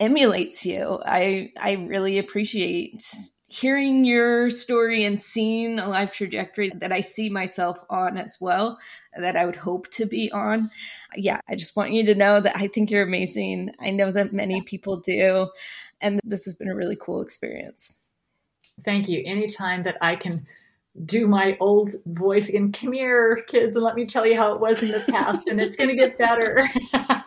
emulates 0.00 0.64
you. 0.64 0.98
I 1.04 1.50
I 1.58 1.72
really 1.72 2.18
appreciate 2.18 3.04
hearing 3.48 4.06
your 4.06 4.50
story 4.50 5.04
and 5.04 5.20
seeing 5.20 5.78
a 5.78 5.86
life 5.86 6.14
trajectory 6.14 6.70
that 6.76 6.90
I 6.90 7.02
see 7.02 7.28
myself 7.28 7.84
on 7.90 8.16
as 8.16 8.38
well, 8.40 8.78
that 9.14 9.36
I 9.36 9.44
would 9.44 9.56
hope 9.56 9.90
to 9.90 10.06
be 10.06 10.32
on. 10.32 10.70
Yeah, 11.16 11.40
I 11.46 11.54
just 11.54 11.76
want 11.76 11.92
you 11.92 12.06
to 12.06 12.14
know 12.14 12.40
that 12.40 12.56
I 12.56 12.66
think 12.68 12.90
you're 12.90 13.06
amazing. 13.06 13.72
I 13.78 13.90
know 13.90 14.10
that 14.10 14.32
many 14.32 14.62
people 14.62 15.00
do. 15.00 15.50
And 16.00 16.18
this 16.24 16.46
has 16.46 16.54
been 16.54 16.70
a 16.70 16.74
really 16.74 16.96
cool 16.98 17.20
experience. 17.20 17.94
Thank 18.86 19.06
you. 19.06 19.22
Anytime 19.26 19.82
that 19.82 19.98
I 20.00 20.16
can 20.16 20.46
do 21.04 21.26
my 21.26 21.56
old 21.60 21.90
voice 22.06 22.48
again, 22.48 22.72
come 22.72 22.92
here, 22.92 23.42
kids, 23.48 23.74
and 23.74 23.84
let 23.84 23.94
me 23.94 24.04
tell 24.04 24.26
you 24.26 24.36
how 24.36 24.52
it 24.52 24.60
was 24.60 24.82
in 24.82 24.90
the 24.90 25.04
past, 25.10 25.48
and 25.48 25.60
it's 25.60 25.76
going 25.76 25.88
to 25.88 25.96
get 25.96 26.18
better. 26.18 26.62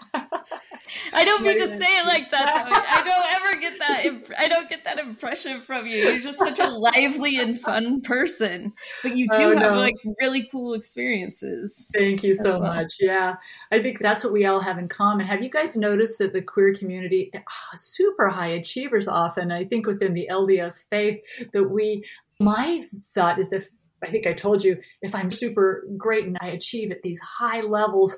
I 1.14 1.24
don't 1.24 1.44
mean 1.44 1.58
to 1.60 1.68
say 1.68 1.86
it 1.86 2.06
like 2.06 2.30
that. 2.32 2.68
I 2.90 3.04
don't 3.04 3.36
ever 3.36 3.60
get 3.60 3.80
that. 3.80 4.06
Imp- 4.06 4.32
I 4.38 4.48
don't 4.48 4.70
get 4.70 4.84
that 4.86 5.00
impression 5.00 5.62
from 5.62 5.88
you. 5.88 5.98
You're 5.98 6.20
just 6.20 6.38
such 6.38 6.60
a 6.60 6.68
lively 6.68 7.38
and 7.38 7.60
fun 7.60 8.02
person, 8.02 8.74
but 9.02 9.16
you 9.16 9.28
do 9.30 9.44
oh, 9.44 9.58
have 9.58 9.74
no. 9.74 9.78
like 9.78 9.96
really 10.22 10.48
cool 10.52 10.74
experiences. 10.74 11.90
Thank 11.94 12.24
you 12.24 12.34
so 12.34 12.50
well. 12.50 12.62
much. 12.62 12.96
Yeah, 13.00 13.36
I 13.72 13.82
think 13.82 14.00
that's 14.00 14.24
what 14.24 14.34
we 14.34 14.46
all 14.46 14.60
have 14.60 14.78
in 14.78 14.88
common. 14.88 15.26
Have 15.26 15.42
you 15.42 15.50
guys 15.50 15.76
noticed 15.76 16.20
that 16.20 16.34
the 16.34 16.42
queer 16.42 16.74
community, 16.74 17.32
oh, 17.36 17.78
super 17.78 18.28
high 18.28 18.50
achievers, 18.50 19.08
often 19.08 19.52
I 19.52 19.66
think 19.66 19.88
within 19.88 20.14
the 20.14 20.28
LDS 20.30 20.84
faith, 20.90 21.24
that 21.54 21.64
we. 21.64 22.04
My 22.40 22.86
thought 23.14 23.40
is 23.40 23.54
if 23.54 23.70
I 24.04 24.08
think 24.08 24.28
I 24.28 24.34
told 24.34 24.64
you 24.64 24.78
if 25.02 25.16
I'm 25.16 25.32
super 25.32 25.88
great 25.98 26.26
and 26.26 26.38
I 26.42 26.48
achieve 26.48 26.92
at 26.92 27.02
these 27.02 27.20
high 27.20 27.62
levels, 27.62 28.16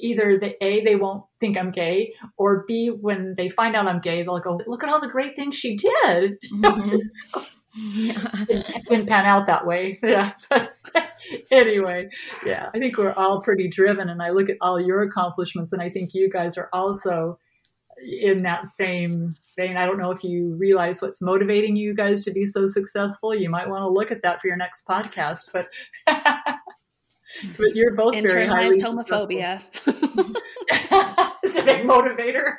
either 0.00 0.38
the 0.38 0.62
A, 0.64 0.84
they 0.84 0.96
won't 0.96 1.24
think 1.40 1.56
I'm 1.56 1.70
gay, 1.70 2.14
or 2.36 2.64
B, 2.66 2.88
when 2.88 3.34
they 3.36 3.48
find 3.48 3.74
out 3.74 3.86
I'm 3.86 4.00
gay, 4.00 4.22
they'll 4.22 4.40
go, 4.40 4.60
look 4.66 4.82
at 4.82 4.90
all 4.90 5.00
the 5.00 5.08
great 5.08 5.36
things 5.36 5.56
she 5.56 5.76
did. 5.76 6.38
Mm-hmm. 6.52 6.96
so, 7.02 7.44
yeah. 7.74 8.44
didn't, 8.46 8.86
didn't, 8.86 9.08
pan 9.08 9.26
out 9.26 9.46
that 9.46 9.66
way. 9.66 9.98
Yeah. 10.02 10.32
But 10.48 10.74
anyway, 11.50 12.08
yeah, 12.44 12.70
I 12.74 12.78
think 12.78 12.96
we're 12.96 13.12
all 13.12 13.42
pretty 13.42 13.68
driven. 13.68 14.08
And 14.08 14.22
I 14.22 14.30
look 14.30 14.48
at 14.48 14.56
all 14.60 14.80
your 14.80 15.02
accomplishments, 15.02 15.72
and 15.72 15.82
I 15.82 15.90
think 15.90 16.10
you 16.14 16.30
guys 16.30 16.56
are 16.56 16.70
also 16.72 17.38
in 17.98 18.42
that 18.42 18.66
same 18.66 19.34
vein. 19.56 19.76
I 19.76 19.86
don't 19.86 19.98
know 19.98 20.10
if 20.10 20.22
you 20.22 20.54
realize 20.54 21.00
what's 21.02 21.20
motivating 21.20 21.76
you 21.76 21.94
guys 21.94 22.24
to 22.24 22.30
be 22.30 22.44
so 22.44 22.66
successful. 22.66 23.34
You 23.34 23.50
might 23.50 23.68
want 23.68 23.82
to 23.82 23.88
look 23.88 24.10
at 24.10 24.22
that 24.22 24.40
for 24.40 24.48
your 24.48 24.56
next 24.56 24.86
podcast. 24.86 25.50
But 25.52 25.68
but 27.56 27.74
you're 27.74 27.94
both 27.94 28.14
very 28.14 28.46
highly 28.46 28.80
homophobia. 28.80 29.62
it's 31.42 31.56
a 31.56 31.64
big 31.64 31.86
motivator. 31.86 32.56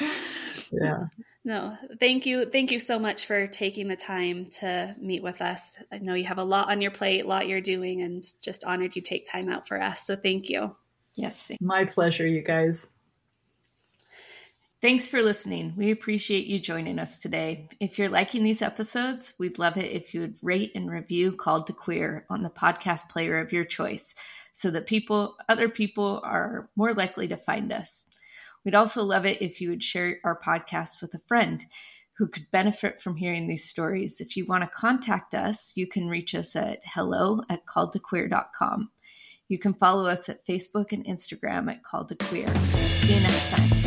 yeah. 0.72 1.04
No, 1.44 1.78
thank 1.98 2.26
you. 2.26 2.44
Thank 2.44 2.72
you 2.72 2.80
so 2.80 2.98
much 2.98 3.26
for 3.26 3.46
taking 3.46 3.88
the 3.88 3.96
time 3.96 4.44
to 4.60 4.94
meet 5.00 5.22
with 5.22 5.40
us. 5.40 5.72
I 5.90 5.98
know 5.98 6.12
you 6.12 6.24
have 6.24 6.38
a 6.38 6.44
lot 6.44 6.70
on 6.70 6.82
your 6.82 6.90
plate, 6.90 7.24
a 7.24 7.28
lot 7.28 7.48
you're 7.48 7.62
doing, 7.62 8.02
and 8.02 8.22
just 8.42 8.64
honored 8.64 8.94
you 8.96 9.00
take 9.00 9.24
time 9.24 9.48
out 9.48 9.66
for 9.66 9.80
us. 9.80 10.04
So 10.04 10.14
thank 10.14 10.50
you. 10.50 10.76
Yes. 11.14 11.50
My 11.60 11.86
pleasure, 11.86 12.26
you 12.26 12.42
guys. 12.42 12.86
Thanks 14.80 15.08
for 15.08 15.22
listening. 15.22 15.74
We 15.76 15.90
appreciate 15.90 16.46
you 16.46 16.60
joining 16.60 17.00
us 17.00 17.18
today. 17.18 17.68
If 17.80 17.98
you're 17.98 18.08
liking 18.08 18.44
these 18.44 18.62
episodes, 18.62 19.34
we'd 19.36 19.58
love 19.58 19.76
it 19.76 19.90
if 19.90 20.14
you 20.14 20.20
would 20.20 20.36
rate 20.40 20.70
and 20.76 20.88
review 20.88 21.32
Called 21.32 21.66
to 21.66 21.72
Queer 21.72 22.26
on 22.30 22.44
the 22.44 22.50
podcast 22.50 23.08
player 23.08 23.40
of 23.40 23.52
your 23.52 23.64
choice 23.64 24.14
so 24.52 24.70
that 24.70 24.86
people, 24.86 25.34
other 25.48 25.68
people 25.68 26.20
are 26.22 26.70
more 26.76 26.94
likely 26.94 27.26
to 27.26 27.36
find 27.36 27.72
us. 27.72 28.04
We'd 28.64 28.76
also 28.76 29.02
love 29.02 29.26
it 29.26 29.42
if 29.42 29.60
you 29.60 29.70
would 29.70 29.82
share 29.82 30.18
our 30.22 30.40
podcast 30.40 31.02
with 31.02 31.12
a 31.14 31.22
friend 31.26 31.66
who 32.16 32.28
could 32.28 32.46
benefit 32.52 33.02
from 33.02 33.16
hearing 33.16 33.48
these 33.48 33.68
stories. 33.68 34.20
If 34.20 34.36
you 34.36 34.46
want 34.46 34.62
to 34.62 34.70
contact 34.70 35.34
us, 35.34 35.72
you 35.74 35.88
can 35.88 36.06
reach 36.06 36.36
us 36.36 36.54
at 36.54 36.82
hello 36.84 37.42
at 37.50 37.66
calledtoqueer.com. 37.66 38.90
You 39.48 39.58
can 39.58 39.74
follow 39.74 40.06
us 40.06 40.28
at 40.28 40.46
Facebook 40.46 40.92
and 40.92 41.04
Instagram 41.04 41.68
at 41.68 41.82
Called 41.82 42.10
to 42.10 42.14
Queer. 42.14 42.54
See 42.54 43.14
you 43.14 43.20
next 43.20 43.50
time. 43.50 43.77